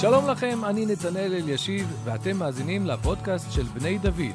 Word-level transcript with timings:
שלום 0.00 0.28
לכם, 0.28 0.64
אני 0.64 0.86
נתנאל 0.86 1.34
אלישיב, 1.34 2.00
ואתם 2.04 2.36
מאזינים 2.36 2.86
לפודקאסט 2.86 3.52
של 3.52 3.62
בני 3.62 3.98
דוד. 3.98 4.34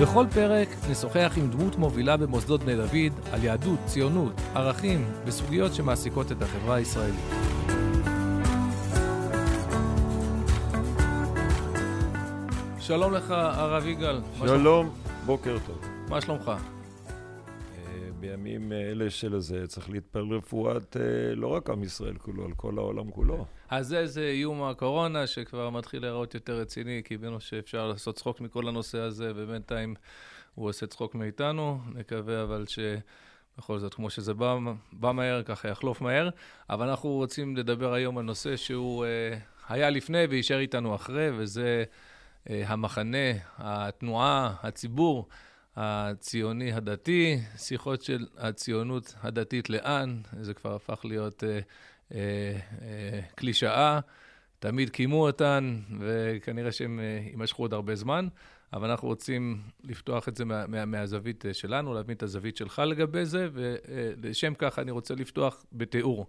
בכל 0.00 0.26
פרק 0.34 0.68
נשוחח 0.90 1.32
עם 1.36 1.50
דמות 1.50 1.76
מובילה 1.76 2.16
במוסדות 2.16 2.60
בני 2.62 2.76
דוד 2.76 3.32
על 3.32 3.44
יהדות, 3.44 3.78
ציונות, 3.86 4.32
ערכים 4.54 5.04
וסוגיות 5.24 5.74
שמעסיקות 5.74 6.32
את 6.32 6.42
החברה 6.42 6.74
הישראלית. 6.74 7.20
שלום 12.80 13.14
לך, 13.14 13.30
הרב 13.30 13.86
יגאל. 13.86 14.20
שלום, 14.38 14.90
בוקר 15.26 15.56
טוב. 15.66 15.78
מה 16.08 16.20
שלומך? 16.20 16.52
בימים 18.20 18.72
אלה 18.72 19.10
של 19.10 19.38
זה 19.38 19.66
צריך 19.66 19.90
להתפלל 19.90 20.34
רפואת 20.34 20.96
אה, 20.96 21.34
לא 21.34 21.46
רק 21.46 21.70
עם 21.70 21.82
ישראל 21.82 22.18
כולו, 22.18 22.44
על 22.44 22.52
כל 22.56 22.78
העולם 22.78 23.10
כולו. 23.10 23.46
אז 23.68 23.86
זה, 23.86 24.06
זה 24.06 24.22
איום 24.22 24.62
הקורונה 24.62 25.26
שכבר 25.26 25.70
מתחיל 25.70 26.02
להיראות 26.02 26.34
יותר 26.34 26.60
רציני, 26.60 26.96
כי 26.96 27.08
קיווינו 27.08 27.40
שאפשר 27.40 27.88
לעשות 27.88 28.16
צחוק 28.16 28.40
מכל 28.40 28.68
הנושא 28.68 28.98
הזה, 28.98 29.32
ובינתיים 29.36 29.94
הוא 30.54 30.68
עושה 30.68 30.86
צחוק 30.86 31.14
מאיתנו. 31.14 31.80
נקווה 31.94 32.42
אבל 32.42 32.64
שבכל 32.66 33.78
זאת, 33.78 33.94
כמו 33.94 34.10
שזה 34.10 34.34
בא, 34.34 34.56
בא 34.92 35.12
מהר, 35.12 35.42
ככה 35.42 35.68
יחלוף 35.68 36.00
מהר. 36.00 36.28
אבל 36.70 36.88
אנחנו 36.88 37.10
רוצים 37.10 37.56
לדבר 37.56 37.92
היום 37.92 38.18
על 38.18 38.24
נושא 38.24 38.56
שהוא 38.56 39.04
אה, 39.04 39.38
היה 39.68 39.90
לפני 39.90 40.24
ויישאר 40.30 40.58
איתנו 40.58 40.94
אחרי, 40.94 41.30
וזה 41.36 41.84
אה, 42.50 42.62
המחנה, 42.66 43.32
התנועה, 43.58 44.54
הציבור. 44.62 45.28
הציוני 45.80 46.72
הדתי, 46.72 47.38
שיחות 47.56 48.02
של 48.02 48.26
הציונות 48.36 49.14
הדתית 49.22 49.70
לאן, 49.70 50.20
זה 50.40 50.54
כבר 50.54 50.74
הפך 50.74 51.04
להיות 51.04 51.44
אה, 51.44 51.48
אה, 51.48 51.58
אה, 52.82 53.20
קלישאה, 53.34 54.00
תמיד 54.58 54.90
קיימו 54.90 55.26
אותן, 55.26 55.80
וכנראה 56.00 56.72
שהם 56.72 57.00
אה, 57.00 57.18
יימשכו 57.30 57.62
עוד 57.62 57.72
הרבה 57.72 57.94
זמן, 57.94 58.28
אבל 58.72 58.90
אנחנו 58.90 59.08
רוצים 59.08 59.62
לפתוח 59.84 60.28
את 60.28 60.36
זה 60.36 60.44
מה, 60.44 60.66
מה, 60.66 60.84
מהזווית 60.84 61.46
אה, 61.46 61.54
שלנו, 61.54 61.94
להבין 61.94 62.16
את 62.16 62.22
הזווית 62.22 62.56
שלך 62.56 62.82
לגבי 62.86 63.24
זה, 63.24 63.48
ולשם 63.52 64.52
כך 64.58 64.78
אני 64.78 64.90
רוצה 64.90 65.14
לפתוח 65.14 65.64
בתיאור. 65.72 66.26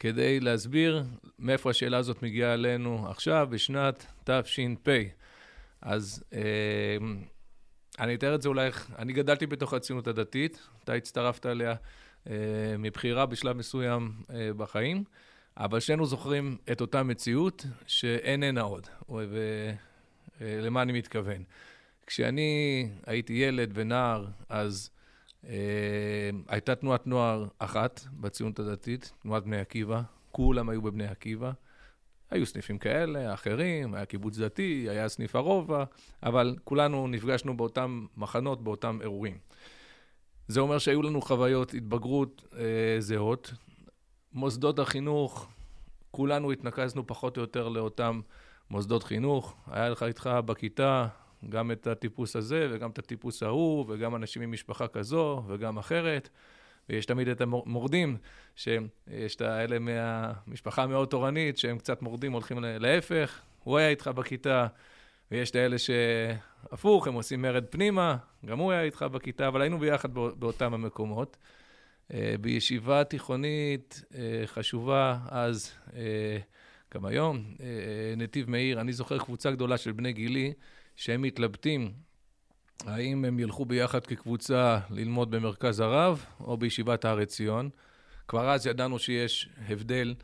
כדי 0.00 0.40
להסביר 0.40 1.04
מאיפה 1.38 1.70
השאלה 1.70 1.98
הזאת 1.98 2.22
מגיעה 2.22 2.54
אלינו 2.54 3.08
עכשיו, 3.08 3.48
בשנת 3.50 4.06
תש"פ. 4.24 4.88
אז 5.82 6.24
אה, 6.32 6.96
אני 7.98 8.14
אתאר 8.14 8.34
את 8.34 8.42
זה 8.42 8.48
אולי, 8.48 8.70
אני 8.98 9.12
גדלתי 9.12 9.46
בתוך 9.46 9.72
הציונות 9.72 10.06
הדתית, 10.06 10.68
אתה 10.84 10.92
הצטרפת 10.92 11.46
אליה 11.46 11.74
אה, 12.26 12.34
מבחירה 12.78 13.26
בשלב 13.26 13.56
מסוים 13.56 14.12
אה, 14.30 14.50
בחיים, 14.56 15.04
אבל 15.56 15.80
שנינו 15.80 16.06
זוכרים 16.06 16.56
את 16.72 16.80
אותה 16.80 17.02
מציאות 17.02 17.66
שאיננה 17.86 18.60
עוד, 18.60 18.86
ולמה 19.08 20.80
אה, 20.80 20.82
אני 20.82 20.92
מתכוון. 20.92 21.42
כשאני 22.06 22.90
הייתי 23.06 23.32
ילד 23.32 23.70
ונער, 23.74 24.26
אז 24.48 24.90
אה, 25.48 26.30
הייתה 26.48 26.74
תנועת 26.74 27.06
נוער 27.06 27.46
אחת 27.58 28.00
בציונות 28.20 28.58
הדתית, 28.58 29.12
תנועת 29.22 29.44
בני 29.44 29.60
עקיבא, 29.60 30.02
כולם 30.32 30.68
היו 30.68 30.82
בבני 30.82 31.06
עקיבא. 31.06 31.52
היו 32.30 32.46
סניפים 32.46 32.78
כאלה, 32.78 33.34
אחרים, 33.34 33.94
היה 33.94 34.04
קיבוץ 34.04 34.38
דתי, 34.38 34.86
היה 34.90 35.08
סניף 35.08 35.36
הרובע, 35.36 35.84
אבל 36.22 36.56
כולנו 36.64 37.08
נפגשנו 37.08 37.56
באותם 37.56 38.06
מחנות, 38.16 38.64
באותם 38.64 38.98
אירועים. 39.02 39.38
זה 40.48 40.60
אומר 40.60 40.78
שהיו 40.78 41.02
לנו 41.02 41.20
חוויות 41.20 41.74
התבגרות 41.74 42.44
אה, 42.58 42.96
זהות. 42.98 43.52
מוסדות 44.32 44.78
החינוך, 44.78 45.48
כולנו 46.10 46.52
התנקזנו 46.52 47.06
פחות 47.06 47.36
או 47.36 47.42
יותר 47.42 47.68
לאותם 47.68 48.20
מוסדות 48.70 49.02
חינוך. 49.02 49.56
היה 49.66 49.88
לך 49.88 50.02
איתך 50.02 50.30
בכיתה 50.44 51.06
גם 51.48 51.70
את 51.70 51.86
הטיפוס 51.86 52.36
הזה 52.36 52.68
וגם 52.70 52.90
את 52.90 52.98
הטיפוס 52.98 53.42
ההוא, 53.42 53.84
וגם 53.88 54.16
אנשים 54.16 54.42
ממשפחה 54.42 54.88
כזו 54.88 55.42
וגם 55.46 55.78
אחרת. 55.78 56.28
ויש 56.88 57.06
תמיד 57.06 57.28
את 57.28 57.40
המורדים, 57.40 58.16
שיש 58.56 59.36
את 59.36 59.40
האלה 59.40 59.78
מהמשפחה 59.78 60.82
המאוד 60.82 61.08
תורנית, 61.08 61.58
שהם 61.58 61.78
קצת 61.78 62.02
מורדים, 62.02 62.32
הולכים 62.32 62.58
להפך, 62.62 63.40
הוא 63.64 63.78
היה 63.78 63.88
איתך 63.88 64.08
בכיתה, 64.08 64.66
ויש 65.30 65.50
את 65.50 65.56
האלה 65.56 65.76
שהפוך, 65.78 67.06
הם 67.06 67.14
עושים 67.14 67.42
מרד 67.42 67.64
פנימה, 67.70 68.16
גם 68.46 68.58
הוא 68.58 68.72
היה 68.72 68.82
איתך 68.82 69.02
בכיתה, 69.02 69.48
אבל 69.48 69.60
היינו 69.60 69.78
ביחד 69.78 70.14
באותם 70.14 70.74
המקומות. 70.74 71.36
אה, 72.14 72.34
בישיבה 72.40 73.04
תיכונית 73.04 74.02
אה, 74.14 74.42
חשובה 74.46 75.18
אז, 75.28 75.72
אה, 75.96 76.38
גם 76.94 77.04
היום, 77.04 77.44
נתיב 78.16 78.50
מאיר, 78.50 78.80
אני 78.80 78.92
זוכר 78.92 79.18
קבוצה 79.18 79.50
גדולה 79.50 79.76
של 79.76 79.92
בני 79.92 80.12
גילי, 80.12 80.52
שהם 80.96 81.22
מתלבטים 81.22 81.92
האם 82.86 83.24
הם 83.24 83.38
ילכו 83.38 83.64
ביחד 83.64 84.06
כקבוצה 84.06 84.78
ללמוד 84.90 85.30
במרכז 85.30 85.80
הרב 85.80 86.24
או 86.40 86.56
בישיבת 86.56 87.04
הר 87.04 87.18
עציון. 87.18 87.70
כבר 88.28 88.50
אז 88.50 88.66
ידענו 88.66 88.98
שיש 88.98 89.48
הבדל, 89.68 90.14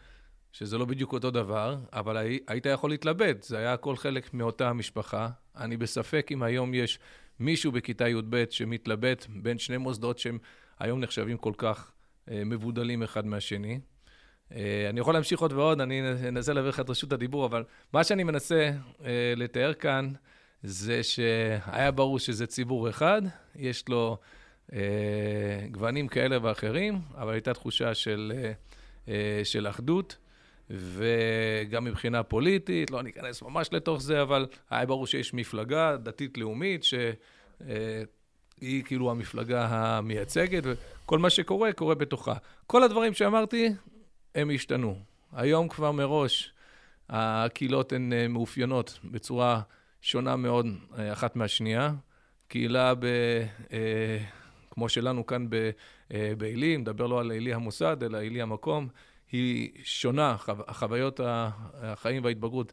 שזה 0.52 0.78
לא 0.78 0.84
בדיוק 0.84 1.12
אותו 1.12 1.30
דבר, 1.30 1.76
אבל 1.92 2.16
היית 2.46 2.66
יכול 2.66 2.90
להתלבט, 2.90 3.42
זה 3.42 3.58
היה 3.58 3.72
הכל 3.72 3.96
חלק 3.96 4.34
מאותה 4.34 4.68
המשפחה. 4.68 5.28
אני 5.56 5.76
בספק 5.76 6.28
אם 6.32 6.42
היום 6.42 6.74
יש 6.74 6.98
מישהו 7.40 7.72
בכיתה 7.72 8.08
י"ב 8.08 8.44
שמתלבט 8.50 9.26
בין 9.28 9.58
שני 9.58 9.76
מוסדות 9.76 10.18
שהם 10.18 10.38
היום 10.78 11.00
נחשבים 11.00 11.36
כל 11.36 11.52
כך 11.56 11.92
אה, 12.30 12.42
מבודלים 12.44 13.02
אחד 13.02 13.26
מהשני. 13.26 13.80
אה, 14.52 14.86
אני 14.90 15.00
יכול 15.00 15.14
להמשיך 15.14 15.40
עוד 15.40 15.52
ועוד, 15.52 15.80
אני 15.80 16.02
אנסה 16.28 16.52
להעביר 16.52 16.70
לך 16.70 16.80
את 16.80 16.90
רשות 16.90 17.12
הדיבור, 17.12 17.46
אבל 17.46 17.64
מה 17.92 18.04
שאני 18.04 18.24
מנסה 18.24 18.70
אה, 19.04 19.32
לתאר 19.36 19.74
כאן, 19.74 20.12
זה 20.66 21.02
שהיה 21.02 21.90
ברור 21.90 22.18
שזה 22.18 22.46
ציבור 22.46 22.88
אחד, 22.88 23.22
יש 23.56 23.88
לו 23.88 24.16
אה, 24.72 24.78
גוונים 25.70 26.08
כאלה 26.08 26.38
ואחרים, 26.42 27.00
אבל 27.14 27.32
הייתה 27.32 27.54
תחושה 27.54 27.94
של, 27.94 28.32
אה, 28.36 28.52
אה, 29.08 29.44
של 29.44 29.68
אחדות, 29.68 30.16
וגם 30.70 31.84
מבחינה 31.84 32.22
פוליטית, 32.22 32.90
לא 32.90 33.02
ניכנס 33.02 33.42
ממש 33.42 33.68
לתוך 33.72 34.02
זה, 34.02 34.22
אבל 34.22 34.46
היה 34.70 34.86
ברור 34.86 35.06
שיש 35.06 35.34
מפלגה 35.34 35.96
דתית-לאומית, 35.96 36.84
שהיא 36.84 37.12
אה, 38.62 38.82
כאילו 38.84 39.10
המפלגה 39.10 39.66
המייצגת, 39.70 40.62
וכל 40.66 41.18
מה 41.18 41.30
שקורה, 41.30 41.72
קורה 41.72 41.94
בתוכה. 41.94 42.34
כל 42.66 42.82
הדברים 42.82 43.14
שאמרתי, 43.14 43.68
הם 44.34 44.50
השתנו. 44.54 44.98
היום 45.32 45.68
כבר 45.68 45.92
מראש 45.92 46.52
הקהילות 47.08 47.92
הן 47.92 48.12
אה, 48.12 48.28
מאופיינות 48.28 48.98
בצורה... 49.04 49.60
שונה 50.04 50.36
מאוד 50.36 50.66
אה, 50.98 51.12
אחת 51.12 51.36
מהשנייה. 51.36 51.92
קהילה 52.48 52.94
ב... 52.94 53.04
אה, 53.72 54.18
כמו 54.70 54.88
שלנו 54.88 55.26
כאן 55.26 55.46
אה, 56.14 56.32
בעלי, 56.38 56.76
מדבר 56.76 57.06
לא 57.06 57.20
על 57.20 57.32
עלי 57.32 57.54
המוסד, 57.54 58.02
אלא 58.02 58.18
עלי 58.18 58.42
המקום, 58.42 58.88
היא 59.32 59.70
שונה, 59.84 60.36
החוויות 60.48 61.20
החיים 61.24 62.24
וההתבגרות, 62.24 62.72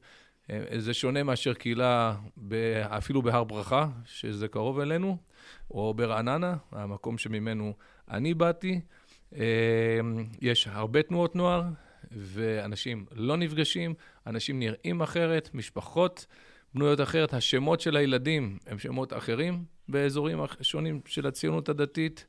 זה 0.78 0.94
שונה 0.94 1.24
מאשר 1.24 1.54
קהילה 1.54 2.16
אפילו 2.88 3.22
בהר 3.22 3.44
ברכה, 3.44 3.88
שזה 4.06 4.48
קרוב 4.48 4.80
אלינו, 4.80 5.18
או 5.72 5.94
ברעננה, 5.94 6.56
המקום 6.72 7.18
שממנו 7.18 7.74
אני 8.10 8.34
באתי. 8.34 8.82
יש 10.42 10.68
הרבה 10.68 11.04
תנועות 11.04 11.36
נוער, 11.36 11.64
ואנשים 12.12 13.06
לא 13.12 13.38
נפגשים, 13.38 13.94
אנשים 14.28 14.60
נראים 14.60 15.02
אחרת, 15.02 15.50
משפחות 15.54 16.26
בנויות 16.76 17.02
אחרת. 17.02 17.34
השמות 17.34 17.82
של 17.82 17.96
הילדים 17.96 18.58
הם 18.68 18.80
שמות 18.80 19.14
אחרים 19.14 19.64
באזורים 19.90 20.40
שונים 20.62 21.02
של 21.06 21.28
הציונות 21.28 21.70
הדתית. 21.70 22.26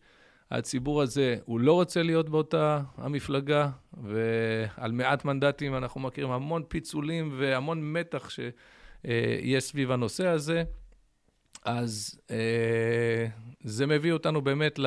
הציבור 0.50 1.02
הזה, 1.02 1.36
הוא 1.44 1.60
לא 1.60 1.72
רוצה 1.72 2.02
להיות 2.02 2.28
באותה 2.28 2.80
המפלגה, 2.96 3.70
ועל 4.02 4.92
מעט 4.92 5.24
מנדטים 5.24 5.76
אנחנו 5.76 6.00
מכירים 6.00 6.30
המון 6.30 6.62
פיצולים 6.68 7.34
והמון 7.38 7.92
מתח 7.92 8.30
שיש 8.30 9.64
סביב 9.64 9.90
הנושא 9.90 10.26
הזה. 10.26 10.64
אז 11.64 12.20
אה, 12.30 13.26
זה 13.64 13.86
מביא 13.86 14.12
אותנו 14.12 14.42
באמת 14.42 14.78
ל... 14.78 14.86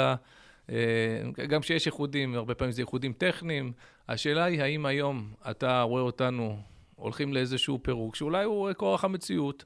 אה, 0.69 1.45
גם 1.47 1.61
כשיש 1.61 1.85
איחודים, 1.85 2.35
הרבה 2.35 2.55
פעמים 2.55 2.71
זה 2.71 2.81
איחודים 2.81 3.13
טכניים. 3.13 3.71
השאלה 4.09 4.43
היא, 4.43 4.61
האם 4.61 4.85
היום 4.85 5.33
אתה 5.51 5.81
רואה 5.81 6.01
אותנו 6.01 6.57
הולכים 6.95 7.33
לאיזשהו 7.33 7.79
פירוק, 7.83 8.15
שאולי 8.15 8.43
הוא 8.43 8.73
כורח 8.73 9.03
המציאות, 9.03 9.65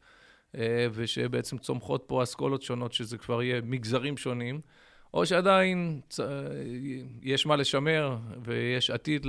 אה, 0.55 0.87
ושבעצם 0.93 1.57
צומחות 1.57 2.03
פה 2.07 2.23
אסכולות 2.23 2.61
שונות, 2.61 2.93
שזה 2.93 3.17
כבר 3.17 3.43
יהיה 3.43 3.61
מגזרים 3.61 4.17
שונים, 4.17 4.61
או 5.13 5.25
שעדיין 5.25 6.01
יש 7.21 7.45
מה 7.45 7.55
לשמר 7.55 8.17
ויש 8.43 8.89
עתיד 8.89 9.25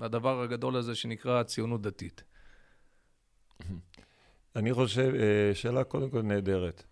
לדבר 0.00 0.42
הגדול 0.42 0.76
הזה 0.76 0.94
שנקרא 0.94 1.42
ציונות 1.42 1.82
דתית. 1.82 2.24
אני 4.56 4.72
חושב, 4.72 5.12
אה, 5.14 5.54
שאלה 5.54 5.84
קודם 5.84 6.10
כל 6.10 6.22
נהדרת. 6.22 6.82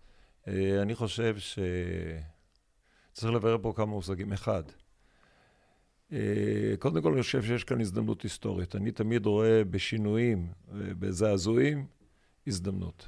אה, 0.47 0.81
אני 0.81 0.95
חושב 0.95 1.35
שצריך 1.37 3.33
לברר 3.33 3.57
פה 3.61 3.73
כמה 3.75 3.85
מושגים. 3.85 4.33
אחד, 4.33 4.63
קודם 6.79 7.01
כל 7.01 7.13
אני 7.13 7.21
חושב 7.21 7.43
שיש 7.43 7.63
כאן 7.63 7.81
הזדמנות 7.81 8.21
היסטורית. 8.21 8.75
אני 8.75 8.91
תמיד 8.91 9.25
רואה 9.25 9.63
בשינויים, 9.63 10.47
בזעזועים, 10.73 11.85
הזדמנות. 12.47 13.07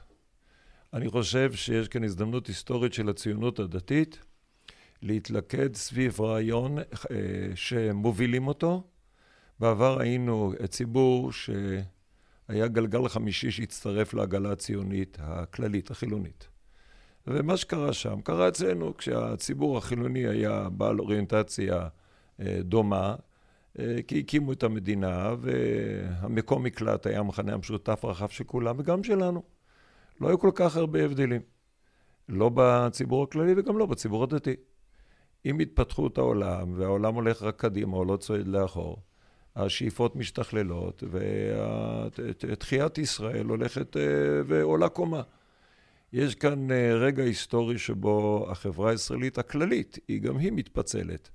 אני 0.94 1.10
חושב 1.10 1.54
שיש 1.54 1.88
כאן 1.88 2.04
הזדמנות 2.04 2.48
היסטורית 2.48 2.94
של 2.94 3.10
הציונות 3.10 3.60
הדתית 3.60 4.20
להתלכד 5.02 5.76
סביב 5.76 6.22
רעיון 6.22 6.78
אה, 6.78 6.84
שמובילים 7.56 8.48
אותו. 8.48 8.84
בעבר 9.60 10.00
היינו 10.00 10.54
ציבור 10.70 11.32
שהיה 11.32 12.68
גלגל 12.68 13.08
חמישי 13.08 13.52
שהצטרף 13.52 14.14
לעגלה 14.14 14.52
הציונית 14.52 15.18
הכללית, 15.22 15.92
החילונית. 15.92 16.48
ומה 17.28 17.58
שקרה 17.58 17.94
שם, 17.94 18.22
קרה 18.22 18.48
אצלנו 18.48 18.98
כשהציבור 18.98 19.78
החילוני 19.78 20.28
היה 20.28 20.70
בעל 20.70 21.00
אוריינטציה 21.00 21.76
אה, 21.76 21.88
דומה, 22.40 23.16
אה, 23.80 23.98
כי 24.08 24.20
הקימו 24.20 24.54
את 24.54 24.64
המדינה 24.64 25.34
והמקום 25.40 26.64
מקלט 26.64 27.08
היה 27.08 27.20
המכנה 27.20 27.54
המשותף 27.54 28.06
הרחב 28.06 28.30
של 28.30 28.44
כולם 28.44 28.76
וגם 28.80 29.04
שלנו. 29.04 29.44
לא 30.22 30.28
היו 30.28 30.40
כל 30.40 30.52
כך 30.56 30.78
הרבה 30.78 31.06
הבדלים. 31.06 31.42
לא 32.30 32.52
בציבור 32.54 33.24
הכללי 33.24 33.54
וגם 33.58 33.78
לא 33.78 33.86
בציבור 33.86 34.24
הדתי. 34.24 34.56
עם 35.44 35.60
התפתחות 35.60 36.18
העולם, 36.18 36.74
והעולם 36.80 37.16
הולך 37.16 37.44
רק 37.44 37.56
קדימה, 37.62 37.98
או 37.98 38.06
לא 38.06 38.18
צועד 38.18 38.48
לאחור, 38.48 38.98
השאיפות 39.56 40.16
משתכללות, 40.16 41.04
ותחיית 42.12 42.98
ישראל 42.98 43.46
הולכת 43.46 43.98
אה, 43.98 44.02
ועולה 44.48 44.90
קומה. 44.90 45.22
יש 46.14 46.36
כאן 46.36 46.72
אה, 46.72 46.94
רגע 46.94 47.24
היסטורי 47.24 47.78
שבו 47.78 48.46
החברה 48.50 48.92
הישראלית 48.92 49.38
הכללית, 49.38 50.00
היא 50.08 50.22
גם 50.22 50.38
היא 50.38 50.52
מתפצלת. 50.52 51.30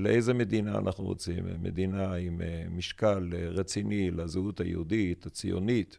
לאיזה 0.00 0.34
מדינה 0.34 0.78
אנחנו 0.78 1.04
רוצים? 1.04 1.44
מדינה 1.62 2.14
עם 2.14 2.42
אה, 2.42 2.64
משקל 2.70 3.30
רציני 3.50 4.10
לזהות 4.10 4.60
היהודית, 4.60 5.26
הציונית, 5.26 5.98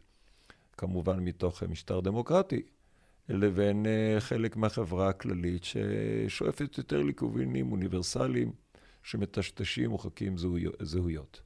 כמובן 0.76 1.20
מתוך 1.20 1.62
משטר 1.62 2.00
דמוקרטי, 2.00 2.62
לבין 3.28 3.86
אה, 3.86 4.20
חלק 4.20 4.56
מהחברה 4.56 5.08
הכללית 5.08 5.64
ששואפת 5.64 6.78
יותר 6.78 7.02
לכיוונים 7.02 7.72
אוניברסליים 7.72 8.52
שמטשטשים 9.02 9.88
ומוחקים 9.88 10.36
זהויות. 10.80 11.40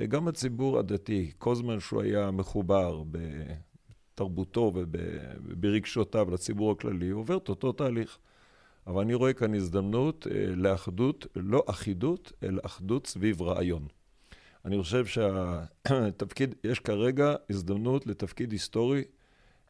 אה, 0.00 0.06
גם 0.06 0.28
הציבור 0.28 0.78
הדתי, 0.78 1.32
כל 1.38 1.54
זמן 1.54 1.80
שהוא 1.80 2.02
היה 2.02 2.30
מחובר 2.30 3.02
בתרבותו 4.14 4.72
וברגשותיו 4.74 6.30
לציבור 6.30 6.72
הכללי, 6.72 7.10
עובר 7.10 7.36
את 7.36 7.48
אותו 7.48 7.72
תהליך. 7.72 8.18
אבל 8.88 9.02
אני 9.02 9.14
רואה 9.14 9.32
כאן 9.32 9.54
הזדמנות 9.54 10.26
אה, 10.30 10.46
לאחדות, 10.46 11.26
לא 11.36 11.64
אחידות, 11.66 12.32
אלא 12.42 12.60
אחדות 12.64 13.06
סביב 13.06 13.42
רעיון. 13.42 13.86
אני 14.64 14.82
חושב 14.82 15.06
שהתפקיד, 15.06 16.54
יש 16.70 16.80
כרגע 16.80 17.34
הזדמנות 17.50 18.06
לתפקיד 18.06 18.52
היסטורי 18.52 19.04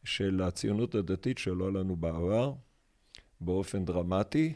של 0.03 0.41
הציונות 0.43 0.95
הדתית 0.95 1.37
שלא 1.37 1.73
לנו 1.73 1.95
בעבר, 1.95 2.53
באופן 3.41 3.85
דרמטי, 3.85 4.53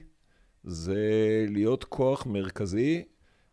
זה 0.64 1.46
להיות 1.50 1.84
כוח 1.84 2.26
מרכזי 2.26 3.04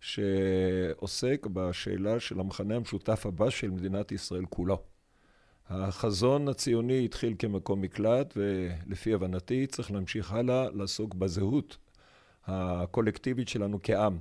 שעוסק 0.01 1.47
בשאלה 1.53 2.21
של 2.21 2.41
המחנה 2.41 2.77
המשותף 2.77 3.27
הבא 3.27 3.51
של 3.51 3.71
מדינת 3.71 4.13
ישראל 4.13 4.45
כולו. 4.51 4.90
החזון 5.71 6.49
הציוני 6.49 7.05
התחיל 7.05 7.35
כמקום 7.39 7.81
מקלט, 7.81 8.35
ולפי 8.37 9.15
הבנתי 9.15 9.67
צריך 9.67 9.91
להמשיך 9.91 10.33
הלאה 10.33 10.71
לעסוק 10.71 11.15
בזהות 11.15 11.77
הקולקטיבית 12.47 13.49
שלנו 13.49 13.79
כעם. 13.83 14.19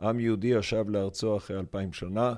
עם 0.00 0.20
יהודי 0.20 0.46
ישב 0.46 0.84
לארצו 0.88 1.36
אחרי 1.36 1.58
אלפיים 1.58 1.92
שנה, 1.92 2.34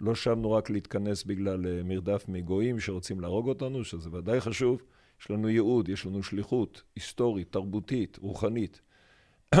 לא 0.00 0.14
שבנו 0.14 0.52
רק 0.52 0.70
להתכנס 0.70 1.24
בגלל 1.24 1.66
אה, 1.66 1.82
מרדף 1.84 2.24
מגויים 2.28 2.80
שרוצים 2.80 3.20
להרוג 3.20 3.48
אותנו, 3.48 3.84
שזה 3.84 4.10
ודאי 4.12 4.40
חשוב. 4.40 4.82
יש 5.20 5.30
לנו 5.30 5.48
ייעוד, 5.48 5.88
יש 5.88 6.06
לנו 6.06 6.22
שליחות 6.22 6.82
היסטורית, 6.96 7.52
תרבותית, 7.52 8.18
רוחנית. 8.20 8.80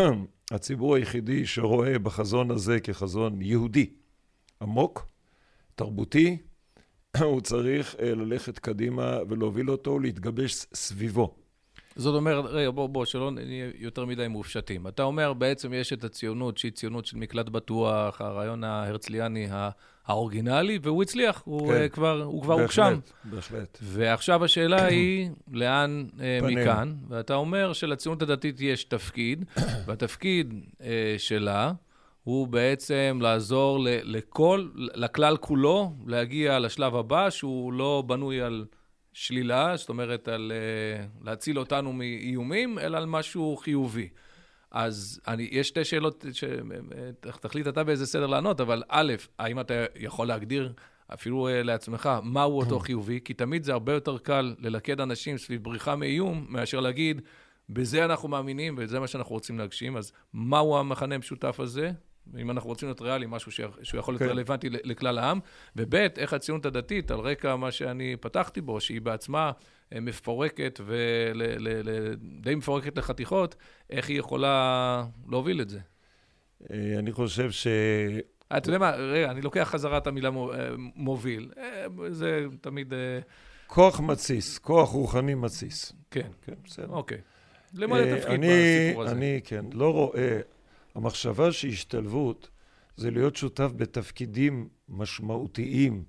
הציבור 0.50 0.94
היחידי 0.94 1.46
שרואה 1.46 1.98
בחזון 1.98 2.50
הזה 2.50 2.80
כחזון 2.80 3.42
יהודי, 3.42 3.90
עמוק, 4.62 5.06
תרבותי, 5.74 6.38
הוא 7.22 7.40
צריך 7.40 7.96
אה, 8.00 8.14
ללכת 8.14 8.58
קדימה 8.58 9.18
ולהוביל 9.28 9.70
אותו, 9.70 9.98
להתגבש 9.98 10.66
סביבו. 10.74 11.34
זאת 11.96 12.14
אומרת, 12.14 12.44
רגע, 12.48 12.70
בוא, 12.70 12.86
בוא, 12.86 13.04
שלא 13.04 13.30
נהיה 13.30 13.70
יותר 13.78 14.04
מדי 14.04 14.28
מופשטים. 14.28 14.86
אתה 14.86 15.02
אומר, 15.02 15.32
בעצם 15.32 15.72
יש 15.72 15.92
את 15.92 16.04
הציונות, 16.04 16.58
שהיא 16.58 16.72
ציונות 16.72 17.06
של 17.06 17.16
מקלט 17.16 17.48
בטוח, 17.48 18.20
הרעיון 18.20 18.64
ההרצליאני 18.64 19.48
האורגינלי, 20.06 20.78
והוא 20.82 21.02
הצליח, 21.02 21.42
הוא 21.44 21.72
כן. 21.72 21.86
uh, 21.86 21.88
כבר, 21.88 22.22
הוא 22.22 22.42
כבר 22.42 22.54
הוגשם. 22.54 22.98
בהחלט. 23.24 23.78
ועכשיו 23.82 24.44
השאלה 24.44 24.86
היא, 24.94 25.30
לאן 25.52 26.06
uh, 26.16 26.46
מכאן? 26.46 26.94
ואתה 27.08 27.34
אומר 27.34 27.72
שלציונות 27.72 28.22
הדתית 28.22 28.60
יש 28.60 28.84
תפקיד, 28.84 29.44
והתפקיד 29.86 30.54
שלה 31.18 31.72
הוא 32.24 32.48
בעצם 32.48 33.18
לעזור 33.22 33.78
לכל, 33.84 34.68
לכלל 34.74 35.36
כולו, 35.36 35.92
להגיע 36.06 36.58
לשלב 36.58 36.94
הבא, 36.94 37.30
שהוא 37.30 37.72
לא 37.72 38.02
בנוי 38.06 38.40
על... 38.40 38.64
שלילה, 39.12 39.76
זאת 39.76 39.88
אומרת, 39.88 40.28
על 40.28 40.52
uh, 40.52 41.24
להציל 41.24 41.58
אותנו 41.58 41.92
מאיומים, 41.92 42.78
אלא 42.78 42.96
על 42.96 43.06
משהו 43.06 43.56
חיובי. 43.56 44.08
אז 44.70 45.20
אני, 45.28 45.48
יש 45.50 45.68
שתי 45.68 45.84
שאלות, 45.84 46.24
תחליט 47.20 47.68
אתה 47.68 47.84
באיזה 47.84 48.06
סדר 48.06 48.26
לענות, 48.26 48.60
אבל 48.60 48.82
א', 48.88 49.14
האם 49.38 49.60
אתה 49.60 49.74
יכול 49.96 50.28
להגדיר 50.28 50.72
אפילו 51.14 51.48
uh, 51.48 51.64
לעצמך 51.64 52.10
מהו 52.22 52.58
אותו 52.58 52.78
חיובי? 52.78 53.20
כי 53.24 53.34
תמיד 53.34 53.64
זה 53.64 53.72
הרבה 53.72 53.92
יותר 53.92 54.18
קל 54.18 54.54
ללכד 54.58 55.00
אנשים 55.00 55.38
סביב 55.38 55.64
בריחה 55.64 55.96
מאיום, 55.96 56.46
מאשר 56.48 56.80
להגיד, 56.80 57.22
בזה 57.68 58.04
אנחנו 58.04 58.28
מאמינים 58.28 58.74
וזה 58.78 59.00
מה 59.00 59.06
שאנחנו 59.06 59.34
רוצים 59.34 59.58
להגשים, 59.58 59.96
אז 59.96 60.12
מהו 60.34 60.78
המכנה 60.78 61.14
המשותף 61.14 61.60
הזה? 61.60 61.92
אם 62.38 62.50
אנחנו 62.50 62.68
רוצים 62.68 62.88
להיות 62.88 63.00
ריאליים, 63.00 63.30
משהו 63.30 63.52
שהוא 63.52 63.98
יכול 63.98 64.14
להיות 64.14 64.22
כן. 64.22 64.28
רלוונטי 64.28 64.70
לכלל 64.70 65.18
העם, 65.18 65.40
וב', 65.76 65.94
איך 65.94 66.32
הציונות 66.32 66.66
הדתית, 66.66 67.10
על 67.10 67.18
רקע 67.20 67.56
מה 67.56 67.70
שאני 67.72 68.16
פתחתי 68.20 68.60
בו, 68.60 68.80
שהיא 68.80 69.00
בעצמה 69.00 69.52
אה, 69.92 70.00
מפורקת 70.00 70.80
ודי 70.86 72.54
מפורקת 72.54 72.98
לחתיכות, 72.98 73.56
איך 73.90 74.08
היא 74.08 74.18
יכולה 74.18 75.04
להוביל 75.28 75.60
את 75.60 75.68
זה? 75.68 75.78
אה, 76.72 76.94
אני 76.98 77.12
חושב 77.12 77.50
ש... 77.50 77.66
אה, 77.66 78.56
אתה 78.56 78.68
יודע 78.68 78.78
מה, 78.78 78.90
רגע, 78.90 79.30
אני 79.30 79.40
לוקח 79.40 79.68
חזרה 79.70 79.98
את 79.98 80.06
המילה 80.06 80.30
מוביל. 80.94 81.50
זה 82.10 82.46
תמיד... 82.60 82.92
כוח 83.66 84.00
מתסיס, 84.00 84.58
כוח 84.58 84.88
רוחני 84.90 85.34
מתסיס. 85.34 85.92
כן. 86.10 86.28
כן, 86.42 86.52
בסדר. 86.64 86.88
אוקיי. 86.88 87.18
למה 87.74 88.00
לתפקיד 88.00 88.40
בסיפור 88.40 89.02
הזה? 89.02 89.12
אני, 89.12 89.40
כן, 89.44 89.64
לא 89.72 89.92
רואה... 89.92 90.40
המחשבה 90.94 91.52
שהשתלבות 91.52 92.48
זה 92.96 93.10
להיות 93.10 93.36
שותף 93.36 93.70
בתפקידים 93.76 94.68
משמעותיים. 94.88 96.04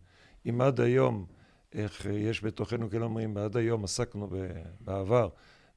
אם 0.49 0.61
עד 0.61 0.81
היום, 0.81 1.25
איך 1.73 2.05
יש 2.05 2.43
בתוכנו 2.43 2.89
כאלה 2.89 3.05
אומרים, 3.05 3.37
עד 3.37 3.57
היום 3.57 3.83
עסקנו 3.83 4.29
בעבר 4.79 5.29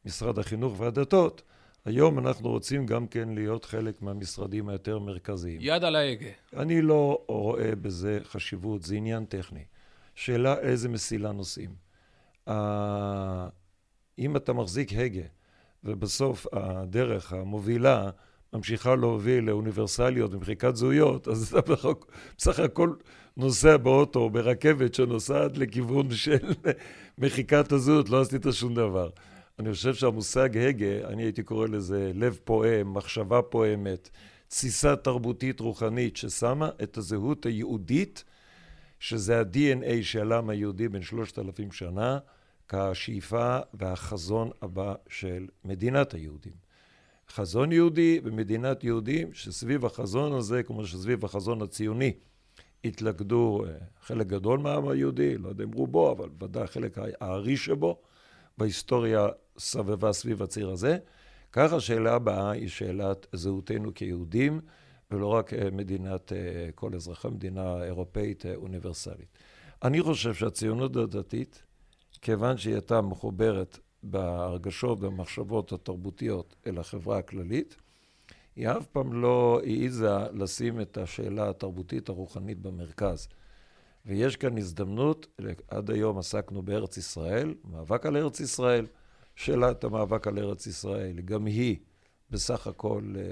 משרד 0.04 0.38
החינוך 0.38 0.80
והדתות, 0.80 1.42
היום 1.84 2.18
אנחנו 2.18 2.49
רוצים 2.49 2.87
גם 2.87 3.06
כן 3.06 3.28
להיות 3.28 3.64
חלק 3.64 4.02
מהמשרדים 4.02 4.68
היותר 4.68 4.99
מרכזיים. 4.99 5.58
יד 5.61 5.84
על 5.84 5.96
ההגה. 5.96 6.30
אני 6.56 6.82
לא 6.82 7.25
רואה 7.28 7.75
בזה 7.75 8.18
חשיבות, 8.23 8.82
זה 8.82 8.94
עניין 8.94 9.25
טכני. 9.25 9.64
שאלה 10.14 10.58
איזה 10.58 10.88
מסילה 10.88 11.32
נוסעים. 11.32 11.75
אם 14.18 14.37
אתה 14.37 14.52
מחזיק 14.52 14.92
הגה 14.92 15.23
ובסוף 15.84 16.46
הדרך 16.52 17.32
המובילה 17.32 18.11
ממשיכה 18.54 18.94
להוביל 18.94 19.44
לאוניברסליות 19.44 20.34
ומחיקת 20.34 20.76
זהויות, 20.76 21.28
אז 21.28 21.54
אתה 21.58 21.73
בסך 22.38 22.58
הכל 22.58 22.94
נוסע 23.37 23.76
באוטו 23.76 24.20
או 24.20 24.30
ברכבת 24.30 24.94
שנוסעת 24.94 25.58
לכיוון 25.58 26.11
של 26.11 26.52
מחיקת 27.18 27.73
הזהות, 27.73 28.08
לא 28.08 28.20
עשית 28.20 28.46
שום 28.52 28.75
דבר. 28.75 29.11
אני 29.58 29.73
חושב 29.73 29.94
שהמושג 29.94 30.58
הגה, 30.58 31.08
אני 31.08 31.23
הייתי 31.23 31.42
קורא 31.42 31.66
לזה 31.66 32.12
לב 32.14 32.38
פועם, 32.44 32.94
מחשבה 32.94 33.42
פועמת, 33.42 34.11
תסיסה 34.49 34.96
תרבותית 34.96 35.61
רוחנית 35.61 36.16
ששמה 36.16 36.70
את 36.82 36.96
הזהות 36.96 37.46
היהודית, 37.46 38.25
שזה 38.99 39.40
ה-DNA 39.40 40.02
של 40.02 40.32
העם 40.32 40.50
היהודי 40.50 40.88
בין 40.88 41.02
שלושת 41.02 41.38
אלפים 41.38 41.73
שנה, 41.73 42.18
כשאיפה 42.68 43.58
והחזון 43.75 44.50
הבא 44.62 44.94
של 45.08 45.46
מדינת 45.64 46.14
היהודים. 46.14 46.63
חזון 47.30 47.72
יהודי 47.72 48.20
במדינת 48.20 48.84
יהודים, 48.84 49.32
שסביב 49.32 49.86
החזון 49.86 50.32
הזה, 50.32 50.62
כמו 50.62 50.86
שסביב 50.86 51.24
החזון 51.24 51.62
הציוני, 51.62 52.12
התלכדו 52.84 53.64
אה, 53.66 53.72
חלק 54.00 54.26
גדול 54.26 54.58
מהעם 54.58 54.88
היהודי, 54.88 55.38
לא 55.38 55.48
יודע 55.48 55.64
אם 55.64 55.72
רובו, 55.72 56.12
אבל 56.12 56.28
ודאי 56.40 56.66
חלק 56.66 56.98
הארי 57.20 57.56
שבו, 57.56 58.02
בהיסטוריה 58.58 59.28
סבבה 59.58 60.12
סביב 60.12 60.42
הציר 60.42 60.70
הזה. 60.70 60.98
כך 61.52 61.72
השאלה 61.72 62.14
הבאה 62.14 62.50
היא 62.50 62.68
שאלת 62.68 63.26
זהותנו 63.32 63.94
כיהודים, 63.94 64.60
ולא 65.10 65.26
רק 65.26 65.52
מדינת 65.72 66.32
כל 66.74 66.94
אזרחי 66.94 67.28
מדינה 67.28 67.84
אירופאית 67.84 68.46
אוניברסלית. 68.54 69.38
אני 69.82 70.02
חושב 70.02 70.34
שהציונות 70.34 70.96
הדתית, 70.96 71.62
כיוון 72.22 72.56
שהיא 72.56 72.74
הייתה 72.74 73.00
מחוברת 73.00 73.78
בהרגשות 74.04 74.99
ובמחשבות 74.99 75.73
התרבותיות 75.73 76.56
אל 76.66 76.78
החברה 76.78 77.18
הכללית, 77.18 77.76
היא 78.56 78.68
אף 78.68 78.87
פעם 78.87 79.12
לא 79.12 79.61
העיזה 79.62 80.18
לשים 80.32 80.80
את 80.80 80.99
השאלה 80.99 81.50
התרבותית 81.50 82.08
הרוחנית 82.08 82.58
במרכז. 82.58 83.28
ויש 84.06 84.37
כאן 84.37 84.58
הזדמנות, 84.58 85.26
עד 85.68 85.90
היום 85.90 86.18
עסקנו 86.18 86.62
בארץ 86.62 86.96
ישראל, 86.96 87.54
מאבק 87.64 88.06
על 88.06 88.16
ארץ 88.16 88.40
ישראל. 88.40 88.87
שאלת 89.37 89.84
המאבק 89.84 90.26
על 90.26 90.38
ארץ 90.38 90.66
ישראל, 90.66 91.20
גם 91.20 91.46
היא 91.46 91.76
בסך 92.30 92.66
הכל 92.66 93.14
אה, 93.16 93.23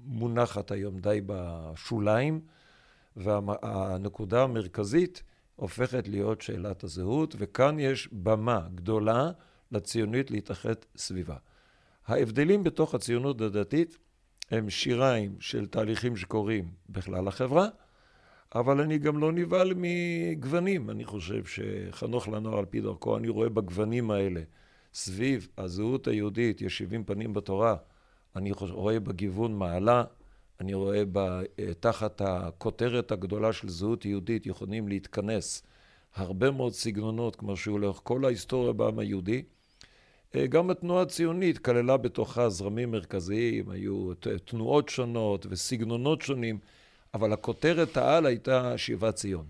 מונחת 0.00 0.70
היום 0.70 0.98
די 0.98 1.20
בשוליים, 1.26 2.40
והנקודה 3.16 4.42
המרכזית 4.42 5.22
הופכת 5.56 6.08
להיות 6.08 6.40
שאלת 6.40 6.84
הזהות, 6.84 7.34
וכאן 7.38 7.78
יש 7.78 8.08
במה 8.12 8.66
גדולה 8.74 9.30
לציונית 9.72 10.30
להתאחד 10.30 10.74
סביבה. 10.96 11.36
ההבדלים 12.06 12.64
בתוך 12.64 12.94
הציונות 12.94 13.40
הדתית 13.40 13.98
הם 14.50 14.70
שיריים 14.70 15.36
של 15.40 15.66
תהליכים 15.66 16.16
שקורים 16.16 16.68
בכלל 16.88 17.28
החברה, 17.28 17.68
אבל 18.54 18.80
אני 18.80 18.98
גם 18.98 19.18
לא 19.18 19.32
נבהל 19.32 19.72
מגוונים. 19.76 20.90
אני 20.90 21.04
חושב 21.04 21.44
שחנוך 21.44 22.28
לנוער 22.28 22.58
על 22.58 22.64
פי 22.64 22.80
דרכו, 22.80 23.16
אני 23.16 23.28
רואה 23.28 23.48
בגוונים 23.48 24.10
האלה, 24.10 24.42
סביב 24.94 25.48
הזהות 25.58 26.08
היהודית, 26.08 26.62
יש 26.62 26.78
שבעים 26.78 27.04
פנים 27.04 27.34
בתורה, 27.34 27.76
אני 28.36 28.52
רואה 28.52 29.00
בגיוון 29.00 29.54
מעלה, 29.54 30.04
אני 30.60 30.74
רואה 30.74 31.02
ב, 31.12 31.42
תחת 31.80 32.20
הכותרת 32.20 33.12
הגדולה 33.12 33.52
של 33.52 33.68
זהות 33.68 34.04
יהודית 34.04 34.46
יכולים 34.46 34.88
להתכנס 34.88 35.62
הרבה 36.14 36.50
מאוד 36.50 36.72
סגנונות, 36.72 37.36
כמו 37.36 37.56
שהוא 37.56 37.80
לאורך 37.80 38.00
כל 38.02 38.24
ההיסטוריה 38.24 38.72
בעם 38.72 38.98
היהודי. 38.98 39.42
אה, 40.34 40.46
גם 40.46 40.70
התנועה 40.70 41.02
הציונית 41.02 41.58
כללה 41.58 41.96
בתוכה 41.96 42.48
זרמים 42.48 42.90
מרכזיים, 42.90 43.70
היו 43.70 44.14
תנועות 44.44 44.88
שונות 44.88 45.46
וסגנונות 45.50 46.22
שונים, 46.22 46.58
אבל 47.14 47.32
הכותרת 47.32 47.96
העל 47.96 48.26
הייתה 48.26 48.78
שיבת 48.78 49.14
ציון. 49.14 49.46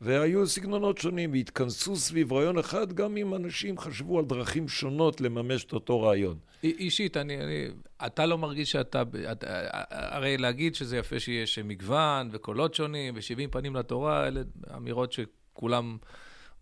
והיו 0.00 0.46
סגנונות 0.46 0.98
שונים, 0.98 1.32
והתכנסו 1.32 1.96
סביב 1.96 2.32
רעיון 2.32 2.58
אחד, 2.58 2.92
גם 2.92 3.16
אם 3.16 3.34
אנשים 3.34 3.78
חשבו 3.78 4.18
על 4.18 4.24
דרכים 4.24 4.68
שונות 4.68 5.20
לממש 5.20 5.64
את 5.64 5.72
אותו 5.72 6.02
רעיון. 6.02 6.38
אישית, 6.62 7.16
אני, 7.16 7.40
אני, 7.40 7.66
אתה 8.06 8.26
לא 8.26 8.38
מרגיש 8.38 8.72
שאתה, 8.72 9.02
את, 9.32 9.44
הרי 9.90 10.36
להגיד 10.36 10.74
שזה 10.74 10.96
יפה 10.96 11.20
שיש 11.20 11.58
מגוון 11.58 12.28
וקולות 12.32 12.74
שונים 12.74 13.14
ושבעים 13.16 13.50
פנים 13.50 13.76
לתורה, 13.76 14.26
אלה 14.28 14.40
אמירות 14.76 15.12
שכולם 15.58 15.96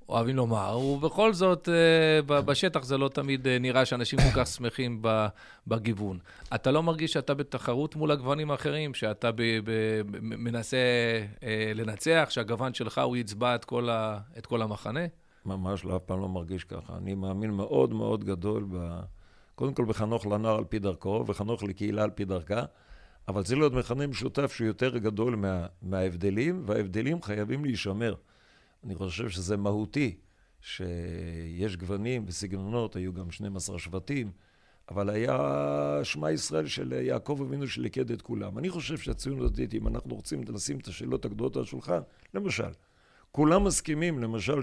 אוהבים 0.08 0.36
לומר, 0.36 0.78
ובכל 0.78 1.32
זאת, 1.32 1.68
אה, 1.68 2.40
בשטח 2.42 2.84
זה 2.84 2.98
לא 2.98 3.08
תמיד 3.08 3.46
אה, 3.46 3.58
נראה 3.58 3.84
שאנשים 3.84 4.18
כל 4.18 4.40
כך 4.40 4.46
שמחים 4.46 5.02
בגיוון. 5.66 6.18
אתה 6.54 6.70
לא 6.70 6.82
מרגיש 6.82 7.12
שאתה 7.12 7.34
בתחרות 7.34 7.96
מול 7.96 8.10
הגוונים 8.10 8.50
האחרים, 8.50 8.94
שאתה 8.94 9.32
ב, 9.32 9.42
ב, 9.64 10.02
מנסה 10.20 10.76
אה, 11.42 11.72
לנצח, 11.74 12.28
שהגוון 12.30 12.74
שלך 12.74 12.98
הוא 12.98 13.16
יצבע 13.16 13.54
את 13.54 13.64
כל, 13.64 13.88
ה, 13.90 14.18
את 14.38 14.46
כל 14.46 14.62
המחנה? 14.62 15.00
ממש 15.46 15.84
לא, 15.84 15.96
אף 15.96 16.02
פעם 16.02 16.20
לא 16.20 16.28
מרגיש 16.28 16.64
ככה. 16.64 16.96
אני 16.96 17.14
מאמין 17.14 17.50
מאוד 17.50 17.92
מאוד 17.92 18.24
גדול, 18.24 18.66
ב... 18.70 19.00
קודם 19.54 19.74
כל 19.74 19.84
בחנוך 19.84 20.26
לנוער 20.26 20.56
על 20.58 20.64
פי 20.64 20.78
דרכו, 20.78 21.24
וחנוך 21.26 21.62
לקהילה 21.62 22.02
על 22.02 22.10
פי 22.10 22.24
דרכה, 22.24 22.62
אבל 23.28 23.42
צריך 23.42 23.58
להיות 23.58 23.72
מכנה 23.72 24.06
משותף 24.06 24.52
שהוא 24.52 24.66
יותר 24.66 24.98
גדול 24.98 25.36
מה, 25.36 25.66
מההבדלים, 25.82 26.62
וההבדלים 26.66 27.22
חייבים 27.22 27.64
להישמר. 27.64 28.14
אני 28.86 28.94
חושב 28.94 29.28
שזה 29.28 29.56
מהותי, 29.56 30.16
שיש 30.60 31.76
גוונים 31.76 32.24
וסגנונות, 32.26 32.96
היו 32.96 33.12
גם 33.12 33.30
12 33.30 33.78
שבטים, 33.78 34.30
אבל 34.90 35.10
היה 35.10 36.00
שמע 36.02 36.30
ישראל 36.30 36.66
של 36.66 36.92
יעקב 36.92 37.38
אבינו 37.46 37.68
שליקד 37.68 38.10
את 38.10 38.22
כולם. 38.22 38.58
אני 38.58 38.70
חושב 38.70 38.98
שהציונות 38.98 39.50
הדתית, 39.50 39.74
אם 39.74 39.88
אנחנו 39.88 40.14
רוצים 40.14 40.40
לשים 40.48 40.78
את 40.78 40.88
השאלות 40.88 41.24
הגדולות 41.24 41.56
על 41.56 41.62
השולחן, 41.62 42.00
למשל, 42.34 42.70
כולם 43.32 43.64
מסכימים, 43.64 44.18
למשל, 44.18 44.62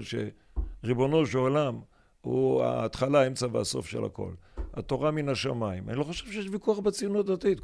שריבונו 0.82 1.26
של 1.26 1.38
עולם 1.38 1.80
הוא 2.20 2.62
ההתחלה, 2.62 3.20
האמצע 3.20 3.46
והסוף 3.52 3.86
של 3.86 4.04
הכל. 4.04 4.32
התורה 4.74 5.10
מן 5.10 5.28
השמיים. 5.28 5.88
אני 5.88 5.98
לא 5.98 6.04
חושב 6.04 6.32
שיש 6.32 6.46
ויכוח 6.50 6.78
בציונות 6.78 7.28
הדתית. 7.28 7.60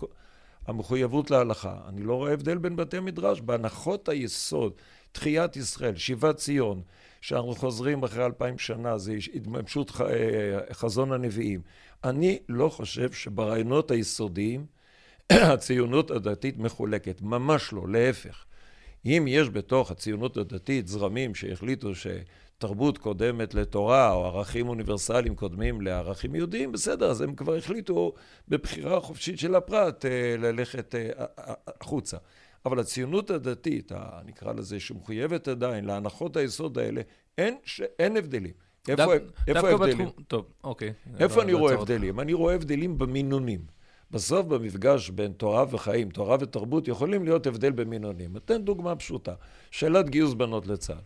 המחויבות 0.66 1.30
להלכה. 1.30 1.80
אני 1.88 2.02
לא 2.02 2.14
רואה 2.14 2.32
הבדל 2.32 2.58
בין 2.58 2.76
בתי 2.76 2.96
המדרש. 2.96 3.40
בהנחות 3.40 4.08
היסוד 4.08 4.72
תחיית 5.12 5.56
ישראל, 5.56 5.96
שיבת 5.96 6.36
ציון, 6.36 6.82
שאנחנו 7.20 7.54
חוזרים 7.54 8.02
אחרי 8.02 8.26
אלפיים 8.26 8.58
שנה, 8.58 8.98
זה 8.98 9.14
התממשות 9.34 9.92
אה, 10.00 10.74
חזון 10.74 11.12
הנביאים. 11.12 11.60
אני 12.04 12.38
לא 12.48 12.68
חושב 12.68 13.12
שברעיונות 13.12 13.90
היסודיים 13.90 14.66
הציונות 15.32 16.10
הדתית 16.10 16.58
מחולקת, 16.58 17.22
ממש 17.22 17.72
לא, 17.72 17.88
להפך. 17.88 18.44
אם 19.06 19.24
יש 19.28 19.48
בתוך 19.48 19.90
הציונות 19.90 20.36
הדתית 20.36 20.88
זרמים 20.88 21.34
שהחליטו 21.34 21.90
שתרבות 21.94 22.98
קודמת 22.98 23.54
לתורה 23.54 24.12
או 24.12 24.26
ערכים 24.26 24.68
אוניברסליים 24.68 25.34
קודמים 25.34 25.80
לערכים 25.80 26.34
יהודיים, 26.34 26.72
בסדר, 26.72 27.10
אז 27.10 27.20
הם 27.20 27.34
כבר 27.34 27.56
החליטו 27.56 28.12
בבחירה 28.48 29.00
חופשית 29.00 29.38
של 29.38 29.54
הפרט 29.54 30.04
אה, 30.04 30.36
ללכת 30.38 30.94
אה, 30.94 31.24
החוצה. 31.80 32.16
אבל 32.66 32.80
הציונות 32.80 33.30
הדתית, 33.30 33.92
נקרא 34.24 34.52
לזה, 34.52 34.80
שמחויבת 34.80 35.48
עדיין 35.48 35.84
להנחות 35.84 36.36
היסוד 36.36 36.78
האלה, 36.78 37.00
אין, 37.38 37.56
ש... 37.64 37.82
אין 37.98 38.16
הבדלים. 38.16 38.52
איפה, 38.88 39.04
דו, 39.04 39.12
איפה 39.48 39.68
ההבדלים? 39.68 40.06
בתחום... 40.06 40.24
טוב, 40.28 40.46
אוקיי. 40.64 40.92
איפה 41.18 41.42
אני 41.42 41.52
רואה 41.52 41.74
הבדלים? 41.74 42.20
אני 42.20 42.32
רואה 42.32 42.54
הבדלים 42.54 42.98
במינונים. 42.98 43.60
בסוף 44.10 44.46
במפגש 44.46 45.10
בין 45.10 45.32
תורה 45.32 45.64
וחיים, 45.70 46.10
תורה 46.10 46.36
ותרבות, 46.40 46.88
יכולים 46.88 47.24
להיות 47.24 47.46
הבדל 47.46 47.72
במינונים. 47.72 48.36
אתן 48.36 48.62
דוגמה 48.64 48.96
פשוטה. 48.96 49.34
שאלת 49.70 50.10
גיוס 50.10 50.34
בנות 50.34 50.66
לצה"ל. 50.66 51.02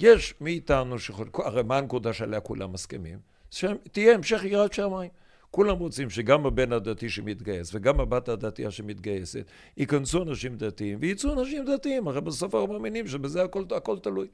יש 0.00 0.34
מאיתנו 0.40 0.98
שיכול... 0.98 1.28
הרי 1.34 1.62
מה 1.62 1.78
הנקודה 1.78 2.12
שעליה 2.12 2.40
כולם 2.40 2.72
מסכימים? 2.72 3.18
שתהיה 3.50 4.14
המשך 4.14 4.44
יראת 4.44 4.72
שמיים. 4.72 5.10
כולם 5.50 5.78
רוצים 5.78 6.10
שגם 6.10 6.46
הבן 6.46 6.72
הדתי 6.72 7.08
שמתגייס 7.08 7.74
וגם 7.74 8.00
הבת 8.00 8.28
הדתייה 8.28 8.70
שמתגייסת 8.70 9.44
ייכנסו 9.76 10.22
אנשים 10.22 10.56
דתיים 10.56 10.98
ויצאו 11.00 11.32
אנשים 11.32 11.64
דתיים, 11.64 12.08
הרי 12.08 12.20
בסוף 12.20 12.54
אנחנו 12.54 12.72
מאמינים 12.72 13.08
שבזה 13.08 13.42
הכל, 13.42 13.64
הכל 13.76 13.98
תלוי. 13.98 14.26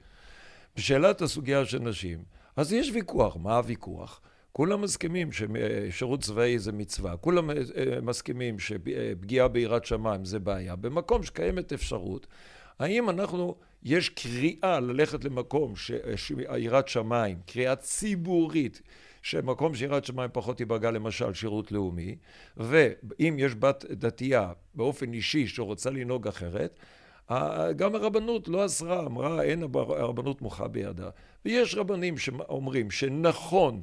בשאלת 0.76 1.22
הסוגיה 1.22 1.64
של 1.64 1.78
נשים, 1.78 2.18
אז 2.56 2.72
יש 2.72 2.90
ויכוח, 2.94 3.36
מה 3.36 3.56
הוויכוח? 3.56 4.20
כולם 4.52 4.82
מסכימים 4.82 5.28
ששירות 5.32 6.20
צבאי 6.20 6.58
זה 6.58 6.72
מצווה, 6.72 7.16
כולם 7.16 7.50
אה, 7.50 7.56
מסכימים 8.02 8.58
שפגיעה 8.58 9.48
ביראת 9.48 9.84
שמיים 9.84 10.24
זה 10.24 10.38
בעיה. 10.38 10.76
במקום 10.76 11.22
שקיימת 11.22 11.72
אפשרות, 11.72 12.26
האם 12.78 13.10
אנחנו, 13.10 13.54
יש 13.82 14.08
קריאה 14.08 14.80
ללכת 14.80 15.24
למקום 15.24 15.74
שיראת 16.16 16.88
שמיים, 16.88 17.38
קריאה 17.46 17.76
ציבורית, 17.76 18.82
שמקום 19.26 19.74
שירת 19.74 20.04
שמיים 20.04 20.30
פחות 20.32 20.60
ייפגע 20.60 20.90
למשל 20.90 21.34
שירות 21.34 21.72
לאומי, 21.72 22.16
ואם 22.56 23.36
יש 23.38 23.54
בת 23.54 23.84
דתייה 23.90 24.52
באופן 24.74 25.12
אישי 25.12 25.46
שרוצה 25.46 25.90
לנהוג 25.90 26.28
אחרת, 26.28 26.78
גם 27.76 27.94
הרבנות 27.94 28.48
לא 28.48 28.66
אסרה, 28.66 29.06
אמרה 29.06 29.42
אין 29.42 29.62
הרבנות 29.74 30.42
מוחה 30.42 30.68
בידה. 30.68 31.08
ויש 31.44 31.74
רבנים 31.74 32.18
שאומרים 32.18 32.90
שנכון 32.90 33.82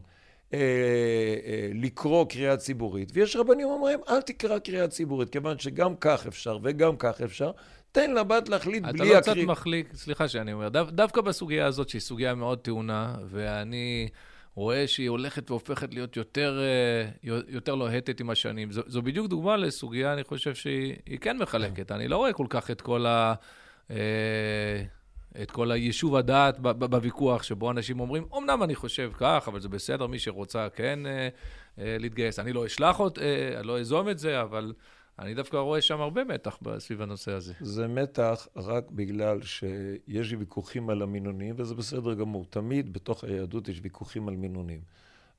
אה, 0.53 0.59
אה, 0.59 1.69
לקרוא 1.73 2.25
קריאה 2.25 2.57
ציבורית, 2.57 3.11
ויש 3.13 3.35
רבנים 3.35 3.67
שאומרים 3.67 3.99
אל 4.09 4.21
תקרא 4.21 4.59
קריאה 4.59 4.87
ציבורית, 4.87 5.29
כיוון 5.29 5.59
שגם 5.59 5.95
כך 5.95 6.27
אפשר 6.27 6.57
וגם 6.63 6.95
כך 6.97 7.21
אפשר, 7.21 7.51
תן 7.91 8.13
לבת 8.13 8.49
להחליט 8.49 8.83
בלי 8.83 8.91
הקריאה. 8.91 9.19
אתה 9.19 9.31
לא 9.31 9.35
קצת 9.35 9.47
מחליק, 9.47 9.95
סליחה 9.95 10.27
שאני 10.27 10.53
אומר, 10.53 10.69
דו, 10.69 10.83
דווקא 10.83 11.21
בסוגיה 11.21 11.65
הזאת, 11.65 11.89
שהיא 11.89 12.01
סוגיה 12.01 12.35
מאוד 12.35 12.59
טעונה, 12.59 13.15
ואני... 13.29 14.09
רואה 14.55 14.87
שהיא 14.87 15.09
הולכת 15.09 15.51
והופכת 15.51 15.93
להיות 15.93 16.17
יותר, 16.17 16.59
אה, 16.59 17.31
יותר 17.47 17.75
לוהטת 17.75 18.19
עם 18.19 18.29
השנים. 18.29 18.71
זו, 18.71 18.81
זו 18.87 19.01
בדיוק 19.01 19.27
דוגמה 19.27 19.57
לסוגיה, 19.57 20.13
אני 20.13 20.23
חושב 20.23 20.55
שהיא 20.55 21.19
כן 21.21 21.37
מחלקת. 21.37 21.91
אני 21.91 22.07
לא 22.07 22.17
רואה 22.17 22.33
כל 22.33 22.47
כך 22.49 22.71
את 22.71 22.81
כל 22.81 23.05
ה... 23.05 23.33
אה, 23.91 24.83
את 25.41 25.51
כל 25.51 25.71
היישוב 25.71 26.15
הדעת 26.15 26.59
בוויכוח, 26.59 27.43
שבו 27.43 27.71
אנשים 27.71 27.99
אומרים, 27.99 28.25
אמנם 28.37 28.63
אני 28.63 28.75
חושב 28.75 29.11
כך, 29.17 29.43
אבל 29.47 29.59
זה 29.59 29.69
בסדר, 29.69 30.07
מי 30.07 30.19
שרוצה 30.19 30.67
כן 30.69 30.99
אה, 31.05 31.27
להתגייס. 31.99 32.39
אני 32.39 32.53
לא 32.53 32.65
אשלח 32.65 32.99
אותה, 32.99 33.21
אני 33.57 33.67
לא 33.67 33.79
אזום 33.79 34.09
את 34.09 34.19
זה, 34.19 34.41
אבל 34.41 34.73
אני 35.19 35.33
דווקא 35.33 35.57
רואה 35.57 35.81
שם 35.81 36.01
הרבה 36.01 36.23
מתח 36.23 36.59
סביב 36.79 37.01
הנושא 37.01 37.31
הזה. 37.31 37.53
זה 37.61 37.87
מתח 37.87 38.47
רק 38.55 38.91
בגלל 38.91 39.41
שיש 39.41 40.33
ויכוחים 40.39 40.89
על 40.89 41.01
המינונים, 41.01 41.55
וזה 41.57 41.75
בסדר 41.75 42.13
גמור. 42.13 42.45
תמיד 42.49 42.93
בתוך 42.93 43.23
היהדות 43.23 43.69
יש 43.69 43.79
ויכוחים 43.83 44.27
על 44.27 44.35
מינונים. 44.35 44.81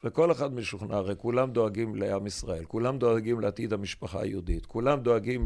וכל 0.04 0.32
אחד 0.32 0.54
משוכנע, 0.54 0.96
הרי 0.96 1.14
כולם 1.16 1.50
דואגים 1.50 1.94
לעם 1.94 2.26
ישראל, 2.26 2.64
כולם 2.64 2.98
דואגים 2.98 3.40
לעתיד 3.40 3.72
המשפחה 3.72 4.22
היהודית, 4.22 4.66
כולם 4.66 5.00
דואגים 5.00 5.44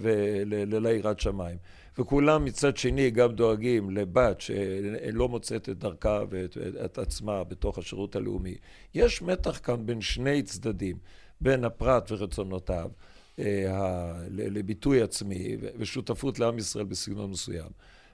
וליראת 0.00 1.20
שמיים. 1.20 1.58
וכולם 1.98 2.44
מצד 2.44 2.76
שני 2.76 3.10
גם 3.10 3.32
דואגים 3.32 3.90
לבת 3.90 4.40
שלא 4.40 5.28
מוצאת 5.28 5.68
את 5.68 5.78
דרכה 5.78 6.22
ואת 6.30 6.98
עצמה 6.98 7.44
בתוך 7.44 7.78
השירות 7.78 8.16
הלאומי. 8.16 8.54
יש 8.94 9.22
מתח 9.22 9.60
כאן 9.62 9.86
בין 9.86 10.00
שני 10.00 10.42
צדדים, 10.42 10.96
בין 11.40 11.64
הפרט 11.64 12.12
ורצונותיו 12.12 12.90
אה, 13.38 14.12
לביטוי 14.28 15.02
עצמי 15.02 15.56
ושותפות 15.78 16.38
לעם 16.38 16.58
ישראל 16.58 16.84
בסגנון 16.84 17.30
מסוים. 17.30 17.70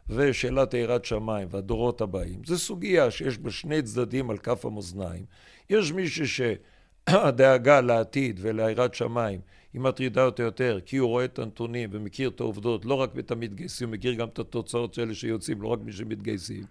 ושאלת 0.09 0.75
יראת 0.75 1.05
שמיים 1.05 1.49
והדורות 1.51 2.01
הבאים. 2.01 2.41
זו 2.45 2.59
סוגיה 2.59 3.11
שיש 3.11 3.39
בה 3.39 3.51
שני 3.51 3.83
צדדים 3.83 4.31
על 4.31 4.39
כף 4.39 4.65
המאזניים. 4.65 5.25
יש 5.71 5.93
מישהו 5.93 6.25
שהדאגה 6.29 7.81
לעתיד 7.81 8.41
וליראת 8.43 8.95
שמיים 8.95 9.41
היא 9.73 9.81
מטרידה 9.81 10.25
אותו 10.25 10.43
יותר, 10.43 10.79
כי 10.87 10.97
הוא 10.97 11.09
רואה 11.09 11.25
את 11.25 11.39
הנתונים 11.39 11.91
ומכיר 11.93 12.29
את 12.29 12.41
העובדות, 12.41 12.85
לא 12.85 12.95
רק 12.95 13.19
את 13.19 13.31
המתגייסים, 13.31 13.89
הוא 13.89 13.95
מכיר 13.95 14.15
גם 14.15 14.29
את 14.29 14.39
התוצאות 14.39 14.95
של 14.95 15.03
אלה 15.03 15.15
שיוצאים, 15.15 15.63
לא 15.63 15.69
רק 15.69 15.79
מי 15.85 15.93
שמתגייסים. 15.93 16.65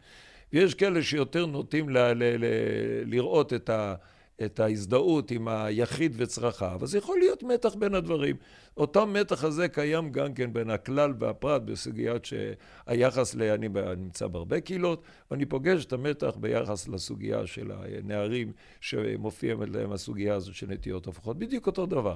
ויש 0.54 0.74
כאלה 0.74 1.04
שיותר 1.04 1.46
נוטים 1.46 1.90
ל- 1.90 1.98
ל- 1.98 2.24
ל- 2.24 3.04
לראות 3.06 3.54
את 3.54 3.70
ה... 3.70 3.96
את 4.46 4.60
ההזדהות 4.60 5.32
עם 5.32 5.48
היחיד 5.48 6.14
וצרכיו, 6.18 6.80
אז 6.82 6.96
יכול 6.96 7.20
להיות 7.20 7.44
מתח 7.44 7.76
בין 7.76 7.96
הדברים. 7.96 8.36
אותו 8.78 9.08
מתח 9.08 9.44
הזה 9.44 9.68
קיים 9.68 10.12
גם 10.12 10.34
כן 10.34 10.54
בין 10.54 10.70
הכלל 10.70 11.14
והפרט 11.20 11.62
בסוגיית 11.62 12.26
שהיחס, 12.26 13.36
ל... 13.36 13.44
אני 13.44 13.70
נמצא 13.98 14.28
בהרבה 14.28 14.62
קהילות, 14.62 15.02
ואני 15.32 15.46
פוגש 15.46 15.86
את 15.86 15.94
המתח 15.94 16.34
ביחס 16.40 16.88
לסוגיה 16.88 17.48
של 17.48 17.72
הנערים 17.72 18.52
שמופיעים 18.82 19.62
להם 19.62 19.92
הסוגיה 19.92 20.36
הזאת 20.36 20.56
של 20.56 20.68
נטיות 20.70 21.08
הפוכות, 21.08 21.38
בדיוק 21.40 21.68
אותו 21.68 21.86
דבר. 21.86 22.16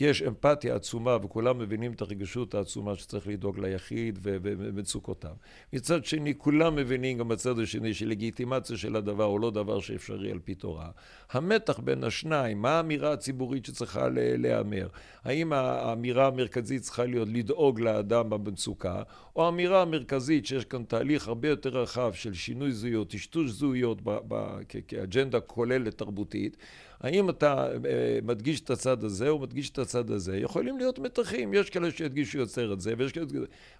יש 0.00 0.22
אמפתיה 0.22 0.74
עצומה 0.74 1.16
וכולם 1.22 1.58
מבינים 1.58 1.92
את 1.92 2.00
הרגישות 2.00 2.54
העצומה 2.54 2.96
שצריך 2.96 3.28
לדאוג 3.28 3.58
ליחיד 3.58 4.18
ומצוקותיו. 4.22 5.34
מצד 5.72 6.04
שני, 6.04 6.34
כולם 6.38 6.76
מבינים 6.76 7.18
גם 7.18 7.28
בצד 7.28 7.58
השני 7.58 7.94
שלגיטימציה 7.94 8.76
של 8.76 8.96
הדבר 8.96 9.24
הוא 9.24 9.40
לא 9.40 9.50
דבר 9.50 9.80
שאפשרי 9.80 10.30
על 10.30 10.38
פי 10.38 10.54
תורה. 10.54 10.90
המתח 11.30 11.78
בין 11.78 12.04
השניים, 12.04 12.62
מה 12.62 12.70
האמירה 12.70 13.12
הציבורית 13.12 13.66
שצריכה 13.66 14.08
להיאמר? 14.12 14.88
האם 15.24 15.52
האמירה 15.52 16.26
המרכזית 16.26 16.82
צריכה 16.82 17.04
להיות 17.04 17.28
לדאוג 17.32 17.80
לאדם 17.80 18.30
במצוקה, 18.30 19.02
או 19.36 19.44
האמירה 19.44 19.82
המרכזית 19.82 20.46
שיש 20.46 20.64
כאן 20.64 20.84
תהליך 20.84 21.28
הרבה 21.28 21.48
יותר 21.48 21.70
רחב 21.70 22.12
של 22.12 22.34
שינוי 22.34 22.72
זהויות, 22.72 23.10
טשטוש 23.10 23.50
זהויות 23.50 23.98
כאג'נדה 24.88 25.40
כוללת 25.40 25.98
תרבותית, 25.98 26.56
האם 27.00 27.30
אתה 27.30 27.66
אה, 27.66 28.18
מדגיש 28.22 28.60
את 28.60 28.70
הצד 28.70 29.04
הזה 29.04 29.28
או 29.28 29.38
מדגיש 29.38 29.70
את 29.70 29.78
הצד 29.78 30.10
הזה? 30.10 30.36
יכולים 30.36 30.78
להיות 30.78 30.98
מתחים, 30.98 31.54
יש 31.54 31.70
כאלה 31.70 31.90
שידגישו 31.90 32.38
יותר 32.38 32.72
את 32.72 32.80
זה 32.80 32.94
ויש 32.98 33.12
כאלה... 33.12 33.26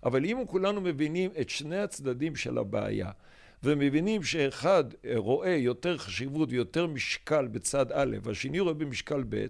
אבל 0.04 0.24
אם 0.24 0.42
כולנו 0.46 0.80
מבינים 0.80 1.30
את 1.40 1.50
שני 1.50 1.78
הצדדים 1.78 2.36
של 2.36 2.58
הבעיה 2.58 3.10
ומבינים 3.62 4.22
שאחד 4.22 4.84
אה, 5.04 5.12
רואה 5.16 5.50
יותר 5.50 5.98
חשיבות 5.98 6.48
ויותר 6.52 6.86
משקל 6.86 7.46
בצד 7.46 7.86
א' 7.92 8.16
והשני 8.22 8.60
רואה 8.60 8.74
במשקל 8.74 9.24
ב', 9.28 9.46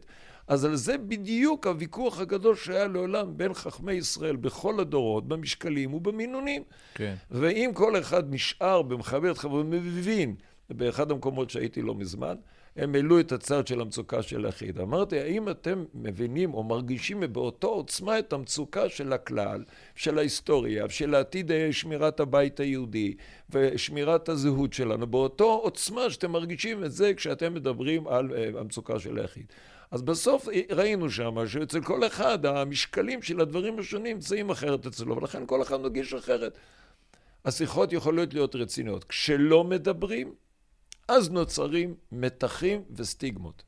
אז 0.49 0.65
על 0.65 0.77
זה 0.77 0.99
בדיוק 0.99 1.67
הוויכוח 1.67 2.21
הגדול 2.21 2.57
שהיה 2.57 2.87
לעולם 2.87 3.37
בין 3.37 3.55
חכמי 3.55 3.93
ישראל 3.93 4.37
בכל 4.37 4.81
הדורות, 4.81 5.29
במשקלים 5.29 5.95
ובמינונים. 5.95 6.62
כן. 6.95 7.15
ואם 7.31 7.71
כל 7.75 7.99
אחד 7.99 8.35
נשאר 8.35 8.83
במכבד 8.83 9.33
חברו 9.33 9.59
ומבין, 9.59 10.35
באחד 10.77 11.11
המקומות 11.11 11.50
שהייתי 11.50 11.83
לא 11.83 11.95
מזמן, 11.95 12.35
הם 12.77 12.95
העלו 12.95 13.21
את 13.21 13.33
הצד 13.33 13.67
של 13.67 13.81
המצוקה 13.81 14.23
של 14.23 14.47
היחיד. 14.47 14.79
אמרתי, 14.79 15.21
האם 15.21 15.49
אתם 15.49 15.85
מבינים 15.95 16.55
או 16.55 16.62
מרגישים 16.62 17.23
באותו 17.33 17.69
עוצמה 17.69 18.19
את 18.19 18.33
המצוקה 18.33 18.89
של 18.89 19.12
הכלל, 19.12 19.65
של 19.95 20.19
ההיסטוריה, 20.19 20.89
של 20.89 21.15
עתיד 21.15 21.50
שמירת 21.71 22.21
הבית 22.21 22.61
היהודי 22.61 23.15
ושמירת 23.50 24.29
הזהות 24.29 24.73
שלנו, 24.73 25.06
באותו 25.06 25.61
עוצמה 25.63 26.11
שאתם 26.11 26.30
מרגישים 26.30 26.85
את 26.85 26.93
זה 26.93 27.15
כשאתם 27.15 27.54
מדברים 27.54 28.09
על 28.09 28.30
uh, 28.30 28.59
המצוקה 28.59 28.99
של 28.99 29.19
היחיד. 29.19 29.47
אז 29.91 30.02
בסוף 30.02 30.49
ראינו 30.71 31.11
שם 31.11 31.47
שאצל 31.47 31.80
כל 31.80 32.06
אחד 32.06 32.47
המשקלים 32.47 33.23
של 33.23 33.41
הדברים 33.41 33.78
השונים 33.78 34.17
נמצאים 34.17 34.50
אחרת 34.50 34.87
אצלו, 34.87 35.17
ולכן 35.17 35.47
כל 35.47 35.63
אחד 35.63 35.80
מרגיש 35.80 36.15
אחרת. 36.15 36.59
השיחות 37.45 37.93
יכולות 37.93 38.35
להיות 38.35 38.54
רציניות. 38.56 39.04
כשלא 39.04 39.65
מדברים, 39.65 40.33
אז 41.10 41.30
נוצרים 41.30 41.94
מתחים 42.12 42.82
וסטיגמות. 42.96 43.62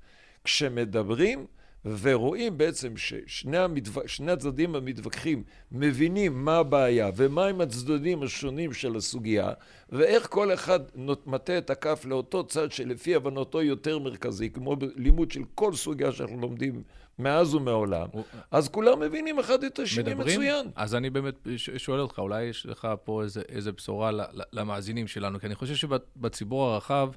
כשמדברים 0.45 1.47
ורואים 1.85 2.59
בעצם 2.59 2.97
ששני 2.97 3.59
המדו... 3.59 3.91
הצדדים 4.29 4.75
המתווכחים 4.75 5.43
מבינים 5.73 6.45
מה 6.45 6.57
הבעיה 6.57 7.11
ומהם 7.17 7.61
הצדדים 7.61 8.23
השונים 8.23 8.73
של 8.73 8.97
הסוגיה 8.97 9.53
ואיך 9.91 10.29
כל 10.31 10.55
אחד 10.55 10.81
מטה 11.27 11.59
את 11.59 11.71
הכף 11.71 12.05
לאותו 12.05 12.45
צד 12.45 12.73
שלפי 12.73 13.15
הבנתו 13.15 13.63
יותר 13.63 13.99
מרכזי, 13.99 14.51
כמו 14.51 14.77
בלימוד 14.77 15.31
של 15.31 15.43
כל 15.55 15.75
סוגיה 15.75 16.13
שאנחנו 16.13 16.41
לומדים 16.41 16.83
מאז 17.23 17.55
ומעולם, 17.55 18.07
אז 18.51 18.69
כולם 18.69 19.01
מבינים 19.01 19.39
אחד 19.39 19.65
את 19.65 19.79
השני 19.79 20.15
מדברים? 20.15 20.41
מצוין. 20.41 20.71
אז 20.77 20.95
אני 20.95 21.11
באמת 21.11 21.35
שואל 21.77 22.01
אותך, 22.01 22.19
אולי 22.19 22.43
יש 22.43 22.67
לך 22.67 22.89
פה 23.05 23.23
איזה, 23.23 23.43
איזה 23.49 23.73
בשורה 23.73 24.11
למאזינים 24.53 25.07
שלנו, 25.07 25.41
כי 25.41 25.47
אני 25.47 25.55
חושב 25.55 25.75
שבציבור 25.75 26.65
הרחב... 26.65 27.11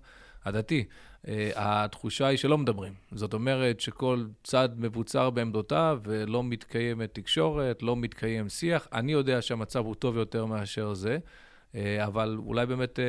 הדתי, 0.46 0.86
אה, 1.28 1.52
התחושה 1.56 2.28
היא 2.28 2.38
שלא 2.38 2.58
מדברים. 2.58 2.94
זאת 3.12 3.34
אומרת 3.34 3.80
שכל 3.80 4.26
צד 4.44 4.70
מבוצר 4.78 5.30
בעמדותיו 5.30 6.00
ולא 6.04 6.44
מתקיימת 6.44 7.14
תקשורת, 7.14 7.84
לא 7.84 7.96
מתקיים 7.96 8.50
שיח. 8.50 8.88
אני 8.94 9.12
יודע 9.12 9.42
שהמצב 9.42 9.86
הוא 9.86 9.96
טוב 9.96 10.18
יותר 10.18 10.46
מאשר 10.46 10.94
זה, 10.94 11.18
אה, 11.76 12.06
אבל 12.06 12.38
אולי 12.46 12.66
באמת, 12.66 13.00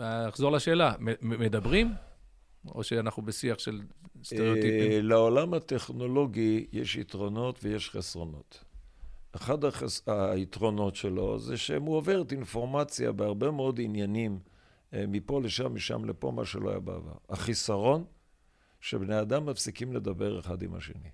אה, 0.00 0.28
אחזור 0.28 0.52
לשאלה, 0.52 0.92
מדברים? 1.22 1.92
או 2.74 2.84
שאנחנו 2.84 3.22
בשיח 3.22 3.58
של 3.58 3.80
סטריאוטיפים? 4.24 5.04
לעולם 5.04 5.54
הטכנולוגי 5.54 6.66
יש 6.72 6.96
יתרונות 6.96 7.58
ויש 7.62 7.90
חסרונות. 7.90 8.64
אחד 9.36 9.64
החס... 9.64 10.02
היתרונות 10.06 10.96
שלו 10.96 11.38
זה 11.38 11.56
שהוא 11.56 11.96
עובר 11.96 12.22
את 12.22 12.32
אינפורמציה 12.32 13.12
בהרבה 13.12 13.50
מאוד 13.50 13.80
עניינים. 13.82 14.38
אה, 14.94 15.04
מפה 15.08 15.40
לשם, 15.40 15.74
משם 15.74 16.04
לפה, 16.04 16.30
מה 16.30 16.44
שלא 16.44 16.70
היה 16.70 16.80
בעבר. 16.80 17.14
החיסרון, 17.28 18.04
שבני 18.80 19.20
אדם 19.20 19.46
מפסיקים 19.46 19.92
לדבר 19.92 20.38
אחד 20.38 20.62
עם 20.62 20.74
השני. 20.74 21.10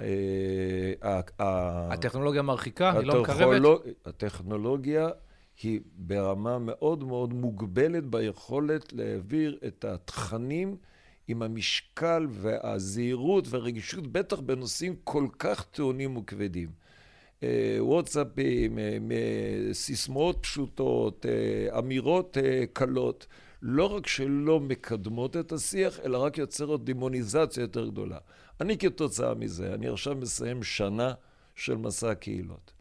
אה, 0.00 1.20
הטכנולוגיה 1.92 2.42
מרחיקה? 2.42 2.92
היא 2.98 3.06
לא 3.06 3.22
מקרבת? 3.22 3.62
הטכנולוגיה 4.04 5.08
היא 5.62 5.80
ברמה 5.96 6.58
מאוד 6.58 7.04
מאוד 7.04 7.32
מוגבלת 7.32 8.06
ביכולת 8.06 8.92
להעביר 8.92 9.58
את 9.66 9.84
התכנים 9.84 10.76
עם 11.28 11.42
המשקל 11.42 12.26
והזהירות 12.30 13.48
והרגישות, 13.48 14.06
בטח 14.06 14.40
בנושאים 14.40 14.96
כל 15.04 15.26
כך 15.38 15.64
טעונים 15.64 16.16
וכבדים. 16.16 16.68
אה, 17.42 17.76
וואטסאפים, 17.78 18.78
אה, 18.78 18.84
סיסמאות 19.72 20.38
פשוטות, 20.40 21.26
אה, 21.26 21.78
אמירות 21.78 22.36
קלות, 22.72 23.26
לא 23.62 23.94
רק 23.94 24.06
שלא 24.06 24.60
מקדמות 24.60 25.36
את 25.36 25.52
השיח, 25.52 26.00
אלא 26.04 26.18
רק 26.18 26.38
יוצרות 26.38 26.84
דמוניזציה 26.84 27.60
יותר 27.60 27.86
גדולה. 27.86 28.18
אני 28.60 28.78
כתוצאה 28.78 29.34
מזה, 29.34 29.74
אני 29.74 29.88
עכשיו 29.88 30.14
מסיים 30.14 30.62
שנה 30.62 31.12
של 31.54 31.76
מסע 31.76 32.10
הקהילות. 32.10 32.72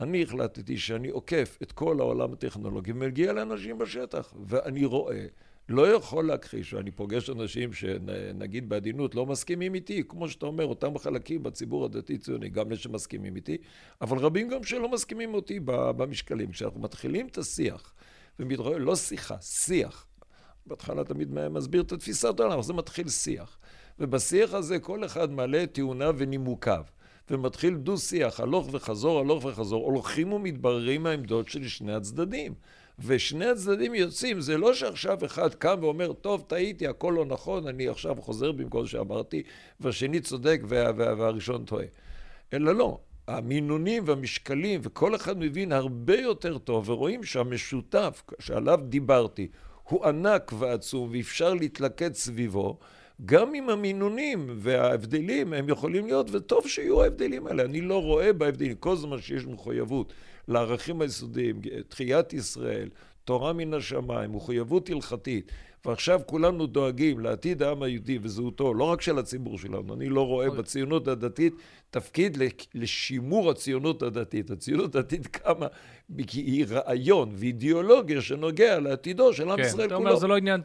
אני 0.00 0.22
החלטתי 0.22 0.78
שאני 0.78 1.08
עוקף 1.08 1.58
את 1.62 1.72
כל 1.72 2.00
העולם 2.00 2.32
הטכנולוגי 2.32 2.92
ומגיע 2.92 3.32
לאנשים 3.32 3.78
בשטח, 3.78 4.34
ואני 4.46 4.84
רואה 4.84 5.26
לא 5.68 5.92
יכול 5.92 6.26
להכחיש, 6.26 6.74
ואני 6.74 6.90
פוגש 6.90 7.30
אנשים 7.30 7.72
שנגיד 7.72 8.68
בעדינות 8.68 9.14
לא 9.14 9.26
מסכימים 9.26 9.74
איתי, 9.74 10.02
כמו 10.08 10.28
שאתה 10.28 10.46
אומר, 10.46 10.66
אותם 10.66 10.98
חלקים 10.98 11.42
בציבור 11.42 11.84
הדתי-ציוני, 11.84 12.48
גם 12.48 12.68
אלה 12.68 12.76
שמסכימים 12.76 13.36
איתי, 13.36 13.56
אבל 14.00 14.18
רבים 14.18 14.48
גם 14.48 14.64
שלא 14.64 14.88
מסכימים 14.88 15.34
אותי 15.34 15.60
במשקלים. 15.64 16.50
כשאנחנו 16.50 16.80
מתחילים 16.80 17.26
את 17.26 17.38
השיח, 17.38 17.94
ומתראה, 18.38 18.78
לא 18.78 18.96
שיחה, 18.96 19.36
שיח. 19.40 20.06
בהתחלה 20.66 21.04
תמיד 21.04 21.34
מסביר 21.34 21.82
את 21.82 21.92
התפיסת 21.92 22.40
העולם, 22.40 22.62
זה 22.62 22.72
מתחיל 22.72 23.08
שיח. 23.08 23.58
ובשיח 23.98 24.54
הזה 24.54 24.78
כל 24.78 25.04
אחד 25.04 25.30
מעלה 25.30 25.62
את 25.62 25.72
טיעוניו 25.72 26.14
ונימוקיו. 26.18 26.84
ומתחיל 27.30 27.74
דו-שיח, 27.74 28.40
הלוך 28.40 28.68
וחזור, 28.72 29.18
הלוך 29.18 29.44
וחזור, 29.44 29.84
הולכים 29.84 30.32
ומתבררים 30.32 31.06
העמדות 31.06 31.48
של 31.48 31.68
שני 31.68 31.94
הצדדים. 31.94 32.54
ושני 32.98 33.46
הצדדים 33.46 33.94
יוצאים, 33.94 34.40
זה 34.40 34.58
לא 34.58 34.74
שעכשיו 34.74 35.18
אחד 35.24 35.54
קם 35.54 35.78
ואומר, 35.80 36.12
טוב, 36.12 36.44
טעיתי, 36.46 36.86
הכל 36.86 37.14
לא 37.16 37.24
נכון, 37.24 37.66
אני 37.66 37.88
עכשיו 37.88 38.16
חוזר 38.20 38.52
במקום 38.52 38.86
שאמרתי, 38.86 39.42
והשני 39.80 40.20
צודק 40.20 40.60
וה, 40.64 40.90
וה, 40.96 41.14
והראשון 41.18 41.64
טועה. 41.64 41.84
אלא 42.52 42.74
לא, 42.74 42.98
המינונים 43.28 44.02
והמשקלים, 44.06 44.80
וכל 44.82 45.14
אחד 45.14 45.38
מבין 45.38 45.72
הרבה 45.72 46.20
יותר 46.20 46.58
טוב, 46.58 46.88
ורואים 46.88 47.24
שהמשותף 47.24 48.22
שעליו 48.38 48.80
דיברתי 48.82 49.48
הוא 49.82 50.04
ענק 50.04 50.52
ועצום, 50.58 51.10
ואפשר 51.12 51.54
להתלכד 51.54 52.14
סביבו, 52.14 52.78
גם 53.24 53.54
עם 53.54 53.70
המינונים 53.70 54.50
וההבדלים 54.56 55.52
הם 55.52 55.68
יכולים 55.68 56.06
להיות, 56.06 56.26
וטוב 56.32 56.68
שיהיו 56.68 57.02
ההבדלים 57.02 57.46
האלה. 57.46 57.64
אני 57.64 57.80
לא 57.80 58.02
רואה 58.02 58.32
בהבדלים, 58.32 58.74
כל 58.74 58.96
זמן 58.96 59.20
שיש 59.20 59.46
מחויבות 59.46 60.12
לערכים 60.48 61.00
היסודיים, 61.00 61.60
תחיית 61.88 62.32
ישראל, 62.32 62.88
תורה 63.24 63.52
מן 63.52 63.74
השמיים, 63.74 64.32
מחויבות 64.32 64.90
הלכתית, 64.90 65.52
ועכשיו 65.84 66.20
כולנו 66.26 66.66
דואגים 66.66 67.20
לעתיד 67.20 67.62
העם 67.62 67.82
היהודי 67.82 68.18
וזהותו, 68.22 68.74
לא 68.74 68.84
רק 68.84 69.00
של 69.00 69.18
הציבור 69.18 69.58
שלנו, 69.58 69.94
אני 69.94 70.08
לא 70.08 70.26
רואה. 70.26 70.50
בציונות 70.50 71.08
הדתית 71.08 71.54
תפקיד 71.90 72.38
לשימור 72.74 73.50
הציונות 73.50 74.02
הדתית. 74.02 74.50
הציונות 74.50 74.96
הדתית 74.96 75.26
קמה 75.26 75.66
כי 76.26 76.40
היא 76.40 76.66
רעיון 76.68 77.30
ואידיאולוגיה 77.34 78.20
שנוגע 78.20 78.80
לעתידו 78.80 79.32
של 79.32 79.50
עם 79.50 79.56
כן, 79.56 79.62
ישראל 79.62 79.76
כולו. 79.76 79.86
אתה 79.86 79.94
אומר, 79.94 80.16
זה 80.16 80.26
לא 80.26 80.36
עניין 80.36 80.60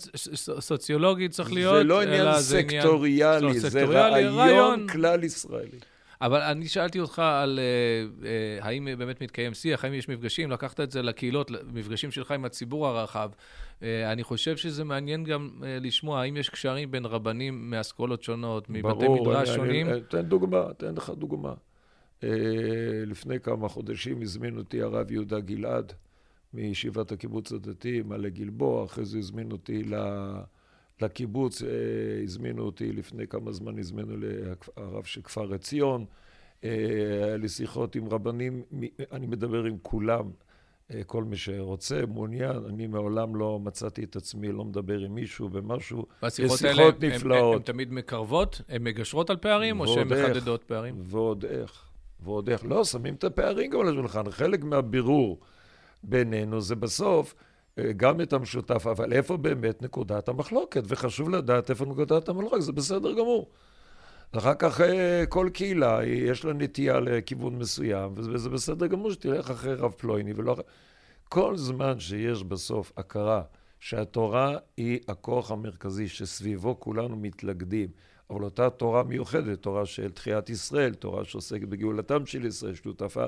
סוציולוגי 0.60 1.30
צריך 1.30 1.54
להיות, 1.54 1.78
זה 1.78 1.84
לא 1.84 2.02
עניין 2.02 2.40
סקטוריאלי, 2.40 3.60
זה, 3.60 3.70
זה 3.70 3.84
רעיון, 3.86 4.34
רעיון 4.34 4.88
כלל 4.88 5.24
ישראלי. 5.24 5.80
אבל 6.22 6.42
אני 6.42 6.68
שאלתי 6.68 7.00
אותך 7.00 7.20
על 7.20 7.60
uh, 7.60 8.24
uh, 8.24 8.66
האם 8.66 8.88
באמת 8.98 9.22
מתקיים 9.22 9.54
שיח, 9.54 9.84
האם 9.84 9.94
יש 9.94 10.10
מפגשים, 10.10 10.52
לקחת 10.52 10.80
את 10.80 10.92
זה 10.92 11.02
לקהילות, 11.02 11.52
מפגשים 11.74 12.12
שלך 12.12 12.32
עם 12.32 12.46
הציבור 12.46 12.88
הרחב. 12.88 13.30
Uh, 13.80 13.86
אני 14.12 14.24
חושב 14.24 14.58
שזה 14.58 14.84
מעניין 14.84 15.24
גם 15.24 15.50
uh, 15.60 15.66
לשמוע 15.66 16.22
האם 16.22 16.38
יש 16.38 16.50
קשרים 16.50 16.92
בין 16.92 17.06
רבנים 17.06 17.70
מאסכולות 17.70 18.24
שונות, 18.24 18.70
מבתי 18.70 19.08
מדרש 19.08 19.50
שונים. 19.50 19.88
ברור, 19.88 20.00
תן 20.00 20.22
דוגמה, 20.22 20.74
תן 20.78 20.96
לך 20.96 21.10
דוגמה. 21.10 21.54
Uh, 22.22 22.26
לפני 23.06 23.40
כמה 23.40 23.70
חודשים 23.70 24.22
הזמין 24.22 24.58
אותי 24.58 24.82
הרב 24.82 25.12
יהודה 25.12 25.40
גלעד 25.40 25.94
מישיבת 26.54 27.12
הקיבוץ 27.12 27.52
הדתי, 27.52 28.02
מעלה 28.02 28.30
גלבוע, 28.30 28.86
אחרי 28.86 29.06
זה 29.06 29.18
הזמין 29.18 29.52
אותי 29.52 29.84
ל... 29.84 29.96
לקיבוץ, 31.02 31.62
אה, 31.62 31.68
הזמינו 32.24 32.64
אותי 32.64 32.92
לפני 32.92 33.28
כמה 33.28 33.52
זמן, 33.52 33.80
הזמינו 33.80 34.18
לרב 34.18 35.04
של 35.04 35.22
כפר 35.22 35.54
עציון, 35.54 36.06
אה, 36.64 36.70
היה 37.24 37.38
לי 37.38 37.50
שיחות 37.50 37.96
עם 37.96 38.08
רבנים, 38.08 38.64
אני 39.12 39.28
מדבר 39.28 39.64
עם 39.64 39.78
כולם, 39.82 40.26
אה, 40.26 40.32
כל 41.06 41.24
מי 41.24 41.38
שרוצה, 41.38 42.02
מעוניין, 42.08 42.56
אני 42.70 42.88
מעולם 42.88 43.36
לא 43.36 43.60
מצאתי 43.60 44.04
את 44.04 44.16
עצמי, 44.16 44.52
לא 44.52 44.66
מדבר 44.66 45.00
עם 45.00 45.16
מישהו 45.16 45.50
במשהו, 45.50 46.06
והשיחות 46.24 46.62
האלה, 46.62 46.84
הן 47.54 47.60
תמיד 47.60 47.94
מקרבות? 47.94 48.62
הן 48.70 48.84
מגשרות 48.84 49.30
על 49.30 49.38
פערים, 49.38 49.80
או 49.80 49.88
שהן 49.88 50.08
מחדדות 50.08 50.64
פערים? 50.64 50.96
ועוד 51.04 51.46
איך, 51.46 51.90
ועוד 52.20 52.50
איך. 52.50 52.66
לא, 52.66 52.84
שמים 52.84 53.14
את 53.14 53.24
הפערים 53.24 53.72
גם 53.72 53.80
על 53.80 53.88
השולחן. 53.88 54.32
חלק 54.32 54.64
מהבירור 54.64 55.40
בינינו 56.04 56.62
זה 56.62 56.76
בסוף, 56.76 57.36
גם 57.98 58.22
את 58.22 58.34
המשותף, 58.34 58.88
אבל 58.88 59.14
איפה 59.14 59.38
באמת 59.38 59.82
נקודת 59.82 60.30
המחלוקת? 60.30 60.84
וחשוב 60.88 61.30
לדעת 61.30 61.70
איפה 61.70 61.86
נקודת 61.86 62.30
המחלוקת, 62.30 62.62
זה 62.62 62.72
בסדר 62.72 63.14
גמור. 63.14 63.50
אחר 64.38 64.54
כך 64.60 64.82
אה, 64.82 65.26
כל 65.30 65.50
קהילה, 65.54 66.00
יש 66.06 66.46
לה 66.46 66.54
נטייה 66.54 67.00
לכיוון 67.00 67.60
מסוים, 67.60 68.12
וזה 68.16 68.50
בסדר 68.50 68.88
גמור 68.88 69.12
שתלך 69.12 69.50
אחרי 69.50 69.74
רב 69.74 69.92
פלויני 69.92 70.34
ולא. 70.36 70.56
כל 71.30 71.58
זמן 71.58 72.00
שיש 72.00 72.44
בסוף 72.44 72.92
הכרה 72.98 73.42
שהתורה 73.80 74.58
היא 74.78 75.00
הכוח 75.08 75.52
המרכזי 75.52 76.08
שסביבו 76.08 76.80
כולנו 76.80 77.16
מתלכדים, 77.16 77.90
אבל 78.30 78.44
אותה 78.44 78.70
תורה 78.70 79.04
מיוחדת, 79.04 79.62
תורה 79.62 79.86
של 79.86 80.12
תחיית 80.12 80.50
ישראל, 80.50 80.94
תורה 80.94 81.26
שעוסקת 81.26 81.68
בגאולתם 81.68 82.26
של 82.26 82.46
ישראל, 82.46 82.76
שותפה, 82.76 83.26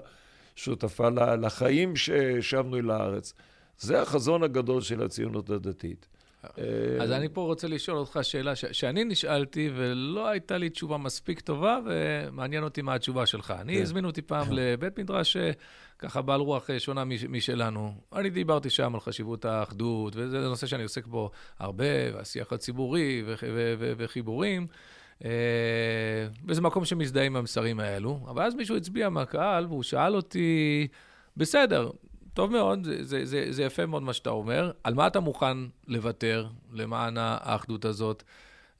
שותפה 0.55 1.09
לחיים 1.35 1.95
ששבנו 1.95 2.77
אל 2.77 2.91
הארץ. 2.91 3.33
זה 3.79 4.01
החזון 4.01 4.43
הגדול 4.43 4.81
של 4.81 5.03
הציונות 5.03 5.49
הדתית. 5.49 6.07
אז 7.01 7.12
אני 7.12 7.29
פה 7.29 7.41
רוצה 7.41 7.67
לשאול 7.67 7.97
אותך 7.97 8.19
שאלה 8.21 8.55
ש- 8.55 8.65
שאני 8.65 9.03
נשאלתי, 9.03 9.69
ולא 9.75 10.27
הייתה 10.27 10.58
לי 10.58 10.69
תשובה 10.69 10.97
מספיק 10.97 11.39
טובה, 11.39 11.79
ומעניין 11.86 12.63
אותי 12.63 12.81
מה 12.81 12.93
התשובה 12.93 13.25
שלך. 13.25 13.53
אני, 13.62 13.75
כן. 13.75 13.81
הזמינו 13.81 14.08
אותי 14.08 14.21
פעם 14.21 14.47
לבית 14.51 14.99
מדרש, 14.99 15.38
ככה 15.99 16.21
בעל 16.21 16.39
רוח 16.39 16.69
שונה 16.77 17.03
משלנו. 17.29 17.93
אני 18.15 18.29
דיברתי 18.29 18.69
שם 18.69 18.93
על 18.95 18.99
חשיבות 18.99 19.45
האחדות, 19.45 20.13
וזה 20.15 20.39
נושא 20.39 20.67
שאני 20.67 20.84
עוסק 20.84 21.05
בו 21.08 21.31
הרבה, 21.60 21.86
והשיח 22.13 22.53
הציבורי 22.53 23.23
וחיבורים. 23.97 24.67
וזה 26.47 26.62
מקום 26.62 26.86
שמזדהה 26.86 27.23
עם 27.23 27.36
המסרים 27.36 27.79
האלו. 27.79 28.19
אבל 28.29 28.43
אז 28.43 28.55
מישהו 28.55 28.77
הצביע 28.77 29.10
מהקהל, 29.10 29.65
והוא 29.65 29.84
שאל 29.84 30.15
אותי, 30.15 30.88
בסדר, 31.38 31.89
טוב 32.36 32.52
מאוד, 32.52 32.84
זה, 32.84 33.04
זה, 33.04 33.26
זה, 33.26 33.45
זה 33.50 33.63
יפה 33.63 33.86
מאוד 33.86 34.04
מה 34.04 34.13
שאתה 34.13 34.30
אומר. 34.30 34.71
על 34.84 34.93
מה 34.93 35.08
אתה 35.08 35.19
מוכן 35.19 35.58
לוותר 35.88 36.48
למען 36.74 37.17
האחדות 37.17 37.86
הזאת? 37.86 38.24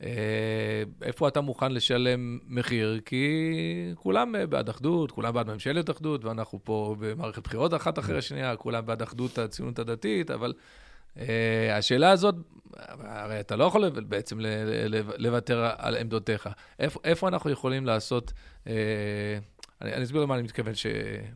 אה, 0.04 0.84
איפה 1.02 1.28
אתה 1.28 1.42
מוכן 1.42 1.72
לשלם 1.72 2.40
מחיר? 2.48 3.00
כי 3.06 3.52
כולם 3.96 4.36
בעד 4.50 4.70
אחדות, 4.70 5.12
כולם 5.12 5.34
בעד 5.34 5.52
ממשלת 5.52 5.90
אחדות, 5.90 6.26
ואנחנו 6.26 6.60
פה 6.64 6.96
במערכת 7.00 7.44
בחירות 7.44 7.74
אחת 7.74 8.00
אחרי 8.00 8.18
השנייה, 8.18 8.56
כולם 8.56 8.86
בעד 8.86 9.02
אחדות 9.02 9.38
הציונות 9.38 9.80
הדתית, 9.80 10.32
אבל 10.32 10.54
uh, 11.16 11.20
השאלה 11.72 12.12
הזאת, 12.12 12.36
הרי 13.00 13.40
אתה 13.40 13.56
לא 13.56 13.64
יכול 13.64 13.90
בעצם 13.90 14.40
לוותר 15.18 15.70
על 15.78 15.98
עמדותיך. 15.98 16.50
איפה, 16.80 17.00
איפה 17.04 17.28
אנחנו 17.28 17.50
יכולים 17.50 17.86
לעשות, 17.86 18.34
uh, 18.64 18.68
אני, 19.82 19.94
אני 19.94 20.04
אסביר 20.04 20.22
למה 20.22 20.36
אני 20.36 20.44
מתכוון, 20.44 20.76
ש, 20.76 20.86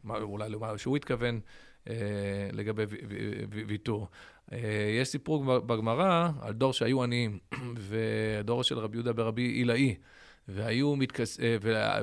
אולי 0.10 0.50
למה 0.50 0.78
שהוא 0.78 0.98
התכוון, 0.98 1.36
אה, 1.36 1.69
לגבי 2.52 2.84
ויתור. 3.68 4.08
אה, 4.54 4.58
יש 5.02 5.08
סיפור 5.08 5.60
בגמרא 5.60 6.30
על 6.42 6.54
דור 6.54 6.74
שהיו 6.74 7.04
עניים, 7.04 7.40
והדור 7.90 8.64
של 8.64 8.80
רבי 8.80 8.98
יהודה 8.98 9.14
ברבי 9.14 9.42
עילאי, 9.42 9.96
והיו 10.48 10.96
מתכס... 10.96 11.40
אה, 11.40 11.58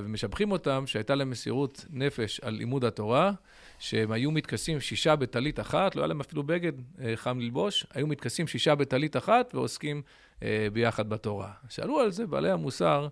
ומשבחים 0.04 0.52
אותם 0.52 0.84
שהייתה 0.86 1.14
להם 1.14 1.30
מסירות 1.30 1.84
נפש 1.90 2.40
על 2.40 2.54
לימוד 2.54 2.84
התורה, 2.84 3.32
שהם 3.78 4.12
היו 4.12 4.30
מתכסים 4.30 4.80
שישה 4.80 5.16
בטלית 5.16 5.60
אחת, 5.60 5.96
לא 5.96 6.00
היה 6.00 6.08
להם 6.08 6.20
אפילו 6.20 6.42
בגד 6.42 6.72
חם 7.14 7.40
ללבוש, 7.40 7.86
היו 7.94 8.06
מתכסים 8.06 8.46
שישה 8.46 8.74
בטלית 8.74 9.16
אחת 9.16 9.54
ועוסקים 9.54 10.02
ביחד 10.72 11.08
בתורה. 11.08 11.52
שאלו 11.68 12.00
על 12.00 12.10
זה 12.10 12.26
בעלי 12.26 12.50
המוסר, 12.50 13.08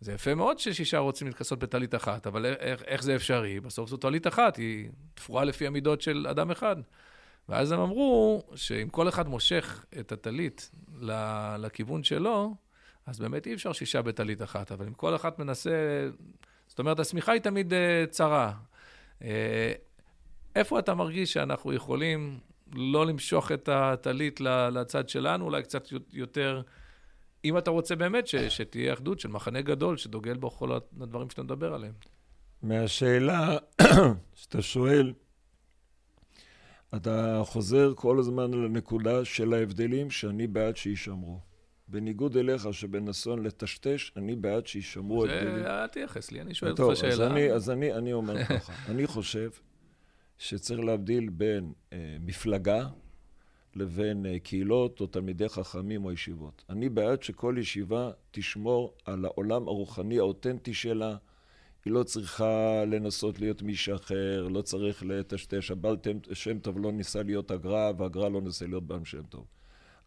זה 0.00 0.12
יפה 0.12 0.34
מאוד 0.34 0.58
ששישה 0.58 0.98
רוצים 0.98 1.26
להתכסות 1.26 1.58
בטלית 1.58 1.94
אחת, 1.94 2.26
אבל 2.26 2.46
איך, 2.46 2.82
איך 2.82 3.02
זה 3.02 3.16
אפשרי? 3.16 3.60
בסוף 3.60 3.90
זו 3.90 3.96
טלית 3.96 4.26
אחת, 4.26 4.56
היא 4.56 4.88
תפורה 5.14 5.44
לפי 5.44 5.66
המידות 5.66 6.00
של 6.00 6.26
אדם 6.30 6.50
אחד. 6.50 6.76
ואז 7.48 7.72
הם 7.72 7.80
אמרו 7.80 8.42
שאם 8.54 8.88
כל 8.88 9.08
אחד 9.08 9.28
מושך 9.28 9.84
את 10.00 10.12
הטלית 10.12 10.70
לכיוון 11.58 12.04
שלו, 12.04 12.54
אז 13.06 13.18
באמת 13.18 13.46
אי 13.46 13.54
אפשר 13.54 13.72
שישה 13.72 14.02
בטלית 14.02 14.42
אחת, 14.42 14.72
אבל 14.72 14.86
אם 14.86 14.94
כל 14.94 15.16
אחד 15.16 15.30
מנסה... 15.38 15.70
זאת 16.66 16.78
אומרת, 16.78 17.00
השמיכה 17.00 17.32
היא 17.32 17.40
תמיד 17.40 17.72
uh, 17.72 18.10
צרה. 18.10 18.52
Uh, 19.20 19.24
איפה 20.56 20.78
אתה 20.78 20.94
מרגיש 20.94 21.32
שאנחנו 21.32 21.72
יכולים 21.72 22.38
לא 22.72 23.06
למשוך 23.06 23.52
את 23.52 23.68
הטלית 23.72 24.40
לצד 24.40 25.08
שלנו, 25.08 25.44
אולי 25.44 25.62
קצת 25.62 25.88
יותר... 26.12 26.62
אם 27.44 27.58
אתה 27.58 27.70
רוצה 27.70 27.96
באמת 27.96 28.26
ש, 28.26 28.34
שתהיה 28.36 28.92
אחדות 28.92 29.20
של 29.20 29.28
מחנה 29.28 29.60
גדול 29.60 29.96
שדוגל 29.96 30.36
בכל 30.36 30.72
הדברים 30.72 31.30
שאתה 31.30 31.42
מדבר 31.42 31.74
עליהם. 31.74 31.92
מהשאלה 32.62 33.56
שאתה 34.34 34.62
שואל, 34.62 35.12
אתה 36.96 37.42
חוזר 37.44 37.92
כל 37.94 38.18
הזמן 38.18 38.54
לנקודה 38.54 39.24
של 39.24 39.54
ההבדלים 39.54 40.10
שאני 40.10 40.46
בעד 40.46 40.76
שיישמרו. 40.76 41.40
בניגוד 41.88 42.36
אליך, 42.36 42.68
שבנסון 42.72 43.42
לטשטש, 43.42 44.12
אני 44.16 44.36
בעד 44.36 44.66
שיישמרו 44.66 45.24
הבדלים. 45.24 45.58
זה, 45.58 45.66
אל 45.66 45.86
תייחס 45.86 46.30
לי, 46.30 46.40
אני 46.40 46.54
שואל 46.54 46.70
אותך 46.70 46.96
שאלה. 46.96 47.12
אז 47.12 47.20
אני, 47.20 47.52
אז 47.52 47.70
אני, 47.70 47.92
אני 47.92 48.12
אומר 48.12 48.44
ככה, 48.44 48.72
אני 48.90 49.06
חושב 49.06 49.50
שצריך 50.38 50.80
להבדיל 50.80 51.28
בין 51.28 51.72
אה, 51.92 52.16
מפלגה 52.20 52.88
לבין 53.76 54.26
אה, 54.26 54.38
קהילות 54.38 55.00
או 55.00 55.06
תלמידי 55.06 55.48
חכמים 55.48 56.04
או 56.04 56.12
ישיבות. 56.12 56.64
אני 56.70 56.88
בעד 56.88 57.22
שכל 57.22 57.56
ישיבה 57.58 58.10
תשמור 58.30 58.94
על 59.04 59.24
העולם 59.24 59.68
הרוחני 59.68 60.18
האותנטי 60.18 60.74
שלה. 60.74 61.16
היא 61.84 61.92
לא 61.92 62.02
צריכה 62.02 62.84
לנסות 62.86 63.40
להיות 63.40 63.62
מישהו 63.62 63.96
אחר, 63.96 64.48
לא 64.50 64.62
צריך 64.62 65.02
לטשטש. 65.06 65.70
הבעל 65.70 65.96
שם 66.32 66.58
טוב 66.58 66.78
לא 66.78 66.92
ניסה 66.92 67.22
להיות 67.22 67.50
הגר"א, 67.50 67.92
והגר"א 67.98 68.28
לא 68.28 68.40
ניסה 68.40 68.66
להיות 68.66 68.86
בעל 68.86 69.04
שם 69.04 69.22
טוב. 69.22 69.44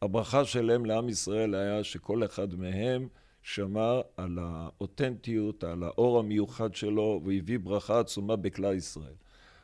הברכה 0.01 0.45
שלהם 0.45 0.85
לעם 0.85 1.09
ישראל 1.09 1.55
היה 1.55 1.83
שכל 1.83 2.25
אחד 2.25 2.55
מהם 2.55 3.07
שמר 3.41 4.01
על 4.17 4.39
האותנטיות, 4.41 5.63
על 5.63 5.83
האור 5.83 6.19
המיוחד 6.19 6.75
שלו, 6.75 7.21
והביא 7.25 7.59
ברכה 7.59 7.99
עצומה 7.99 8.35
בכלל 8.35 8.75
ישראל. 8.75 9.13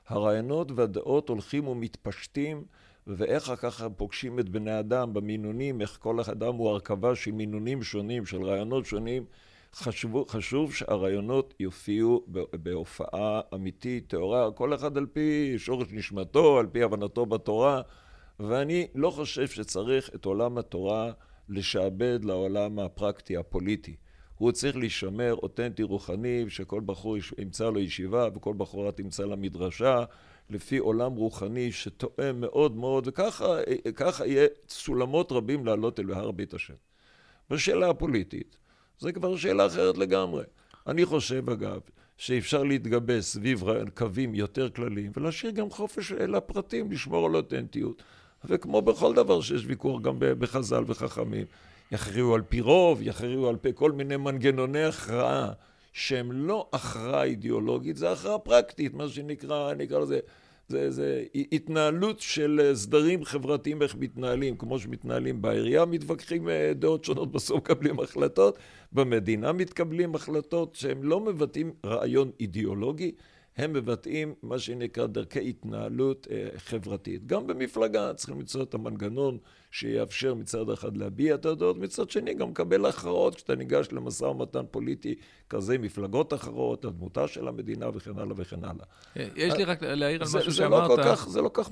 הרעיונות 0.07 0.71
והדעות 0.71 1.29
הולכים 1.29 1.67
ומתפשטים 1.67 2.65
ואיך 3.07 3.51
ככה 3.57 3.89
פוגשים 3.89 4.39
את 4.39 4.49
בני 4.49 4.79
אדם 4.79 5.13
במינונים, 5.13 5.81
איך 5.81 5.97
כל 6.01 6.19
אדם 6.31 6.55
הוא 6.55 6.69
הרכבה 6.69 7.15
של 7.15 7.31
מינונים 7.31 7.83
שונים, 7.83 8.25
של 8.25 8.43
רעיונות 8.43 8.85
שונים. 8.85 9.25
חשוב, 9.75 10.25
חשוב 10.29 10.73
שהרעיונות 10.73 11.53
יופיעו 11.59 12.25
בהופעה 12.53 13.41
אמיתית, 13.53 14.07
טהורה, 14.07 14.51
כל 14.51 14.73
אחד 14.73 14.97
על 14.97 15.05
פי 15.05 15.53
שורש 15.57 15.87
נשמתו, 15.91 16.59
על 16.59 16.67
פי 16.67 16.83
הבנתו 16.83 17.25
בתורה, 17.25 17.81
ואני 18.39 18.87
לא 18.95 19.09
חושב 19.09 19.47
שצריך 19.47 20.09
את 20.15 20.25
עולם 20.25 20.57
התורה 20.57 21.11
לשעבד 21.49 22.19
לעולם 22.23 22.79
הפרקטי, 22.79 23.37
הפוליטי. 23.37 23.95
הוא 24.35 24.51
צריך 24.51 24.75
להישמר 24.75 25.33
אותנטי 25.33 25.83
רוחני, 25.83 26.45
שכל 26.49 26.81
בחור 26.85 27.17
ימצא 27.37 27.69
לו 27.69 27.79
ישיבה 27.79 28.27
וכל 28.35 28.53
בחורה 28.57 28.91
תמצא 28.91 29.25
לה 29.25 29.35
מדרשה, 29.35 30.03
לפי 30.53 30.77
עולם 30.77 31.15
רוחני 31.15 31.71
שתואם 31.71 32.41
מאוד 32.41 32.75
מאוד, 32.75 33.07
וככה 33.07 34.25
יהיה 34.27 34.47
סולמות 34.69 35.31
רבים 35.31 35.65
לעלות 35.65 35.99
אל 35.99 36.13
הר 36.13 36.31
בית 36.31 36.53
השם. 36.53 36.73
בשאלה 37.49 37.89
הפוליטית, 37.89 38.57
זה 38.99 39.11
כבר 39.11 39.37
שאלה 39.37 39.65
אחרת 39.65 39.97
לגמרי. 39.97 40.43
אני 40.87 41.05
חושב, 41.05 41.49
אגב, 41.49 41.79
שאפשר 42.17 42.63
להתגבש 42.63 43.23
סביב 43.23 43.63
קווים 43.93 44.35
יותר 44.35 44.69
כלליים 44.69 45.11
ולהשאיר 45.17 45.51
גם 45.51 45.69
חופש 45.69 46.11
לפרטים, 46.11 46.91
לשמור 46.91 47.25
על 47.25 47.35
אותנטיות. 47.35 48.03
וכמו 48.45 48.81
בכל 48.81 49.13
דבר 49.13 49.41
שיש 49.41 49.63
ויכוח 49.67 50.01
גם 50.01 50.15
בחז"ל 50.19 50.83
וחכמים, 50.87 51.45
יכריעו 51.91 52.35
על 52.35 52.41
פי 52.41 52.61
רוב, 52.61 52.99
יכריעו 53.01 53.49
על 53.49 53.57
פי 53.57 53.69
כל 53.75 53.91
מיני 53.91 54.17
מנגנוני 54.17 54.83
הכרעה 54.83 55.51
שהם 55.93 56.31
לא 56.31 56.69
הכרעה 56.73 57.23
אידיאולוגית, 57.23 57.97
זה 57.97 58.11
הכרעה 58.11 58.39
פרקטית, 58.39 58.93
מה 58.93 59.07
שנקרא, 59.07 59.73
נקרא 59.73 59.99
לזה, 59.99 60.19
זה, 60.67 60.91
זה 60.91 61.23
התנהלות 61.51 62.19
של 62.19 62.71
סדרים 62.73 63.25
חברתיים 63.25 63.81
איך 63.81 63.95
מתנהלים, 63.99 64.57
כמו 64.57 64.79
שמתנהלים 64.79 65.41
בעירייה, 65.41 65.85
מתווכחים 65.85 66.49
אה, 66.49 66.71
דעות 66.75 67.05
שונות, 67.05 67.31
בסוף 67.35 67.57
מקבלים 67.57 67.99
החלטות, 67.99 68.57
במדינה 68.91 69.51
מתקבלים 69.51 70.15
החלטות 70.15 70.75
שהן 70.75 71.03
לא 71.03 71.19
מבטאים 71.19 71.73
רעיון 71.85 72.31
אידיאולוגי, 72.39 73.11
הם 73.57 73.73
מבטאים 73.73 74.33
מה 74.43 74.59
שנקרא 74.59 75.05
דרכי 75.07 75.49
התנהלות 75.49 76.27
אה, 76.31 76.47
חברתית. 76.57 77.27
גם 77.27 77.47
במפלגה 77.47 78.13
צריכים 78.13 78.39
למצוא 78.39 78.63
את 78.63 78.73
המנגנון 78.73 79.37
שיאפשר 79.71 80.33
מצד 80.33 80.69
אחד 80.69 80.97
להביע 80.97 81.35
את 81.35 81.45
הדעות, 81.45 81.77
מצד 81.77 82.09
שני 82.09 82.33
גם 82.33 82.49
לקבל 82.49 82.85
הכרעות 82.85 83.35
כשאתה 83.35 83.55
ניגש 83.55 83.87
למשא 83.91 84.25
ומתן 84.25 84.63
פוליטי 84.71 85.15
כזה, 85.49 85.77
מפלגות 85.77 86.33
אחרות, 86.33 86.85
הדמותה 86.85 87.27
של 87.27 87.47
המדינה 87.47 87.89
וכן 87.93 88.19
הלאה 88.19 88.33
וכן 88.37 88.63
הלאה. 88.63 88.85
אה, 89.17 89.27
יש 89.35 89.53
לי 89.53 89.63
רק 89.63 89.83
להעיר 89.83 90.21
על 90.21 90.27
משהו 90.35 90.51
שאמרת. 90.51 90.89
לא 90.89 91.15
זה 91.15 91.41
לא 91.41 91.49
כך 91.53 91.71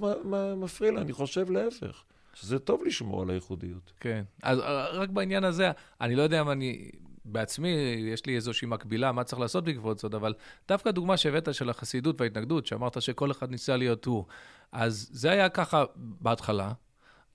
מפריע 0.57 0.91
לי, 0.91 1.01
אני 1.01 1.13
חושב 1.13 1.49
להפך. 1.49 2.03
שזה 2.33 2.59
טוב 2.59 2.83
לשמור 2.85 3.21
על 3.21 3.29
הייחודיות. 3.29 3.93
כן. 3.99 4.23
אז 4.43 4.59
אה, 4.59 4.87
רק 4.87 5.09
בעניין 5.09 5.43
הזה, 5.43 5.71
אני 6.01 6.15
לא 6.15 6.21
יודע 6.21 6.41
אם 6.41 6.49
אני 6.49 6.91
בעצמי, 7.25 7.69
יש 8.13 8.25
לי 8.25 8.35
איזושהי 8.35 8.67
מקבילה, 8.67 9.11
מה 9.11 9.23
צריך 9.23 9.39
לעשות 9.39 9.63
בעקבות 9.63 9.99
זאת, 9.99 10.13
אבל 10.13 10.33
דווקא 10.67 10.89
הדוגמה 10.89 11.17
שהבאת 11.17 11.53
של 11.53 11.69
החסידות 11.69 12.21
וההתנגדות, 12.21 12.67
שאמרת 12.67 13.01
שכל 13.01 13.31
אחד 13.31 13.51
ניסה 13.51 13.77
להיות 13.77 14.05
הוא, 14.05 14.25
אז 14.71 15.09
זה 15.11 15.31
היה 15.31 15.49
ככה 15.49 15.83
בהתחלה, 15.95 16.71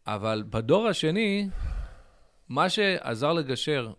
אבל 0.06 0.44
בדור 0.50 0.88
השני, 0.88 1.48
מה 2.48 2.68
שעזר 2.68 3.32
לגשר 3.32 3.92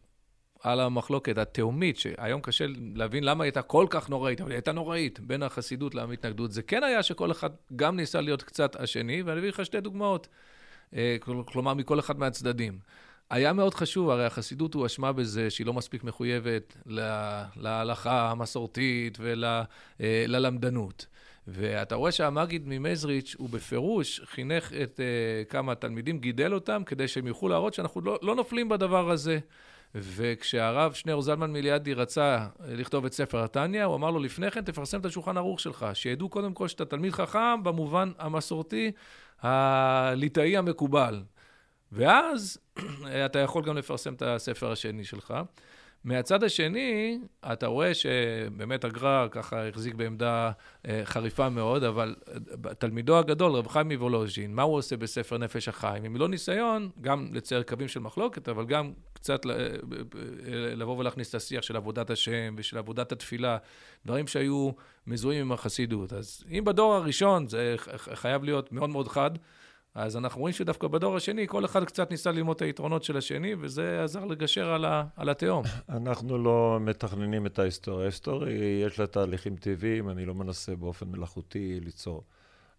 על 0.61 0.79
המחלוקת 0.79 1.37
התהומית, 1.37 1.97
שהיום 1.97 2.41
קשה 2.41 2.65
להבין 2.95 3.23
למה 3.23 3.43
היא 3.43 3.47
הייתה 3.47 3.61
כל 3.61 3.85
כך 3.89 4.09
נוראית, 4.09 4.41
אבל 4.41 4.51
היא 4.51 4.55
הייתה 4.55 4.71
נוראית 4.71 5.19
בין 5.19 5.43
החסידות 5.43 5.95
למתנגדות, 5.95 6.51
זה 6.51 6.61
כן 6.61 6.83
היה 6.83 7.03
שכל 7.03 7.31
אחד 7.31 7.49
גם 7.75 7.95
ניסה 7.95 8.21
להיות 8.21 8.43
קצת 8.43 8.75
השני, 8.75 9.21
ואני 9.21 9.39
אביא 9.39 9.49
לך 9.49 9.65
שתי 9.65 9.81
דוגמאות. 9.81 10.27
אה, 10.95 11.17
כלומר, 11.45 11.73
מכל 11.73 11.99
אחד 11.99 12.19
מהצדדים. 12.19 12.79
היה 13.29 13.53
מאוד 13.53 13.73
חשוב, 13.73 14.09
הרי 14.09 14.25
החסידות 14.25 14.73
הואשמה 14.73 15.11
בזה 15.11 15.49
שהיא 15.49 15.67
לא 15.67 15.73
מספיק 15.73 16.03
מחויבת 16.03 16.77
להלכה 17.55 18.31
המסורתית 18.31 19.17
וללמדנות. 19.99 21.05
ואתה 21.47 21.95
רואה 21.95 22.11
שהמגיד 22.11 22.63
ממזריץ' 22.65 23.35
הוא 23.37 23.49
בפירוש 23.49 24.21
חינך 24.25 24.73
את 24.83 24.99
uh, 24.99 25.51
כמה 25.51 25.75
תלמידים, 25.75 26.19
גידל 26.19 26.53
אותם, 26.53 26.83
כדי 26.85 27.07
שהם 27.07 27.27
יוכלו 27.27 27.49
להראות 27.49 27.73
שאנחנו 27.73 28.01
לא, 28.01 28.19
לא 28.21 28.35
נופלים 28.35 28.69
בדבר 28.69 29.09
הזה. 29.09 29.39
וכשהרב 29.95 30.93
שניאור 30.93 31.21
זלמן 31.21 31.51
מיליאדי 31.51 31.93
רצה 31.93 32.47
לכתוב 32.67 33.05
את 33.05 33.13
ספר 33.13 33.43
התניא, 33.43 33.83
הוא 33.83 33.95
אמר 33.95 34.11
לו, 34.11 34.19
לפני 34.19 34.51
כן 34.51 34.61
תפרסם 34.61 34.99
את 34.99 35.05
השולחן 35.05 35.37
ערוך 35.37 35.59
שלך, 35.59 35.85
שידעו 35.93 36.29
קודם 36.29 36.53
כל 36.53 36.67
שאתה 36.67 36.85
תלמיד 36.85 37.13
חכם 37.13 37.63
במובן 37.63 38.11
המסורתי, 38.19 38.91
הליטאי 39.41 40.57
המקובל. 40.57 41.23
ואז 41.91 42.57
אתה 43.25 43.39
יכול 43.39 43.63
גם 43.63 43.77
לפרסם 43.77 44.13
את 44.13 44.21
הספר 44.21 44.71
השני 44.71 45.03
שלך. 45.03 45.33
מהצד 46.03 46.43
השני, 46.43 47.19
אתה 47.51 47.67
רואה 47.67 47.93
שבאמת 47.93 48.83
הגר"א 48.83 49.27
ככה 49.31 49.67
החזיק 49.67 49.95
בעמדה 49.95 50.51
אה, 50.87 51.01
חריפה 51.03 51.49
מאוד, 51.49 51.83
אבל 51.83 52.15
אה, 52.27 52.73
תלמידו 52.73 53.17
הגדול, 53.17 53.51
רב 53.51 53.67
חיים 53.67 53.87
מוולוז'ין, 53.87 54.53
מה 54.53 54.61
הוא 54.61 54.75
עושה 54.75 54.97
בספר 54.97 55.37
נפש 55.37 55.67
החיים? 55.67 56.03
עם 56.03 56.15
לא 56.15 56.29
ניסיון, 56.29 56.89
גם 57.01 57.29
לצייר 57.33 57.63
קווים 57.63 57.87
של 57.87 57.99
מחלוקת, 57.99 58.49
אבל 58.49 58.65
גם 58.65 58.91
קצת 59.13 59.45
אה, 59.45 59.51
לבוא 60.75 60.97
ולהכניס 60.97 61.29
את 61.29 61.35
השיח 61.35 61.61
של 61.61 61.75
עבודת 61.75 62.09
השם 62.09 62.55
ושל 62.57 62.77
עבודת 62.77 63.11
התפילה, 63.11 63.57
דברים 64.05 64.27
שהיו 64.27 64.71
מזוהים 65.07 65.41
עם 65.41 65.51
החסידות. 65.51 66.13
אז 66.13 66.43
אם 66.51 66.63
בדור 66.65 66.93
הראשון 66.95 67.47
זה 67.47 67.75
חייב 68.13 68.43
להיות 68.43 68.71
מאוד 68.71 68.89
מאוד 68.89 69.07
חד, 69.07 69.31
אז 69.97 70.17
אנחנו 70.17 70.41
רואים 70.41 70.53
שדווקא 70.53 70.87
בדור 70.87 71.15
השני, 71.15 71.47
כל 71.47 71.65
אחד 71.65 71.83
קצת 71.83 72.11
ניסה 72.11 72.31
ללמוד 72.31 72.55
את 72.55 72.61
היתרונות 72.61 73.03
של 73.03 73.17
השני, 73.17 73.55
וזה 73.59 74.03
עזר 74.03 74.25
לגשר 74.25 74.69
על, 74.69 74.85
ה, 74.85 75.03
על 75.15 75.29
התהום. 75.29 75.63
אנחנו 75.89 76.37
לא 76.37 76.77
מתכננים 76.81 77.45
את 77.45 77.59
ההיסטוריה. 77.59 78.01
ההיסטוריה, 78.01 78.85
יש 78.85 78.99
לה 78.99 79.07
תהליכים 79.07 79.55
טבעיים, 79.55 80.09
אני 80.09 80.25
לא 80.25 80.33
מנסה 80.33 80.75
באופן 80.75 81.07
מלאכותי 81.07 81.79
ליצור. 81.79 82.23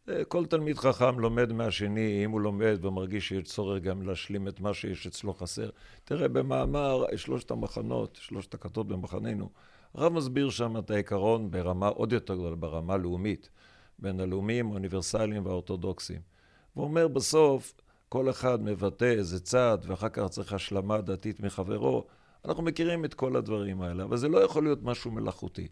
אה, 0.08 0.24
כל 0.24 0.46
תלמיד 0.46 0.78
חכם 0.78 1.18
לומד 1.18 1.52
מהשני, 1.52 2.24
אם 2.24 2.30
הוא 2.30 2.40
לומד 2.40 2.78
ומרגיש 2.84 3.28
שיש 3.28 3.44
צורך 3.44 3.82
גם 3.82 4.02
להשלים 4.02 4.48
את 4.48 4.60
מה 4.60 4.74
שיש 4.74 5.06
אצלו 5.06 5.34
חסר. 5.34 5.70
תראה, 6.04 6.28
במאמר 6.28 7.04
שלושת 7.16 7.50
המחנות, 7.50 8.18
שלושת 8.22 8.54
הכתות 8.54 8.88
במחננו, 8.88 9.50
הרב 9.94 10.12
מסביר 10.12 10.50
שם 10.50 10.78
את 10.78 10.90
העיקרון 10.90 11.50
ברמה 11.50 11.88
עוד 11.88 12.12
יותר 12.12 12.34
גדולה, 12.34 12.56
ברמה 12.56 12.96
לאומית, 12.96 13.50
בין 13.98 14.20
הלאומיים, 14.20 14.70
האוניברסליים 14.70 15.46
והאורתודוקסיים. 15.46 16.37
הוא 16.78 16.84
אומר 16.84 17.08
בסוף, 17.08 17.74
כל 18.08 18.30
אחד 18.30 18.62
מבטא 18.62 19.04
איזה 19.04 19.40
צד, 19.40 19.78
ואחר 19.82 20.08
כך 20.08 20.26
צריך 20.28 20.52
השלמה 20.52 21.00
דתית 21.00 21.40
מחברו. 21.40 22.04
אנחנו 22.44 22.62
מכירים 22.62 23.04
את 23.04 23.14
כל 23.14 23.36
הדברים 23.36 23.82
האלה, 23.82 24.04
אבל 24.04 24.16
זה 24.16 24.28
לא 24.28 24.38
יכול 24.38 24.64
להיות 24.64 24.82
משהו 24.82 25.10
מלאכותי. 25.10 25.68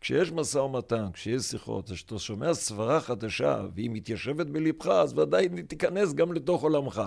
כשיש 0.00 0.32
משא 0.32 0.58
ומתן, 0.58 1.12
כשיש 1.12 1.42
שיחות, 1.42 1.90
כשאתה 1.90 2.18
שומע 2.18 2.54
סברה 2.54 3.00
חדשה, 3.00 3.62
והיא 3.74 3.90
מתיישבת 3.90 4.46
בלבך, 4.46 4.86
אז 4.86 5.18
ודאי 5.18 5.48
תיכנס 5.62 6.12
גם 6.12 6.32
לתוך 6.32 6.62
עולמך. 6.62 7.02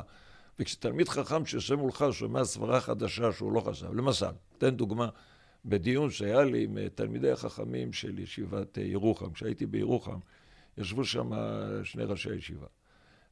וכשתלמיד 0.59 1.09
חכם 1.09 1.45
שיושב 1.45 1.75
מולך 1.75 2.05
שומע 2.11 2.45
סברה 2.45 2.81
חדשה 2.81 3.31
שהוא 3.31 3.53
לא 3.53 3.59
חשב, 3.59 3.93
למשל, 3.93 4.33
תן 4.57 4.69
דוגמה, 4.69 5.09
בדיון 5.65 6.09
שהיה 6.09 6.43
לי 6.43 6.63
עם 6.63 6.77
תלמידי 6.95 7.31
החכמים 7.31 7.93
של 7.93 8.19
ישיבת 8.19 8.77
ירוחם, 8.77 9.33
כשהייתי 9.33 9.65
בירוחם, 9.65 10.17
ישבו 10.77 11.05
שם 11.05 11.31
שני 11.83 12.03
ראשי 12.03 12.35
ישיבה. 12.35 12.67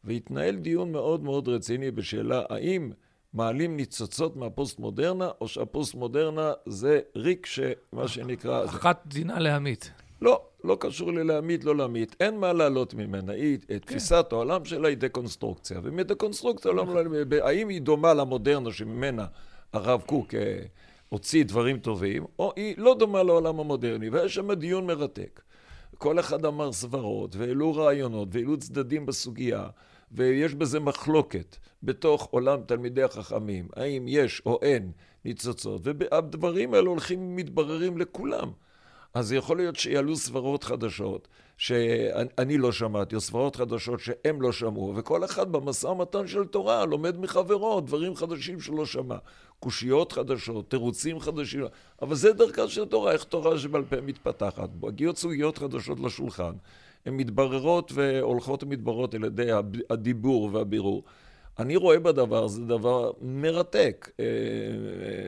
והתנהל 0.03 0.55
דיון 0.55 0.91
מאוד 0.91 1.23
מאוד 1.23 1.47
רציני 1.47 1.91
בשאלה 1.91 2.43
האם 2.49 2.91
מעלים 3.33 3.77
ניצוצות 3.77 4.35
מהפוסט-מודרנה, 4.35 5.29
או 5.41 5.47
שהפוסט-מודרנה 5.47 6.51
זה 6.65 6.99
ריק 7.15 7.45
שמה 7.45 8.07
שנקרא... 8.07 8.65
אחת 8.65 9.03
דינה 9.07 9.39
להמית. 9.39 9.91
לא, 10.21 10.41
לא 10.63 10.77
קשור 10.79 11.11
ללהמית, 11.11 11.63
לא 11.63 11.75
להמית. 11.75 12.15
אין 12.19 12.37
מה 12.37 12.53
לעלות 12.53 12.93
ממנה. 12.93 13.33
היא, 13.33 13.57
כן. 13.67 13.77
תפיסת 13.77 14.27
העולם 14.31 14.65
שלה 14.65 14.87
היא 14.87 14.97
דקונסטרוקציה. 14.97 15.79
ומדקונסטרוקציה, 15.83 16.71
לא, 16.71 16.85
האם 17.41 17.69
היא 17.69 17.81
דומה 17.81 18.13
למודרנה 18.13 18.71
שממנה 18.71 19.25
הרב 19.73 20.01
קוק 20.05 20.35
אה, 20.35 20.59
הוציא 21.09 21.43
דברים 21.43 21.79
טובים, 21.79 22.25
או 22.39 22.53
היא 22.55 22.75
לא 22.77 22.95
דומה 22.99 23.23
לעולם 23.23 23.59
המודרני. 23.59 24.09
ויש 24.09 24.35
שם 24.35 24.51
דיון 24.51 24.87
מרתק. 24.87 25.41
כל 25.97 26.19
אחד 26.19 26.45
אמר 26.45 26.71
סברות, 26.71 27.35
והעלו 27.35 27.75
רעיונות, 27.75 28.27
והעלו 28.31 28.57
צדדים 28.57 29.05
בסוגיה. 29.05 29.67
ויש 30.11 30.55
בזה 30.55 30.79
מחלוקת 30.79 31.57
בתוך 31.83 32.27
עולם 32.31 32.59
תלמידי 32.65 33.03
החכמים, 33.03 33.67
האם 33.75 34.05
יש 34.07 34.41
או 34.45 34.59
אין 34.61 34.91
ניצוצות, 35.25 35.81
והדברים 35.83 36.73
האלה 36.73 36.89
הולכים 36.89 37.19
ומתבררים 37.19 37.97
לכולם. 37.97 38.51
אז 39.13 39.33
יכול 39.33 39.57
להיות 39.57 39.75
שיעלו 39.75 40.15
סברות 40.15 40.63
חדשות 40.63 41.27
שאני 41.57 42.57
לא 42.57 42.71
שמעתי, 42.71 43.15
או 43.15 43.21
סברות 43.21 43.55
חדשות 43.55 43.99
שהם 43.99 44.41
לא 44.41 44.51
שמעו, 44.51 44.93
וכל 44.95 45.25
אחד 45.25 45.51
במשא 45.51 45.87
ומתן 45.87 46.27
של 46.27 46.45
תורה 46.45 46.85
לומד 46.85 47.19
מחברו 47.19 47.81
דברים 47.81 48.15
חדשים 48.15 48.59
שלא 48.59 48.85
שמע. 48.85 49.15
קושיות 49.61 50.11
חדשות, 50.11 50.69
תירוצים 50.69 51.19
חדשים, 51.19 51.63
אבל 52.01 52.15
זה 52.15 52.33
דרכה 52.33 52.67
של 52.67 52.85
תורה, 52.85 53.11
איך 53.11 53.23
תורה 53.23 53.57
שבעל 53.57 53.83
פה 53.83 54.01
מתפתחת. 54.01 54.69
מגיעות 54.81 55.17
סוגיות 55.17 55.57
חדשות 55.57 55.99
לשולחן. 55.99 56.51
הן 57.05 57.13
מתבררות 57.13 57.91
והולכות 57.93 58.63
ומתבררות 58.63 59.13
על 59.13 59.23
ידי 59.23 59.49
הדיבור 59.89 60.49
והבירור. 60.53 61.03
אני 61.59 61.75
רואה 61.75 61.99
בדבר 61.99 62.43
הזה 62.43 62.65
דבר 62.65 63.11
מרתק, 63.21 64.09
אה, 64.19 64.25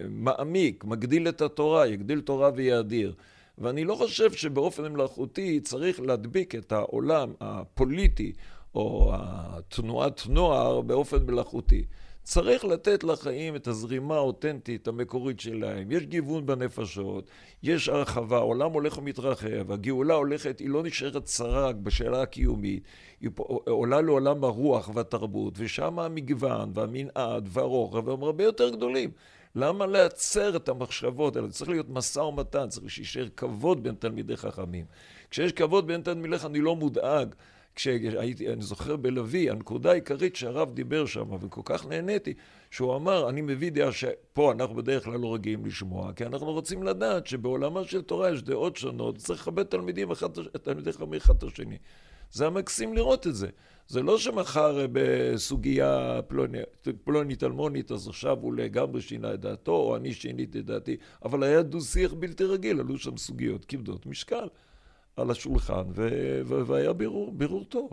מעמיק, 0.09 0.83
מגדיל 0.83 1.29
את 1.29 1.41
התורה, 1.41 1.87
יגדיל 1.87 2.21
תורה 2.21 2.49
ויאדיר. 2.55 3.13
ואני 3.57 3.83
לא 3.83 3.95
חושב 3.95 4.31
שבאופן 4.31 4.93
מלאכותי 4.93 5.59
צריך 5.59 5.99
להדביק 5.99 6.55
את 6.55 6.71
העולם 6.71 7.33
הפוליטי 7.39 8.33
או 8.75 9.11
התנועת 9.13 10.21
נוער 10.29 10.81
באופן 10.81 11.25
מלאכותי. 11.25 11.85
צריך 12.23 12.65
לתת 12.65 13.03
לחיים 13.03 13.55
את 13.55 13.67
הזרימה 13.67 14.15
האותנטית, 14.15 14.88
המקורית 14.88 15.39
שלהם. 15.39 15.91
יש 15.91 16.03
גיוון 16.03 16.45
בנפשות, 16.45 17.29
יש 17.63 17.89
הרחבה, 17.89 18.38
העולם 18.38 18.71
הולך 18.71 18.97
ומתרחב, 18.97 19.71
הגאולה 19.71 20.13
הולכת, 20.13 20.59
היא 20.59 20.69
לא 20.69 20.83
נשארת 20.83 21.23
צרה 21.23 21.73
בשאלה 21.73 22.21
הקיומית, 22.21 22.83
היא 23.21 23.29
עולה 23.65 24.01
לעולם 24.01 24.43
הרוח 24.43 24.89
והתרבות, 24.93 25.53
ושם 25.57 25.99
המגוון 25.99 26.71
והמנעד 26.73 27.49
והרוחב 27.51 28.09
הם 28.09 28.23
הרבה 28.23 28.43
יותר 28.43 28.69
גדולים. 28.69 29.12
למה 29.55 29.86
להצר 29.86 30.55
את 30.55 30.69
המחשבות 30.69 31.36
האלה? 31.36 31.49
צריך 31.49 31.69
להיות 31.69 31.89
משא 31.89 32.19
ומתן, 32.19 32.69
צריך 32.69 32.89
שישאר 32.89 33.27
כבוד 33.38 33.83
בין 33.83 33.95
תלמידי 33.95 34.38
חכמים. 34.38 34.86
כשיש 35.29 35.51
כבוד 35.51 35.88
בין 35.88 36.01
תלמידיך 36.01 36.45
אני 36.45 36.59
לא 36.59 36.75
מודאג. 36.75 37.36
כשהייתי, 37.75 38.53
אני 38.53 38.62
זוכר 38.62 38.95
בלוי, 38.95 39.49
הנקודה 39.49 39.91
העיקרית 39.91 40.36
שהרב 40.36 40.73
דיבר 40.73 41.05
שם, 41.05 41.33
וכל 41.39 41.62
כך 41.65 41.86
נהניתי, 41.86 42.33
שהוא 42.71 42.95
אמר, 42.95 43.29
אני 43.29 43.41
מביא 43.41 43.71
דעה 43.71 43.91
שפה 43.91 44.51
אנחנו 44.51 44.75
בדרך 44.75 45.03
כלל 45.03 45.19
לא 45.19 45.33
רגילים 45.33 45.65
לשמוע, 45.65 46.13
כי 46.13 46.25
אנחנו 46.25 46.51
רוצים 46.51 46.83
לדעת 46.83 47.27
שבעולמה 47.27 47.83
של 47.83 48.01
תורה 48.01 48.31
יש 48.31 48.43
דעות 48.43 48.77
שונות, 48.77 49.17
צריך 49.17 49.41
לכבד 49.41 49.63
תלמידים 49.63 50.12
אחד, 50.12 50.29
תלמידי 50.63 50.91
חכמים 50.91 51.13
אחד 51.13 51.36
את 51.38 51.43
השני. 51.43 51.77
זה 52.31 52.47
המקסים 52.47 52.93
לראות 52.93 53.27
את 53.27 53.36
זה. 53.36 53.47
זה 53.88 54.01
לא 54.01 54.17
שמחר 54.17 54.88
בסוגיה 54.91 56.19
פלונית, 56.27 56.63
פלונית 57.03 57.43
אלמונית, 57.43 57.91
אז 57.91 58.07
עכשיו 58.07 58.38
הוא 58.41 58.53
לגמרי 58.53 59.01
שינה 59.01 59.33
את 59.33 59.39
דעתו, 59.39 59.71
או 59.71 59.95
אני 59.95 60.13
שיניתי 60.13 60.59
את 60.59 60.65
דעתי, 60.65 60.97
אבל 61.25 61.43
היה 61.43 61.62
דו-שיח 61.62 62.13
בלתי 62.13 62.43
רגיל, 62.43 62.79
עלו 62.79 62.97
שם 62.97 63.17
סוגיות 63.17 63.65
כבדות 63.65 64.05
משקל. 64.05 64.47
על 65.17 65.32
השולחן, 65.32 65.84
ו- 65.95 66.41
ו- 66.45 66.67
והיה 66.67 66.93
בירור, 66.93 67.32
בירור 67.32 67.65
טוב. 67.65 67.89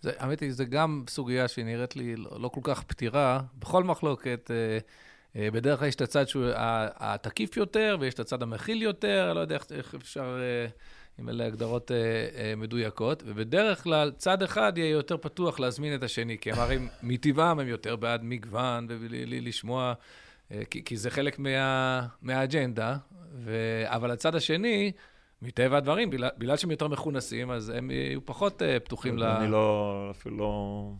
זה, 0.00 0.12
האמת 0.18 0.40
היא, 0.40 0.52
זו 0.52 0.64
גם 0.68 1.04
סוגיה 1.08 1.48
שנראית 1.48 1.96
לי 1.96 2.16
לא, 2.16 2.30
לא 2.40 2.48
כל 2.48 2.60
כך 2.64 2.82
פתירה. 2.82 3.40
בכל 3.58 3.84
מחלוקת, 3.84 4.50
אה, 4.50 4.78
אה, 5.36 5.50
בדרך 5.50 5.78
כלל 5.78 5.88
יש 5.88 5.94
את 5.94 6.00
הצד 6.00 6.28
שהוא 6.28 6.44
התקיף 6.96 7.56
יותר, 7.56 7.96
ויש 8.00 8.14
את 8.14 8.20
הצד 8.20 8.42
המכיל 8.42 8.82
יותר, 8.82 9.32
לא 9.32 9.40
יודע 9.40 9.54
איך, 9.54 9.66
איך 9.72 9.94
אפשר, 9.94 10.38
אה, 10.40 10.66
אם 11.20 11.28
אלה 11.28 11.46
הגדרות 11.46 11.90
אה, 11.90 11.96
אה, 11.96 12.56
מדויקות, 12.56 13.22
ובדרך 13.26 13.82
כלל 13.82 14.12
צד 14.16 14.42
אחד 14.42 14.78
יהיה 14.78 14.90
יותר 14.90 15.16
פתוח 15.16 15.60
להזמין 15.60 15.94
את 15.94 16.02
השני, 16.02 16.38
כי 16.38 16.52
הם 16.52 16.58
הרי 16.58 16.78
מטבעם 17.02 17.58
הם 17.58 17.68
יותר 17.68 17.96
בעד 17.96 18.20
מגוון, 18.24 18.86
ולשמוע, 18.88 19.94
אה, 20.52 20.62
כי, 20.70 20.84
כי 20.84 20.96
זה 20.96 21.10
חלק 21.10 21.38
מה, 21.38 22.06
מהאג'נדה, 22.22 22.96
ו, 23.34 23.52
אבל 23.86 24.10
הצד 24.10 24.34
השני, 24.34 24.92
מטבע 25.42 25.76
הדברים, 25.76 26.10
בגלל, 26.10 26.28
בגלל 26.38 26.56
שהם 26.56 26.70
יותר 26.70 26.88
מכונסים, 26.88 27.50
אז 27.50 27.68
הם 27.68 27.90
יהיו 27.90 28.24
פחות 28.24 28.62
uh, 28.62 28.64
פתוחים 28.84 29.18
ל... 29.18 29.22
אני 29.22 29.50
לא, 29.50 30.08
אפילו 30.10 30.36
לא, 30.36 30.92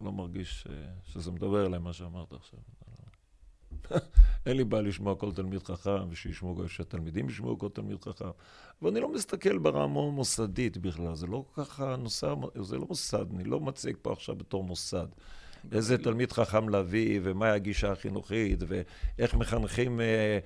לא 0.00 0.12
מרגיש 0.12 0.66
uh, 0.66 1.10
שזה 1.12 1.30
מדבר 1.30 1.66
אליהם, 1.66 1.84
מה 1.84 1.92
שאמרת 1.92 2.32
עכשיו. 2.32 2.60
אין 4.46 4.56
לי 4.56 4.64
בעיה 4.64 4.82
לשמוע 4.82 5.14
כל 5.14 5.32
תלמיד 5.32 5.62
חכם, 5.62 6.08
ושישמעו, 6.10 6.68
שהתלמידים 6.68 7.28
ישמעו 7.28 7.58
כל 7.58 7.68
תלמיד 7.68 8.04
חכם. 8.04 8.30
ואני 8.82 9.00
לא 9.00 9.12
מסתכל 9.12 9.58
ברמה 9.58 10.10
מוסדית 10.10 10.78
בכלל, 10.78 11.14
זה 11.14 11.26
לא 11.26 11.44
ככה 11.54 11.96
נושא, 11.96 12.34
זה 12.62 12.78
לא 12.78 12.86
מוסד, 12.88 13.26
אני 13.34 13.44
לא 13.44 13.60
מציג 13.60 13.96
פה 14.02 14.12
עכשיו 14.12 14.34
בתור 14.34 14.64
מוסד. 14.64 15.06
איזה 15.72 15.98
תלמיד 15.98 16.32
חכם 16.32 16.68
להביא, 16.68 17.20
ומהי 17.22 17.50
הגישה 17.50 17.92
החינוכית, 17.92 18.62
ואיך 18.68 19.34
מחנכים 19.34 20.00
אה, 20.00 20.38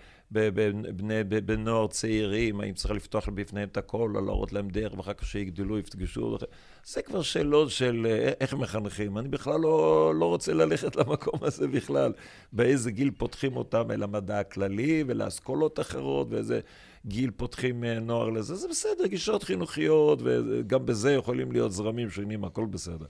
בני 1.44 1.56
נוער 1.56 1.86
צעירים, 1.86 2.60
האם 2.60 2.74
צריך 2.74 2.94
לפתוח 2.94 3.28
בפניהם 3.28 3.68
את 3.68 3.76
הכל, 3.76 4.12
או 4.16 4.20
להראות 4.24 4.52
להם 4.52 4.68
דרך, 4.68 4.98
ואחר 4.98 5.12
כך 5.12 5.26
שיגדלו, 5.26 5.78
יפגשו. 5.78 6.38
זה 6.84 7.02
כבר 7.02 7.22
שאלות 7.22 7.70
של 7.70 8.06
אה, 8.10 8.32
איך 8.40 8.54
מחנכים. 8.54 9.18
אני 9.18 9.28
בכלל 9.28 9.60
לא, 9.60 10.12
לא 10.14 10.24
רוצה 10.24 10.54
ללכת 10.54 10.96
למקום 11.00 11.40
הזה 11.42 11.68
בכלל. 11.68 12.12
באיזה 12.52 12.90
גיל 12.90 13.10
פותחים 13.10 13.56
אותם 13.56 13.90
אל 13.90 14.02
המדע 14.02 14.38
הכללי, 14.38 15.04
ולאסכולות 15.06 15.80
אחרות, 15.80 16.26
ואיזה 16.30 16.60
גיל 17.06 17.30
פותחים 17.30 17.84
אה, 17.84 18.00
נוער 18.00 18.30
לזה. 18.30 18.54
זה 18.54 18.68
בסדר, 18.68 19.06
גישות 19.06 19.42
חינוכיות, 19.42 20.18
וגם 20.22 20.86
בזה 20.86 21.12
יכולים 21.12 21.52
להיות 21.52 21.72
זרמים 21.72 22.10
שונים, 22.10 22.44
הכל 22.44 22.66
בסדר. 22.66 23.06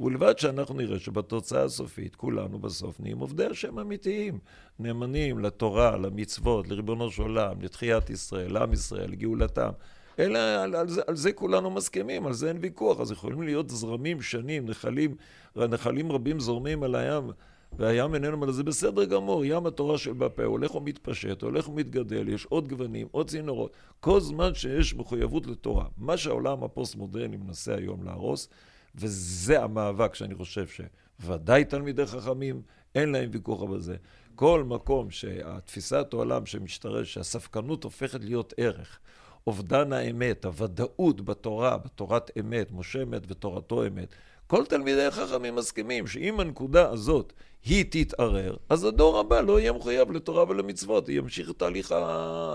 ובלבד 0.00 0.38
שאנחנו 0.38 0.74
נראה 0.74 0.98
שבתוצאה 0.98 1.62
הסופית 1.62 2.16
כולנו 2.16 2.58
בסוף 2.58 3.00
נהיים 3.00 3.18
עובדי 3.18 3.46
השם 3.46 3.78
אמיתיים, 3.78 4.38
נאמנים 4.78 5.38
לתורה, 5.38 5.96
למצוות, 5.96 6.68
לריבונו 6.68 7.10
של 7.10 7.22
עולם, 7.22 7.62
לתחיית 7.62 8.10
ישראל, 8.10 8.52
לעם 8.52 8.72
ישראל, 8.72 9.10
לגאולתם. 9.10 9.70
אלא 10.18 10.38
על, 10.38 10.74
על, 10.74 10.88
זה, 10.88 11.02
על 11.06 11.16
זה 11.16 11.32
כולנו 11.32 11.70
מסכימים, 11.70 12.26
על 12.26 12.32
זה 12.32 12.48
אין 12.48 12.58
ויכוח. 12.60 13.00
אז 13.00 13.10
יכולים 13.10 13.42
להיות 13.42 13.70
זרמים, 13.70 14.22
שנים, 14.22 14.66
נחלים, 14.66 15.14
נחלים 15.56 16.12
רבים 16.12 16.40
זורמים 16.40 16.82
על 16.82 16.94
הים, 16.94 17.30
והים 17.78 18.14
איננו, 18.14 18.36
אבל 18.36 18.52
זה 18.52 18.64
בסדר 18.64 19.04
גמור. 19.04 19.44
ים 19.44 19.66
התורה 19.66 19.98
של 19.98 20.12
בפה 20.12 20.44
הולך 20.44 20.74
ומתפשט, 20.74 21.42
הולך 21.42 21.68
ומתגדל, 21.68 22.28
יש 22.28 22.44
עוד 22.44 22.68
גוונים, 22.68 23.06
עוד 23.10 23.30
צינורות. 23.30 23.72
כל 24.00 24.20
זמן 24.20 24.54
שיש 24.54 24.94
מחויבות 24.94 25.46
לתורה. 25.46 25.84
מה 25.98 26.16
שהעולם 26.16 26.64
הפוסט-מודרני 26.64 27.36
מנסה 27.36 27.74
היום 27.74 28.02
להרוס, 28.02 28.48
וזה 28.96 29.62
המאבק 29.62 30.14
שאני 30.14 30.34
חושב 30.34 30.66
שוודאי 30.66 31.64
תלמידי 31.64 32.06
חכמים, 32.06 32.62
אין 32.94 33.12
להם 33.12 33.30
ויכוח 33.32 33.62
בזה. 33.62 33.96
כל 34.34 34.64
מקום 34.64 35.10
שהתפיסת 35.10 36.06
העולם 36.12 36.46
שמשתרש, 36.46 37.14
שהספקנות 37.14 37.84
הופכת 37.84 38.24
להיות 38.24 38.54
ערך, 38.56 38.98
אובדן 39.46 39.92
האמת, 39.92 40.44
הוודאות 40.44 41.20
בתורה, 41.24 41.76
בתורת 41.78 42.30
אמת, 42.40 42.72
משה 42.72 43.02
אמת 43.02 43.22
ותורתו 43.28 43.86
אמת, 43.86 44.14
כל 44.46 44.64
תלמידי 44.64 45.04
החכמים 45.04 45.54
מסכימים 45.54 46.06
שאם 46.06 46.40
הנקודה 46.40 46.90
הזאת 46.90 47.32
היא 47.64 47.84
תתערער, 47.90 48.56
אז 48.68 48.84
הדור 48.84 49.18
הבא 49.18 49.40
לא 49.40 49.60
יהיה 49.60 49.72
מחויב 49.72 50.12
לתורה 50.12 50.44
ולמצוות, 50.48 51.08
ימשיך 51.08 51.50
את 51.50 51.58
תהליך 51.58 51.94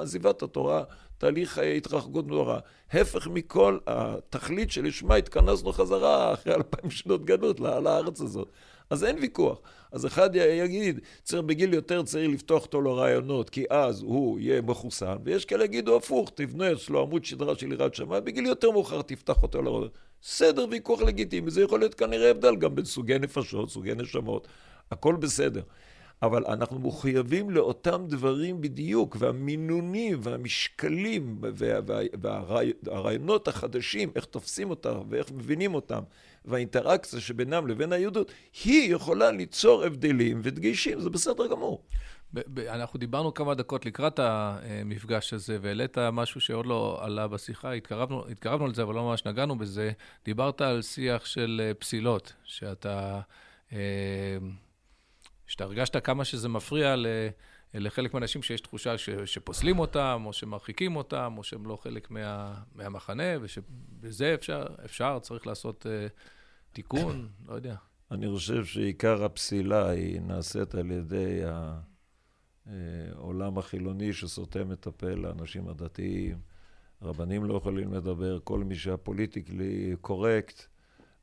עזיבת 0.01 0.43
התורה, 0.43 0.83
תהליך 1.17 1.57
התרחקות 1.57 2.27
נורא. 2.27 2.59
הפך 2.91 3.27
מכל 3.27 3.77
התכלית 3.87 4.71
שלשמה 4.71 5.15
התכנסנו 5.15 5.71
חזרה 5.73 6.33
אחרי 6.33 6.53
אלפיים 6.55 6.91
שנות 6.91 7.25
גלות 7.25 7.59
לארץ 7.59 8.21
הזאת. 8.21 8.51
אז 8.91 9.03
אין 9.03 9.17
ויכוח. 9.21 9.61
אז 9.91 10.05
אחד 10.05 10.35
יגיד, 10.35 10.99
צריך 11.23 11.43
בגיל 11.43 11.73
יותר 11.73 12.03
צעיר 12.03 12.27
לפתוח 12.27 12.63
אותו 12.63 12.81
לרעיונות, 12.81 13.49
כי 13.49 13.65
אז 13.69 14.01
הוא 14.01 14.39
יהיה 14.39 14.61
מחוסן, 14.61 15.15
ויש 15.23 15.45
כאלה 15.45 15.63
יגידו 15.63 15.97
הפוך, 15.97 16.31
תבנה 16.35 16.71
אצלו 16.71 17.01
עמוד 17.01 17.25
שדרה 17.25 17.55
של 17.55 17.71
יראת 17.71 17.95
שמיים, 17.95 18.25
בגיל 18.25 18.45
יותר 18.45 18.71
מאוחר 18.71 19.01
תפתח 19.01 19.43
אותו 19.43 19.61
לרעיונות. 19.61 19.97
בסדר, 20.21 20.65
ויכוח 20.69 21.01
לגיטימי, 21.01 21.51
זה 21.51 21.61
יכול 21.61 21.79
להיות 21.79 21.93
כנראה 21.93 22.29
הבדל 22.29 22.55
גם 22.55 22.75
בין 22.75 22.85
סוגי 22.85 23.19
נפשות, 23.19 23.69
סוגי 23.69 23.95
נשמות, 23.95 24.47
הכל 24.91 25.15
בסדר. 25.15 25.61
אבל 26.21 26.45
אנחנו 26.45 26.79
מחויבים 26.79 27.49
לאותם 27.49 28.05
דברים 28.07 28.61
בדיוק, 28.61 29.15
והמינונים 29.19 30.19
והמשקלים 30.21 31.41
והרעיונות 32.21 33.47
החדשים, 33.47 34.11
איך 34.15 34.25
תופסים 34.25 34.69
אותם 34.69 34.93
ואיך 35.09 35.31
מבינים 35.31 35.75
אותם, 35.75 36.01
והאינטראקציה 36.45 37.19
שבינם 37.19 37.67
לבין 37.67 37.93
היהדות, 37.93 38.31
היא 38.63 38.95
יכולה 38.95 39.31
ליצור 39.31 39.83
הבדלים 39.83 40.41
ודגישים, 40.43 40.99
זה 40.99 41.09
בסדר 41.09 41.47
גמור. 41.47 41.83
אנחנו 42.69 42.99
דיברנו 42.99 43.33
כמה 43.33 43.55
דקות 43.55 43.85
לקראת 43.85 44.19
המפגש 44.19 45.33
הזה, 45.33 45.57
והעלית 45.61 45.97
משהו 45.97 46.41
שעוד 46.41 46.65
לא 46.65 46.99
עלה 47.01 47.27
בשיחה, 47.27 47.71
התקרבנו, 47.71 48.27
התקרבנו 48.27 48.67
לזה, 48.67 48.83
אבל 48.83 48.95
לא 48.95 49.03
ממש 49.03 49.25
נגענו 49.25 49.57
בזה. 49.57 49.91
דיברת 50.25 50.61
על 50.61 50.81
שיח 50.81 51.25
של 51.25 51.61
אה, 51.63 51.73
פסילות, 51.73 52.33
שאתה... 52.43 53.21
אה, 53.73 54.37
שאתה 55.47 55.63
הרגשת 55.63 56.05
כמה 56.05 56.25
שזה 56.25 56.49
מפריע 56.49 56.95
ל... 56.95 57.07
לחלק 57.73 58.13
מהאנשים 58.13 58.41
שיש 58.41 58.61
תחושה 58.61 58.97
ש, 58.97 59.09
שפוסלים 59.09 59.79
אותם, 59.79 60.23
או 60.25 60.33
שמרחיקים 60.33 60.95
אותם, 60.95 61.33
או 61.37 61.43
שהם 61.43 61.67
לא 61.67 61.75
חלק 61.75 62.11
מה, 62.11 62.53
מהמחנה, 62.75 63.23
ושבזה 63.41 64.33
אפשר, 64.33 64.65
אפשר, 64.85 65.19
צריך 65.19 65.47
לעשות 65.47 65.85
uh, 65.85 66.11
תיקון, 66.73 67.27
לא 67.47 67.53
יודע. 67.53 67.75
אני 68.11 68.29
חושב 68.29 68.65
שעיקר 68.65 69.23
הפסילה 69.23 69.89
היא 69.89 70.21
נעשית 70.21 70.75
על 70.75 70.91
ידי 70.91 71.41
העולם 72.65 73.57
החילוני 73.57 74.13
שסותם 74.13 74.71
את 74.71 74.87
הפה 74.87 75.09
לאנשים 75.09 75.69
הדתיים. 75.69 76.37
רבנים 77.01 77.45
לא 77.45 77.53
יכולים 77.53 77.93
לדבר, 77.93 78.39
כל 78.43 78.63
מי 78.63 78.75
שהפוליטיקלי 78.75 79.95
קורקט, 80.01 80.63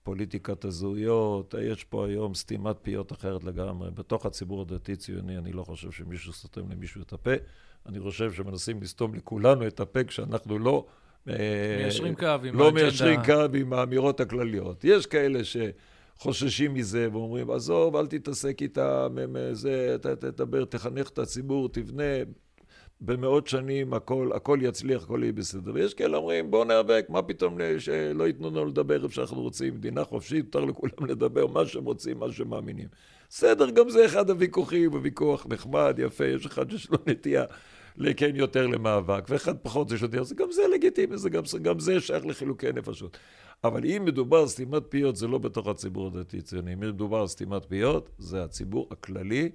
פוליטיקת 0.03 0.65
הזהויות, 0.65 1.55
יש 1.61 1.85
פה 1.85 2.07
היום 2.07 2.35
סתימת 2.35 2.77
פיות 2.83 3.13
אחרת 3.13 3.45
לגמרי. 3.45 3.91
בתוך 3.91 4.27
הציבור 4.27 4.63
הדתי-ציוני 4.63 5.39
אני 5.39 5.53
לא 5.53 5.63
חושב 5.63 5.91
שמישהו 5.91 6.33
סותם 6.33 6.71
למישהו 6.71 7.03
את 7.03 7.13
הפה. 7.13 7.31
אני 7.87 8.01
חושב 8.01 8.33
שמנסים 8.33 8.83
לסתום 8.83 9.15
לכולנו 9.15 9.67
את 9.67 9.81
הפה 9.81 10.05
כשאנחנו 10.05 10.59
לא... 10.59 10.87
אה, 11.29 11.77
מיישרים 11.79 12.15
קו 12.15 12.27
עם 12.45 12.59
לא 12.59 12.73
מיישרים 12.73 13.21
קו 13.25 13.57
עם 13.59 13.73
האמירות 13.73 14.21
הכלליות. 14.21 14.85
יש 14.85 15.07
כאלה 15.07 15.41
שחוששים 15.45 16.75
מזה 16.75 17.09
ואומרים, 17.13 17.51
עזוב, 17.51 17.97
אל 17.97 18.07
תתעסק 18.07 18.63
איתם, 18.63 19.17
זה, 19.53 19.97
תדבר, 20.01 20.65
תחנך 20.65 21.09
את 21.09 21.19
הציבור, 21.19 21.69
תבנה. 21.69 22.05
במאות 23.01 23.47
שנים 23.47 23.95
הכל, 23.95 24.31
הכל 24.35 24.59
יצליח, 24.63 25.03
הכל 25.03 25.21
יהיה 25.23 25.33
בסדר. 25.33 25.71
ויש 25.75 25.95
כאלה 25.95 26.17
אומרים, 26.17 26.51
בואו 26.51 26.65
ניאבק, 26.65 27.07
מה 27.09 27.23
פתאום 27.23 27.59
שלא 27.79 28.27
ייתנו 28.27 28.51
לנו 28.51 28.67
לדבר 28.67 29.05
איפה 29.05 29.15
שאנחנו 29.15 29.43
רוצים, 29.43 29.75
מדינה 29.75 30.05
חופשית, 30.05 30.45
מותר 30.45 30.65
לכולם 30.65 31.07
לדבר 31.11 31.47
מה 31.47 31.67
שהם 31.67 31.85
רוצים, 31.85 32.19
מה 32.19 32.33
שהם 32.33 32.49
מאמינים. 32.49 32.89
בסדר, 33.29 33.71
גם 33.71 33.91
זה 33.91 34.07
אחד 34.07 34.31
הוויכוחים, 34.31 34.93
הוויכוח 34.93 35.47
נחמד, 35.51 35.95
יפה, 35.99 36.25
יש 36.25 36.47
אחד 36.47 36.71
שיש 36.71 36.91
לו 36.91 36.99
נטייה 37.07 37.45
לכן 37.97 38.37
יותר 38.37 38.67
למאבק, 38.67 39.25
ואחד 39.29 39.59
פחות 39.59 39.93
יש 39.93 40.03
יותר, 40.03 40.23
זה 40.23 40.35
גם 40.35 40.53
זה 40.53 40.63
לגיטימי, 40.75 41.19
זה 41.19 41.31
גם, 41.31 41.43
גם 41.63 41.79
זה 41.79 42.01
שייך 42.01 42.27
לחילוקי 42.27 42.73
נפשות. 42.73 43.19
אבל 43.65 43.85
אם 43.85 44.05
מדובר 44.05 44.39
על 44.39 44.47
סתימת 44.47 44.83
פיות, 44.89 45.17
זה 45.17 45.27
לא 45.27 45.39
בתוך 45.39 45.67
הציבור 45.67 46.07
הדתי-ציוני. 46.07 46.73
אם 46.73 46.81
מדובר 46.81 47.21
על 47.21 47.27
סתימת 47.27 47.65
פיות, 47.65 48.11
זה 48.19 48.45
הציבור 48.45 48.89
הכללי, 48.91 49.51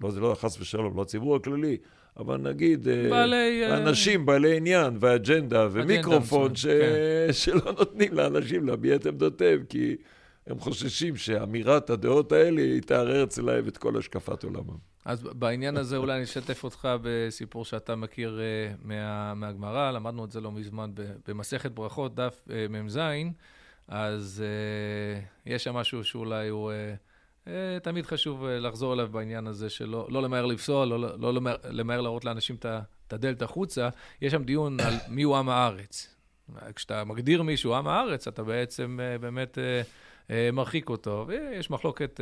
לא, 0.00 0.10
זה 0.10 0.20
לא 0.20 0.34
חס 0.34 0.60
ושלום, 0.60 0.96
לא 0.96 1.02
הציבור 1.02 1.36
הכללי, 1.36 1.76
אבל 2.18 2.36
נגיד 2.36 2.88
אה, 2.88 3.10
בעלי, 3.10 3.64
אה, 3.64 3.76
אנשים 3.76 4.26
בעלי 4.26 4.56
עניין 4.56 4.96
ואג'נדה 5.00 5.68
ומיקרופון 5.72 6.54
ש... 6.54 6.66
כן. 6.66 7.32
שלא 7.42 7.72
נותנים 7.78 8.14
לאנשים 8.14 8.66
להביע 8.66 8.96
את 8.96 9.06
עמדותיהם, 9.06 9.64
כי 9.68 9.96
הם 10.46 10.58
חוששים 10.60 11.16
שאמירת 11.16 11.90
הדעות 11.90 12.32
האלה 12.32 12.60
היא 12.60 12.82
תערער 12.82 13.24
אצלם 13.24 13.68
את 13.68 13.78
כל 13.78 13.98
השקפת 13.98 14.44
עולמם. 14.44 14.88
אז 15.04 15.22
בעניין 15.22 15.76
הזה 15.76 15.96
אולי 15.96 16.14
אני 16.14 16.24
אשתף 16.24 16.64
אותך 16.64 16.88
בסיפור 17.02 17.64
שאתה 17.64 17.96
מכיר 17.96 18.38
uh, 18.38 18.86
מה, 18.86 19.34
מהגמרא, 19.34 19.90
למדנו 19.90 20.24
את 20.24 20.30
זה 20.30 20.40
לא 20.40 20.52
מזמן 20.52 20.90
במסכת 21.28 21.70
ברכות, 21.70 22.14
דף 22.14 22.48
מ"ז, 22.70 22.98
אז 23.88 24.44
uh, 24.44 25.50
יש 25.50 25.64
שם 25.64 25.74
משהו 25.74 26.04
שאולי 26.04 26.48
הוא... 26.48 26.72
אה, 27.46 27.78
תמיד 27.82 28.06
חשוב 28.06 28.44
אה, 28.44 28.58
לחזור 28.58 28.94
אליו 28.94 29.08
בעניין 29.08 29.46
הזה 29.46 29.70
שלא 29.70 30.06
לא 30.10 30.22
למהר 30.22 30.46
לפסול, 30.46 30.88
לא, 30.88 31.18
לא 31.18 31.34
למהר, 31.34 31.56
למהר 31.70 32.00
להראות 32.00 32.24
לאנשים 32.24 32.56
את 32.56 33.12
הדלת 33.12 33.42
החוצה. 33.42 33.88
יש 34.22 34.32
שם 34.32 34.44
דיון 34.44 34.80
על 34.80 34.94
מיהו 35.08 35.36
עם 35.36 35.48
הארץ. 35.48 36.14
כשאתה 36.74 37.04
מגדיר 37.04 37.42
מישהו 37.42 37.74
עם 37.74 37.88
הארץ, 37.88 38.28
אתה 38.28 38.42
בעצם 38.42 38.98
אה, 39.02 39.18
באמת 39.18 39.58
מרחיק 40.52 40.88
אותו. 40.88 41.24
ויש 41.28 41.70
מחלוקת 41.70 42.20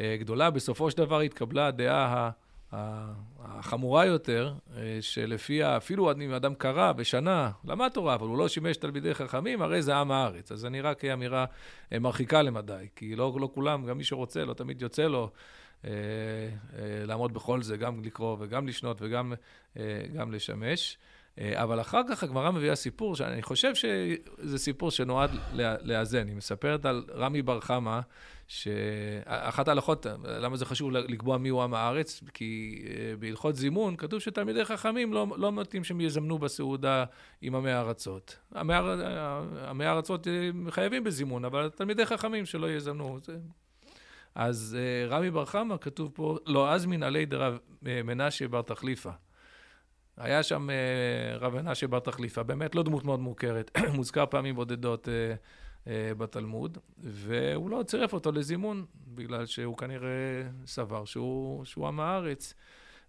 גדולה. 0.00 0.50
בסופו 0.50 0.90
של 0.90 0.98
דבר 0.98 1.20
התקבלה 1.20 1.66
הדעה 1.66 2.30
החמורה 2.72 4.06
יותר, 4.06 4.54
אה, 4.76 4.98
שלפיה 5.00 5.76
אפילו 5.76 6.12
אם 6.12 6.32
אדם 6.32 6.54
קרא 6.54 6.92
בשנה, 6.92 7.50
למד 7.64 7.88
תורה, 7.88 8.14
אבל 8.14 8.26
הוא 8.26 8.38
לא 8.38 8.48
שימש 8.48 8.76
תלמידי 8.76 9.14
חכמים, 9.14 9.62
הרי 9.62 9.82
זה 9.82 9.96
עם 9.96 10.10
הארץ. 10.10 10.52
אז 10.52 10.58
זה 10.58 10.68
נראה 10.68 10.94
כאמירה 10.94 11.44
אה, 11.92 11.98
מרחיקה 11.98 12.42
למדי, 12.42 12.86
כי 12.96 13.16
לא, 13.16 13.36
לא 13.40 13.50
כולם, 13.54 13.86
גם 13.86 13.98
מי 13.98 14.04
שרוצה, 14.04 14.44
לא 14.44 14.54
תמיד 14.54 14.82
יוצא 14.82 15.02
לו 15.02 15.30
אה, 15.84 15.90
אה, 15.90 17.06
לעמוד 17.06 17.34
בכל 17.34 17.62
זה, 17.62 17.76
גם 17.76 18.04
לקרוא 18.04 18.36
וגם 18.40 18.68
לשנות 18.68 18.96
וגם 19.00 19.32
אה, 19.76 20.02
גם 20.14 20.32
לשמש. 20.32 20.98
אה, 21.38 21.62
אבל 21.62 21.80
אחר 21.80 22.00
כך 22.08 22.22
הגמרא 22.22 22.50
מביאה 22.50 22.74
סיפור, 22.74 23.16
שאני 23.16 23.42
חושב 23.42 23.74
שזה 23.74 24.58
סיפור 24.58 24.90
שנועד 24.90 25.30
לאזן. 25.82 26.28
היא 26.28 26.36
מספרת 26.36 26.86
על 26.86 27.04
רמי 27.14 27.42
בר 27.42 27.60
חמא, 27.60 28.00
שאחת 28.46 29.68
ההלכות, 29.68 30.06
למה 30.24 30.56
זה 30.56 30.64
חשוב 30.64 30.90
לקבוע 30.90 31.38
מיהו 31.38 31.62
עם 31.62 31.74
הארץ? 31.74 32.20
כי 32.34 32.82
אה, 32.86 33.16
בהלכות 33.18 33.56
זימון 33.56 33.96
כתוב 33.96 34.20
שתלמידי 34.20 34.64
חכמים 34.64 35.12
לא, 35.12 35.26
לא 35.36 35.52
מתאים 35.52 35.84
שהם 35.84 36.00
יזמנו 36.00 36.38
בסעודה 36.38 37.04
עם 37.42 37.54
עמי 37.54 37.72
ארצות. 37.72 38.38
עמי 38.54 39.86
ארצות 39.86 40.28
אה, 40.28 40.50
חייבים 40.70 41.04
בזימון, 41.04 41.44
אבל 41.44 41.70
תלמידי 41.70 42.06
חכמים 42.06 42.46
שלא 42.46 42.70
יזמנו. 42.70 43.18
זה... 43.22 43.36
אז 44.34 44.76
רמי 45.08 45.30
בר 45.30 45.44
חמא, 45.44 45.76
כתוב 45.80 46.10
פה, 46.14 46.38
לא 46.46 46.74
אזמין 46.74 47.02
עלי 47.02 47.26
דרב 47.26 47.58
מנשה 47.82 48.48
בר 48.48 48.62
תחליפה. 48.62 49.10
היה 50.16 50.42
שם 50.42 50.70
אה, 50.70 51.36
רב 51.38 51.54
מנשה 51.54 51.86
בר 51.86 51.98
תחליפה, 51.98 52.42
באמת 52.42 52.74
לא 52.74 52.82
דמות 52.82 53.04
מאוד 53.04 53.20
מוכרת, 53.20 53.78
מוזכר 53.96 54.26
פעמים 54.26 54.54
בודדות 54.54 55.08
אה, 55.08 55.34
אה, 55.86 56.14
בתלמוד, 56.14 56.78
והוא 56.98 57.70
לא 57.70 57.82
צירף 57.82 58.12
אותו 58.12 58.32
לזימון, 58.32 58.84
בגלל 59.06 59.46
שהוא 59.46 59.76
כנראה 59.76 60.42
סבר 60.66 61.04
שהוא, 61.04 61.64
שהוא 61.64 61.88
עם 61.88 62.00
הארץ. 62.00 62.54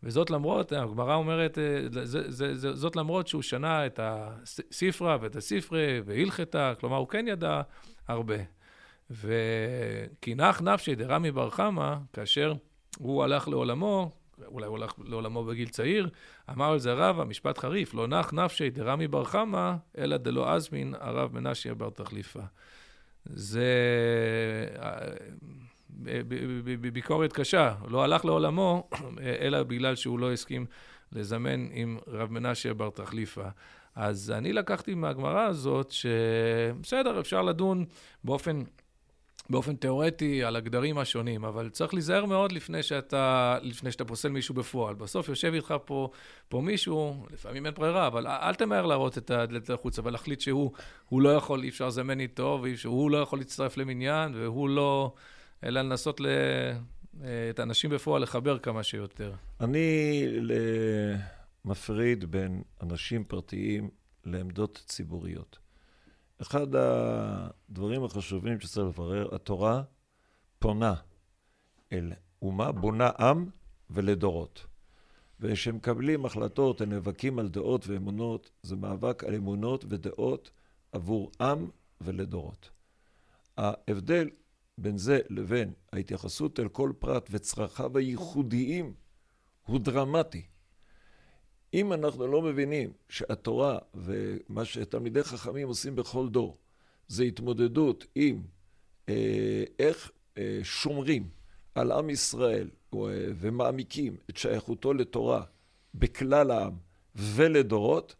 וזאת 0.04 0.30
למרות, 0.30 0.72
הגמרא 0.72 1.16
אומרת, 1.16 1.58
זה, 1.92 2.06
זה, 2.06 2.56
זה, 2.56 2.74
זאת 2.74 2.96
למרות 2.96 3.28
שהוא 3.28 3.42
שנה 3.42 3.86
את 3.86 4.00
הספרה 4.04 5.18
ואת 5.22 5.36
הספרי 5.36 6.02
והלכתה, 6.06 6.74
כלומר 6.80 6.98
הוא 6.98 7.08
כן 7.08 7.26
ידע 7.28 7.62
הרבה. 8.08 8.36
וכי 9.10 10.36
נח 10.36 10.62
נפשי 10.62 10.96
דרמי 10.96 11.32
בר 11.32 11.50
חמא, 11.50 11.96
כאשר 12.14 12.54
הוא 12.98 13.24
הלך 13.24 13.48
לעולמו, 13.48 14.12
אולי 14.46 14.66
הוא 14.66 14.78
הלך 14.78 14.94
לעולמו 15.06 15.44
בגיל 15.44 15.70
צעיר, 15.70 16.10
אמר 16.50 16.72
על 16.72 16.80
זה 16.80 16.94
רב, 16.94 17.20
המשפט 17.20 17.58
חריף, 17.58 17.94
לא 17.94 18.08
נח 18.08 18.34
נפשי 18.34 18.70
דרמי 18.70 19.08
בר 19.08 19.24
חמא, 19.24 19.74
אלא 19.98 20.18
דלא 20.18 20.54
אזמין 20.54 20.96
הרב 21.00 21.34
מנשיה 21.34 21.74
בר 21.74 21.90
תחליפה. 21.90 22.42
זה 23.26 23.66
אה, 24.80 26.22
ביקורת 26.82 27.34
קשה, 27.34 27.76
לא 27.88 28.04
הלך 28.04 28.26
לעולמו, 28.26 28.90
אלא 29.42 29.64
בגלל 29.64 29.96
שהוא 29.96 30.20
לא 30.20 30.32
הסכים 30.34 30.66
לזמן 31.12 31.68
עם 31.72 31.98
רב 32.08 32.32
מנשיה 32.32 32.74
בר 32.74 32.90
תחליפה. 32.90 33.48
אז 33.96 34.32
אני 34.32 34.54
לקחתי 34.54 34.96
מהגמרא 34.96 35.42
הזאת 35.42 35.92
שבסדר, 35.92 37.20
אפשר 37.20 37.42
לדון 37.42 37.86
באופן 38.24 38.64
באופן 39.50 39.76
תיאורטי 39.76 40.44
על 40.44 40.56
הגדרים 40.56 40.98
השונים, 40.98 41.46
אבל 41.46 41.70
צריך 41.70 41.94
להיזהר 41.94 42.26
מאוד 42.26 42.52
לפני 42.52 42.84
שאתה, 42.84 43.58
לפני 43.62 43.92
שאתה 43.92 44.06
פוסל 44.06 44.30
מישהו 44.30 44.56
בפועל. 44.56 44.96
בסוף 44.96 45.30
יושב 45.30 45.54
איתך 45.54 45.74
פה, 45.86 46.10
פה 46.50 46.62
מישהו, 46.62 47.26
לפעמים 47.34 47.66
אין 47.66 47.74
ברירה, 47.74 48.08
אבל 48.08 48.28
אל 48.28 48.56
תמהר 48.56 48.86
להראות 48.86 49.18
את 49.18 49.32
הדלת 49.32 49.70
החוצה 49.70 50.02
ולהחליט 50.06 50.42
שהוא 50.42 50.72
לא 51.12 51.30
יכול, 51.30 51.64
אי 51.64 51.70
אפשר 51.70 51.88
לזמן 51.88 52.20
איתו, 52.20 52.64
והוא 52.84 53.12
לא 53.12 53.18
יכול 53.18 53.40
להצטרף 53.40 53.78
למניין, 53.78 54.36
והוא 54.36 54.70
לא... 54.70 55.14
אלא 55.64 55.82
לנסות 55.82 56.20
ל... 56.20 56.28
את 57.50 57.60
האנשים 57.60 57.90
בפועל 57.90 58.22
לחבר 58.22 58.60
כמה 58.60 58.84
שיותר. 58.84 59.34
אני 59.62 60.26
מפריד 61.66 62.32
בין 62.32 62.62
אנשים 62.82 63.24
פרטיים 63.24 63.90
לעמדות 64.26 64.84
ציבוריות. 64.86 65.63
אחד 66.42 66.68
הדברים 66.76 68.04
החשובים 68.04 68.60
שצריך 68.60 68.88
לברר, 68.88 69.36
התורה 69.36 69.84
פונה 70.60 70.94
אל 71.92 72.14
אומה, 72.42 72.72
בונה 72.72 73.10
עם 73.20 73.50
ולדורות. 73.90 74.66
וכשמקבלים 75.40 76.26
החלטות, 76.26 76.82
הם 76.82 76.90
נאבקים 76.90 77.40
על 77.40 77.50
דעות 77.50 77.88
ואמונות, 77.88 78.52
זה 78.64 78.76
מאבק 78.76 79.24
על 79.24 79.36
אמונות 79.36 79.86
ודעות 79.90 80.52
עבור 80.92 81.32
עם 81.42 81.70
ולדורות. 82.02 82.70
ההבדל 83.58 84.30
בין 84.78 84.98
זה 84.98 85.20
לבין 85.30 85.74
ההתייחסות 85.94 86.60
אל 86.60 86.68
כל 86.68 86.94
פרט 87.00 87.28
וצרכיו 87.32 87.98
הייחודיים 87.98 88.94
הוא 89.66 89.80
דרמטי. 89.80 90.46
אם 91.74 91.94
אנחנו 91.94 92.28
לא 92.28 92.42
מבינים 92.42 92.94
שהתורה 93.10 93.78
ומה 93.94 94.66
שתלמידי 94.66 95.24
חכמים 95.24 95.68
עושים 95.68 95.96
בכל 95.96 96.30
דור 96.30 96.58
זה 97.08 97.24
התמודדות 97.24 98.06
עם 98.16 98.42
אה, 99.10 99.64
איך 99.80 100.12
אה, 100.38 100.60
שומרים 100.64 101.30
על 101.76 101.92
עם 101.92 102.10
ישראל 102.10 102.70
ומעמיקים 103.36 104.18
את 104.30 104.38
שייכותו 104.38 104.94
לתורה 104.94 105.44
בכלל 105.94 106.52
העם 106.52 106.74
ולדורות, 107.16 108.16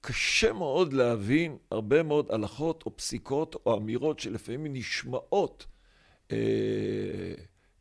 קשה 0.00 0.52
מאוד 0.52 0.92
להבין 0.92 1.56
הרבה 1.70 2.02
מאוד 2.02 2.26
הלכות 2.30 2.82
או 2.86 2.96
פסיקות 2.96 3.56
או 3.66 3.76
אמירות 3.76 4.18
שלפעמים 4.18 4.72
נשמעות 4.72 5.66
אה, 6.32 7.34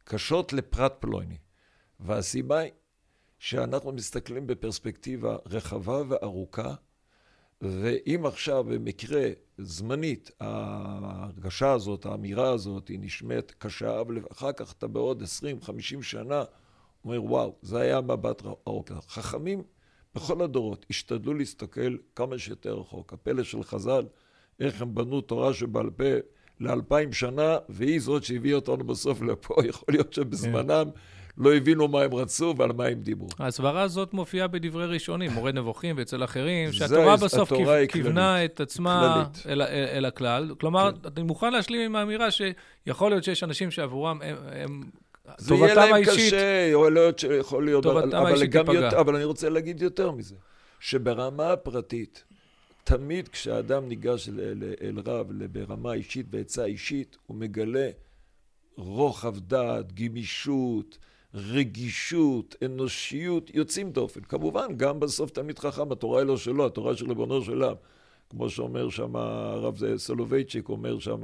קשות 0.04 0.54
לפרט 0.54 0.94
פלוני. 1.00 1.38
והסיבה 2.00 2.58
היא 2.60 2.72
שאנחנו 3.40 3.92
מסתכלים 3.92 4.48
בפרספקטיבה 4.48 5.38
רחבה 5.46 6.02
וארוכה, 6.08 6.74
ואם 7.62 8.26
עכשיו 8.26 8.64
במקרה 8.64 9.30
זמנית 9.58 10.32
ההרגשה 10.40 11.72
הזאת, 11.72 12.06
האמירה 12.06 12.50
הזאת, 12.50 12.88
היא 12.88 13.00
נשמעת 13.02 13.54
קשה, 13.58 14.02
אבל 14.02 14.22
אחר 14.32 14.52
כך 14.52 14.74
אתה 14.74 14.88
בעוד 14.88 15.24
20-50 15.64 16.02
שנה 16.02 16.44
אומר, 17.06 17.24
וואו, 17.24 17.56
זה 17.62 17.80
היה 17.80 18.02
מבט 18.02 18.42
ארוך. 18.68 18.86
חכמים 19.08 19.64
בכל 20.16 20.42
הדורות 20.42 20.86
השתדלו 20.90 21.34
להסתכל 21.34 21.98
כמה 22.16 22.38
שיותר 22.38 22.74
רחוק. 22.74 23.14
הפלא 23.14 23.44
של 23.44 23.64
חז"ל, 23.64 24.06
איך 24.60 24.82
הם 24.82 24.96
בנו 24.96 25.22
תורה 25.22 25.54
שבעל 25.54 25.90
פה 25.90 26.04
לאלפיים 26.60 27.14
שנה, 27.14 27.58
והיא 27.70 28.02
זאת 28.02 28.24
שהביאה 28.24 28.56
אותנו 28.56 28.84
בסוף 28.84 29.22
לפה, 29.22 29.56
יכול 29.70 29.94
להיות 29.94 30.14
שבזמנם... 30.14 30.90
Yeah. 30.96 31.19
לא 31.40 31.56
הבינו 31.56 31.88
מה 31.88 32.02
הם 32.02 32.14
רצו 32.14 32.54
ועל 32.58 32.72
מה 32.72 32.86
הם 32.86 33.02
דיברו. 33.02 33.28
הסברה 33.40 33.82
הזאת 33.82 34.14
מופיעה 34.14 34.48
בדברי 34.48 34.86
ראשונים, 34.86 35.32
מורה 35.32 35.52
נבוכים 35.52 35.96
ואצל 35.98 36.24
אחרים, 36.24 36.74
שהתורה 36.74 37.18
בסוף 37.18 37.54
כיוונה 37.90 38.46
את 38.46 38.60
עצמה 38.60 39.26
אל, 39.46 39.62
אל, 39.62 39.86
אל 39.92 40.06
הכלל. 40.06 40.56
כלומר, 40.60 40.92
כן. 41.04 41.10
אני 41.16 41.24
מוכן 41.24 41.54
להשלים 41.54 41.82
עם 41.82 41.96
האמירה 41.96 42.28
שיכול 42.32 43.12
להיות 43.12 43.24
שיש 43.24 43.44
אנשים 43.44 43.72
שעבורם 43.72 44.22
הם, 44.22 44.36
הם 44.52 44.84
זה 45.38 45.56
יהיה 45.56 45.76
להם 45.76 46.04
קשה, 46.06 46.70
יכול 46.72 46.94
להיות 46.94 47.20
שיכול 47.20 47.66
להיות, 47.66 47.84
טובתם 47.84 48.26
האישית 48.26 48.52
תיפגע. 48.52 49.00
אבל 49.00 49.16
אני 49.16 49.24
רוצה 49.24 49.50
להגיד 49.50 49.82
יותר 49.82 50.12
מזה, 50.12 50.36
שברמה 50.80 51.52
הפרטית, 51.54 52.24
תמיד 52.84 53.28
כשאדם 53.28 53.88
ניגש 53.88 54.30
אל, 54.30 54.40
אל, 54.40 54.74
אל 54.82 55.00
רב 55.06 55.28
ברמה 55.52 55.94
אישית 55.94 56.26
ועצה 56.32 56.66
אישית, 56.66 57.18
הוא 57.28 57.38
מגלה 57.38 57.90
רוחב 58.78 59.40
דעת, 59.40 59.94
גמישות, 59.94 60.98
רגישות, 61.36 62.56
אנושיות, 62.66 63.52
יוצאים 63.54 63.92
דופן. 63.92 64.22
כמובן, 64.22 64.68
גם 64.78 65.00
בסוף 65.00 65.32
תמיד 65.32 65.60
חכם, 65.60 65.92
התורה 65.92 66.20
היא 66.20 66.28
לא 66.28 66.38
שלו, 66.38 66.66
התורה 66.66 66.96
של 66.96 67.10
ריבונו 67.10 67.42
של 67.42 67.52
עולם. 67.52 67.76
כמו 68.30 68.50
שאומר 68.50 68.90
שם 68.90 69.16
הרב 69.16 69.98
סולובייצ'יק, 69.98 70.70
אומר 70.70 71.00
שם, 71.00 71.22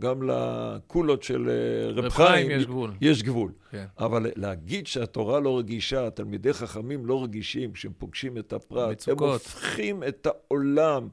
גם 0.00 0.22
לקולות 0.22 1.22
של 1.22 1.48
אה, 1.48 1.92
רב 1.92 2.08
חיים 2.08 2.50
יש 2.50 2.66
גבול. 2.66 2.92
יש 3.00 3.22
גבול. 3.22 3.52
כן. 3.70 3.84
אבל 3.98 4.26
להגיד 4.36 4.86
שהתורה 4.86 5.40
לא 5.40 5.58
רגישה, 5.58 6.10
תלמידי 6.10 6.52
חכמים 6.52 7.06
לא 7.06 7.24
רגישים, 7.24 7.72
כשהם 7.72 7.92
פוגשים 7.98 8.38
את 8.38 8.52
הפרט, 8.52 8.90
מצוקות. 8.90 9.22
הם 9.22 9.28
הופכים 9.28 10.02
את 10.04 10.26
העולם. 10.26 11.08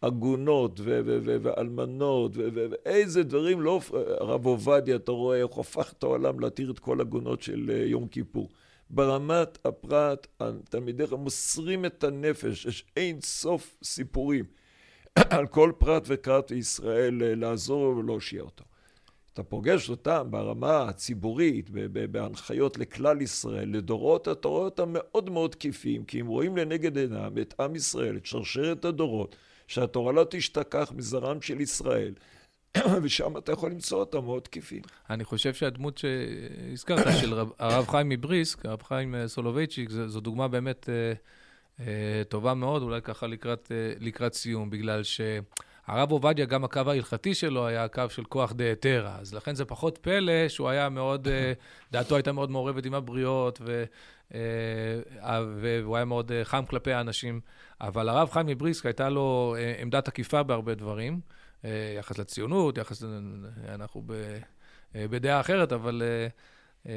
עגונות 0.00 0.80
ואלמנות 1.42 2.32
ואיזה 2.36 3.22
דברים 3.22 3.60
לא... 3.60 3.80
הרב 4.20 4.46
עובדיה, 4.46 4.96
אתה 4.96 5.12
רואה 5.12 5.42
איך 5.42 5.58
הפך 5.58 5.92
את 5.98 6.02
העולם 6.02 6.40
להתיר 6.40 6.70
את 6.70 6.78
כל 6.78 7.00
עגונות 7.00 7.42
של 7.42 7.70
אה, 7.70 7.86
יום 7.86 8.08
כיפור. 8.08 8.48
ברמת 8.90 9.58
הפרט, 9.64 10.26
תלמידי 10.70 11.06
חכמים 11.06 11.20
מוסרים 11.20 11.84
את 11.84 12.04
הנפש, 12.04 12.66
יש 12.66 12.84
אין 12.96 13.20
סוף 13.20 13.76
סיפורים. 13.82 14.44
על 15.30 15.46
כל 15.46 15.72
פרט 15.78 16.04
ופרט 16.06 16.50
בישראל 16.50 17.22
אה, 17.22 17.34
לעזור 17.34 17.96
ולהושיע 17.96 18.42
אותו. 18.42 18.64
אתה 19.32 19.42
פוגש 19.42 19.90
אותם 19.90 20.26
ברמה 20.30 20.82
הציבורית, 20.82 21.70
בהנחיות 22.10 22.78
לכלל 22.78 23.22
ישראל, 23.22 23.68
לדורות, 23.76 24.28
אתה 24.28 24.48
רואה 24.48 24.64
אותם 24.64 24.88
מאוד 24.92 25.30
מאוד 25.30 25.50
תקיפים, 25.50 26.04
כי 26.04 26.20
הם 26.20 26.26
רואים 26.26 26.56
לנגד 26.56 26.98
עינם 26.98 27.38
את 27.40 27.54
עם 27.60 27.76
ישראל, 27.76 28.16
את 28.16 28.26
שרשרת 28.26 28.84
הדורות, 28.84 29.36
שהתורה 29.68 30.12
לא 30.12 30.26
תשתכח 30.30 30.92
מזרם 30.96 31.42
של 31.42 31.60
ישראל, 31.60 32.14
ושם 33.02 33.36
אתה 33.36 33.52
יכול 33.52 33.70
למצוא 33.70 34.00
אותם 34.00 34.24
מאוד 34.24 34.42
תקיפים. 34.42 34.82
אני 35.10 35.24
חושב 35.24 35.54
שהדמות 35.54 35.98
שהזכרת, 35.98 37.06
של 37.20 37.34
הרב 37.58 37.86
חיים 37.88 38.08
מבריסק, 38.08 38.66
הרב 38.66 38.82
חיים 38.82 39.14
אה, 39.14 39.28
סולובייצ'יק, 39.28 39.90
זו 39.90 40.20
דוגמה 40.20 40.48
באמת... 40.48 40.88
אה, 40.88 41.12
אה, 41.80 42.22
טובה 42.28 42.54
מאוד, 42.54 42.82
אולי 42.82 43.02
ככה 43.02 43.26
לקראת, 43.26 43.72
אה, 43.72 43.92
לקראת 44.00 44.34
סיום, 44.34 44.70
בגלל 44.70 45.02
שהרב 45.88 46.10
עובדיה, 46.10 46.46
גם 46.46 46.64
הקו 46.64 46.80
ההלכתי 46.86 47.34
שלו 47.34 47.66
היה 47.66 47.84
הקו 47.84 48.02
של 48.08 48.24
כוח 48.24 48.52
דהתרא, 48.52 49.10
אז 49.20 49.34
לכן 49.34 49.54
זה 49.54 49.64
פחות 49.64 49.98
פלא 49.98 50.48
שהוא 50.48 50.68
היה 50.68 50.88
מאוד, 50.88 51.28
אה, 51.28 51.52
דעתו 51.92 52.16
הייתה 52.16 52.32
מאוד 52.32 52.50
מעורבת 52.50 52.86
עם 52.86 52.94
הבריות, 52.94 53.60
ו, 53.62 53.84
והוא 55.60 55.96
היה 55.96 56.04
מאוד 56.04 56.32
חם 56.44 56.64
כלפי 56.68 56.92
האנשים. 56.92 57.40
אבל 57.80 58.08
הרב 58.08 58.30
חיים 58.30 58.46
מבריסק 58.46 58.86
הייתה 58.86 59.08
לו 59.08 59.56
עמדה 59.80 60.00
תקיפה 60.00 60.42
בהרבה 60.42 60.74
דברים, 60.74 61.20
יחס 61.98 62.18
לציונות, 62.18 62.78
יחס, 62.78 63.02
אנחנו 63.68 64.02
בדעה 64.94 65.40
אחרת, 65.40 65.72
אבל... 65.72 66.02
Uh, 66.88 66.90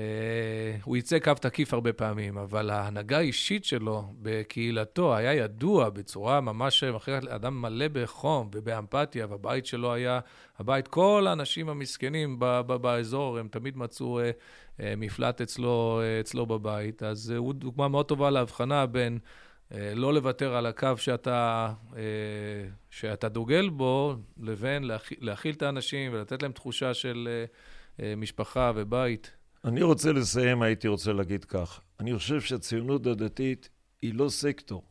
הוא 0.83 0.97
יצא 0.97 1.19
קו 1.19 1.33
תקיף 1.33 1.73
הרבה 1.73 1.93
פעמים, 1.93 2.37
אבל 2.37 2.69
ההנהגה 2.69 3.17
האישית 3.17 3.65
שלו 3.65 4.13
בקהילתו 4.21 5.15
היה 5.15 5.33
ידוע 5.33 5.89
בצורה 5.89 6.41
ממש 6.41 6.83
אחרת, 6.83 7.23
אדם 7.23 7.61
מלא 7.61 7.87
בחום 7.87 8.49
ובאמפתיה, 8.53 9.27
והבית 9.29 9.65
שלו 9.65 9.93
היה, 9.93 10.19
הבית, 10.59 10.87
כל 10.87 11.25
האנשים 11.29 11.69
המסכנים 11.69 12.39
ב- 12.39 12.61
ב- 12.67 12.75
באזור, 12.75 13.37
הם 13.37 13.47
תמיד 13.47 13.77
מצאו 13.77 14.19
uh, 14.19 14.23
uh, 14.77 14.81
מפלט 14.97 15.41
אצלו, 15.41 16.01
uh, 16.01 16.21
אצלו 16.21 16.45
בבית. 16.45 17.03
אז 17.03 17.33
uh, 17.35 17.37
הוא 17.37 17.53
דוגמה 17.53 17.87
מאוד 17.87 18.05
טובה 18.05 18.29
להבחנה 18.29 18.85
בין 18.85 19.19
uh, 19.69 19.75
לא 19.95 20.13
לוותר 20.13 20.55
על 20.55 20.65
הקו 20.65 20.97
שאתה, 20.97 21.73
uh, 21.91 21.95
שאתה 22.89 23.29
דוגל 23.29 23.69
בו, 23.69 24.15
לבין 24.37 24.83
להכיל, 24.83 25.17
להכיל 25.21 25.55
את 25.55 25.61
האנשים 25.61 26.13
ולתת 26.13 26.41
להם 26.41 26.51
תחושה 26.51 26.93
של 26.93 27.29
uh, 27.47 27.99
uh, 27.99 28.03
משפחה 28.17 28.71
ובית. 28.75 29.40
אני 29.65 29.83
רוצה 29.83 30.11
לסיים, 30.11 30.61
הייתי 30.61 30.87
רוצה 30.87 31.13
להגיד 31.13 31.45
כך. 31.45 31.81
אני 31.99 32.17
חושב 32.17 32.41
שהציונות 32.41 33.05
הדתית 33.05 33.69
היא 34.01 34.13
לא 34.13 34.29
סקטור. 34.29 34.83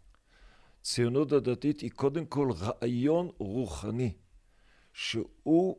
ציונות 0.82 1.32
הדתית 1.32 1.80
היא 1.80 1.90
קודם 1.90 2.26
כל 2.26 2.50
רעיון 2.60 3.30
רוחני, 3.38 4.12
שהוא 4.92 5.78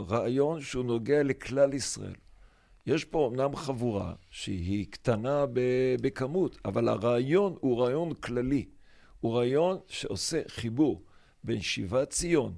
רעיון 0.00 0.60
שהוא 0.60 0.84
נוגע 0.84 1.22
לכלל 1.22 1.74
ישראל. 1.74 2.14
יש 2.86 3.04
פה 3.04 3.30
אמנם 3.32 3.56
חבורה 3.56 4.14
שהיא 4.30 4.86
קטנה 4.90 5.44
בכמות, 6.00 6.58
אבל 6.64 6.88
הרעיון 6.88 7.56
הוא 7.60 7.82
רעיון 7.82 8.14
כללי. 8.14 8.68
הוא 9.20 9.36
רעיון 9.36 9.78
שעושה 9.88 10.42
חיבור 10.48 11.04
בין 11.44 11.60
שיבת 11.60 12.10
ציון, 12.10 12.54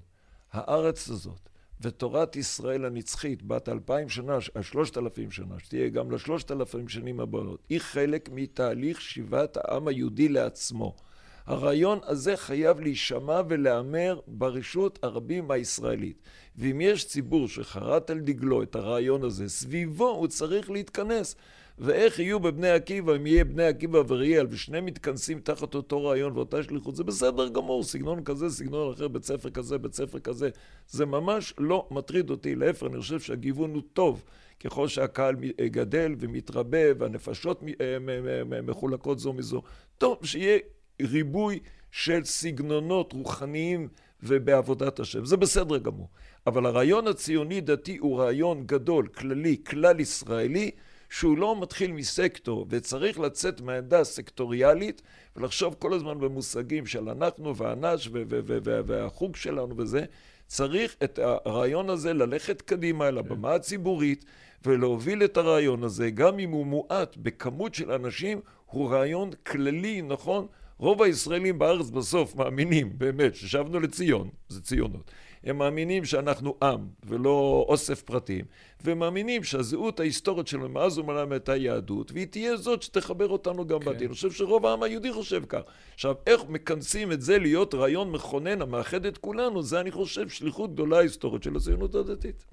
הארץ 0.53 1.09
הזאת, 1.09 1.49
ותורת 1.81 2.37
ישראל 2.37 2.85
הנצחית, 2.85 3.43
בת 3.43 3.69
אלפיים 3.69 4.09
שנה, 4.09 4.39
שלושת 4.61 4.99
אלפים 4.99 5.31
שנה, 5.31 5.55
שתהיה 5.59 5.89
גם 5.89 6.11
לשלושת 6.11 6.51
אלפים 6.51 6.89
שנים 6.89 7.21
הבאות, 7.21 7.61
היא 7.69 7.79
חלק 7.79 8.29
מתהליך 8.33 9.01
שיבת 9.01 9.57
העם 9.57 9.89
היהודי 9.89 10.29
לעצמו. 10.29 10.97
הרעיון 11.47 11.99
הזה 12.03 12.37
חייב 12.37 12.81
להישמע 12.81 13.41
ולהמר 13.49 14.21
ברשות 14.27 14.99
הרבים 15.03 15.51
הישראלית. 15.51 16.23
ואם 16.57 16.81
יש 16.81 17.07
ציבור 17.07 17.49
שחרט 17.49 18.11
על 18.11 18.19
דגלו 18.19 18.63
את 18.63 18.77
הרעיון 18.77 19.25
הזה, 19.25 19.49
סביבו 19.49 20.09
הוא 20.09 20.27
צריך 20.27 20.71
להתכנס. 20.71 21.37
ואיך 21.81 22.19
יהיו 22.19 22.41
בבני 22.41 22.71
עקיבא, 22.71 23.17
אם 23.17 23.27
יהיה 23.27 23.45
בני 23.45 23.65
עקיבא 23.65 24.03
וריאל, 24.09 24.47
ושניהם 24.51 24.85
מתכנסים 24.85 25.41
תחת 25.41 25.75
אותו 25.75 26.05
רעיון 26.05 26.33
ואותה 26.33 26.63
שליחות, 26.63 26.97
זה 26.97 27.05
בסדר 27.05 27.49
גמור, 27.49 27.83
סגנון 27.83 28.25
כזה, 28.25 28.51
סגנון 28.51 28.93
אחר, 28.93 29.09
בית 29.09 29.25
ספר 29.25 29.51
כזה, 29.51 29.79
בית 29.79 29.95
ספר 29.95 30.19
כזה. 30.19 30.49
זה 30.89 31.07
ממש 31.07 31.55
לא 31.59 31.89
מטריד 31.91 32.31
אותי, 32.31 32.55
להפך, 32.55 32.87
אני 32.87 33.01
חושב 33.01 33.21
שהגיוון 33.21 33.75
הוא 33.75 33.83
טוב. 33.93 34.25
ככל 34.61 34.89
שהקהל 34.89 35.37
גדל 35.61 36.15
ומתרבה 36.19 36.79
והנפשות 36.99 37.63
אה, 37.81 38.61
מחולקות 38.63 39.19
זו 39.19 39.33
מזו, 39.33 39.63
טוב 39.99 40.19
שיהיה 40.23 40.59
ריבוי 41.03 41.59
של 41.91 42.25
סגנונות 42.25 43.13
רוחניים 43.13 43.89
ובעבודת 44.23 45.01
השם. 45.01 45.25
זה 45.25 45.37
בסדר 45.37 45.79
גמור. 45.79 46.09
אבל 46.47 46.67
הרעיון 46.67 47.07
הציוני-דתי 47.07 47.97
הוא 47.97 48.21
רעיון 48.21 48.63
גדול, 48.67 49.07
כללי, 49.09 49.57
כלל 49.67 50.01
ישראלי, 50.01 50.71
שהוא 51.11 51.39
לא 51.39 51.61
מתחיל 51.61 51.93
מסקטור, 51.93 52.67
וצריך 52.69 53.21
לצאת 53.21 53.61
מהעמדה 53.61 54.01
הסקטוריאלית 54.01 55.03
ולחשוב 55.37 55.77
כל 55.79 55.93
הזמן 55.93 56.21
במושגים 56.21 56.87
של 56.87 57.09
אנחנו 57.09 57.57
ואנש 57.57 58.09
והחוג 58.87 59.37
שלנו 59.37 59.77
וזה. 59.77 60.05
צריך 60.47 60.97
את 61.05 61.19
הרעיון 61.23 61.91
הזה 61.91 62.13
ללכת 62.13 62.63
קדימה 62.63 63.09
אל 63.09 63.19
הבמה 63.19 63.55
הציבורית 63.55 64.25
ולהוביל 64.65 65.25
את 65.25 65.37
הרעיון 65.37 65.85
הזה, 65.85 66.11
גם 66.11 66.39
אם 66.39 66.51
הוא 66.51 66.67
מועט 66.67 67.17
בכמות 67.17 67.75
של 67.75 67.93
אנשים, 67.93 68.41
הוא 68.67 68.91
רעיון 68.91 69.31
כללי, 69.47 70.03
נכון? 70.03 70.47
רוב 70.79 71.03
הישראלים 71.03 71.59
בארץ 71.59 71.91
בסוף 71.91 72.35
מאמינים, 72.35 72.99
באמת, 72.99 73.35
ששבנו 73.35 73.81
לציון, 73.81 74.29
זה 74.49 74.63
ציונות. 74.63 75.11
הם 75.45 75.59
מאמינים 75.59 76.05
שאנחנו 76.05 76.57
עם 76.63 76.89
ולא 77.05 77.67
אוסף 77.69 78.03
פרטים, 78.03 78.45
ומאמינים 78.85 79.45
שהזהות 79.45 80.01
ההיסטורית 80.01 80.47
שלנו 80.47 80.69
מאז 80.69 80.99
ומעולם 80.99 81.33
הייתה 81.33 81.57
יהדות, 81.57 82.13
והיא 82.13 82.27
תהיה 82.27 82.57
זאת 82.57 82.83
שתחבר 82.83 83.29
אותנו 83.29 83.67
גם 83.67 83.77
okay. 83.77 83.81
כן. 83.81 83.87
בעתיד. 83.87 84.03
אני 84.03 84.15
חושב 84.15 84.31
שרוב 84.31 84.67
העם 84.67 84.83
היהודי 84.83 85.13
חושב 85.13 85.43
כך. 85.49 85.61
עכשיו, 85.95 86.15
איך 86.27 86.41
מכנסים 86.49 87.13
את 87.13 87.23
זה 87.23 87.39
להיות 87.39 87.75
רעיון 87.75 88.11
מכונן 88.13 88.63
המאחד 88.63 89.07
את 89.07 89.19
כולנו, 89.19 89.63
זה 89.63 89.81
אני 89.81 89.91
חושב 89.91 90.29
שליחות 90.29 90.73
גדולה 90.73 90.99
היסטורית 90.99 91.43
של 91.43 91.57
הציונות 91.57 91.95
הדתית. 91.95 92.45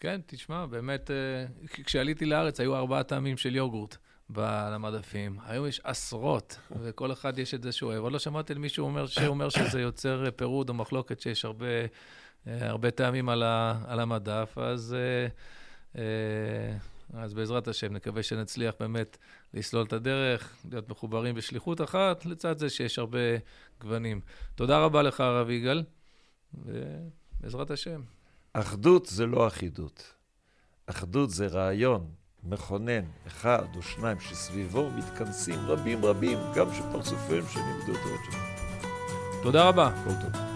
כן, 0.00 0.20
תשמע, 0.26 0.66
באמת, 0.66 1.10
אה, 1.10 1.46
כשעליתי 1.84 2.26
לארץ 2.26 2.60
היו 2.60 2.76
ארבעה 2.76 3.02
טעמים 3.02 3.36
של 3.36 3.56
יוגורט. 3.56 3.96
על 4.36 4.74
המדפים. 4.74 5.38
היום 5.46 5.66
יש 5.66 5.80
עשרות, 5.84 6.58
וכל 6.82 7.12
אחד 7.12 7.38
יש 7.38 7.54
את 7.54 7.62
זה 7.62 7.72
שהוא 7.72 7.90
אוהב. 7.90 8.02
עוד 8.02 8.12
לא 8.12 8.18
שמעתי 8.18 8.52
על 8.52 8.58
מישהו 8.58 8.84
אומר, 8.84 9.06
שאומר 9.06 9.48
שזה 9.48 9.80
יוצר 9.80 10.30
פירוד 10.36 10.68
או 10.68 10.74
מחלוקת, 10.74 11.20
שיש 11.20 11.44
הרבה 11.44 11.66
אה, 11.66 11.86
הרבה 12.46 12.90
טעמים 12.90 13.28
על, 13.28 13.42
ה, 13.42 13.78
על 13.86 14.00
המדף, 14.00 14.58
אז, 14.58 14.96
אה, 14.98 15.28
אה, 16.00 16.76
אז 17.22 17.34
בעזרת 17.34 17.68
השם 17.68 17.92
נקווה 17.92 18.22
שנצליח 18.22 18.74
באמת 18.80 19.18
לסלול 19.54 19.86
את 19.86 19.92
הדרך, 19.92 20.56
להיות 20.70 20.88
מחוברים 20.88 21.34
בשליחות 21.34 21.80
אחת, 21.80 22.26
לצד 22.26 22.58
זה 22.58 22.70
שיש 22.70 22.98
הרבה 22.98 23.18
גוונים. 23.80 24.20
תודה 24.54 24.78
רבה 24.78 25.02
לך, 25.02 25.20
הרב 25.20 25.50
יגאל, 25.50 25.84
ובעזרת 26.54 27.70
השם. 27.70 28.00
אחדות 28.52 29.06
זה 29.06 29.26
לא 29.26 29.46
אחידות. 29.46 30.12
אחדות 30.86 31.30
זה 31.30 31.46
רעיון 31.46 32.10
מכונן, 32.44 33.04
אחד 33.26 33.64
או 33.76 33.82
שניים 33.82 34.20
שסביבו 34.20 34.90
מתכנסים 34.90 35.58
רבים 35.66 36.04
רבים, 36.04 36.38
גם 36.56 36.74
שפרצופיהם 36.74 37.44
שנמדו 37.48 37.92
את 37.92 37.98
הראש 38.04 38.36
תודה 39.42 39.68
רבה. 39.68 39.90
כל 40.04 40.10
טוב. 40.10 40.55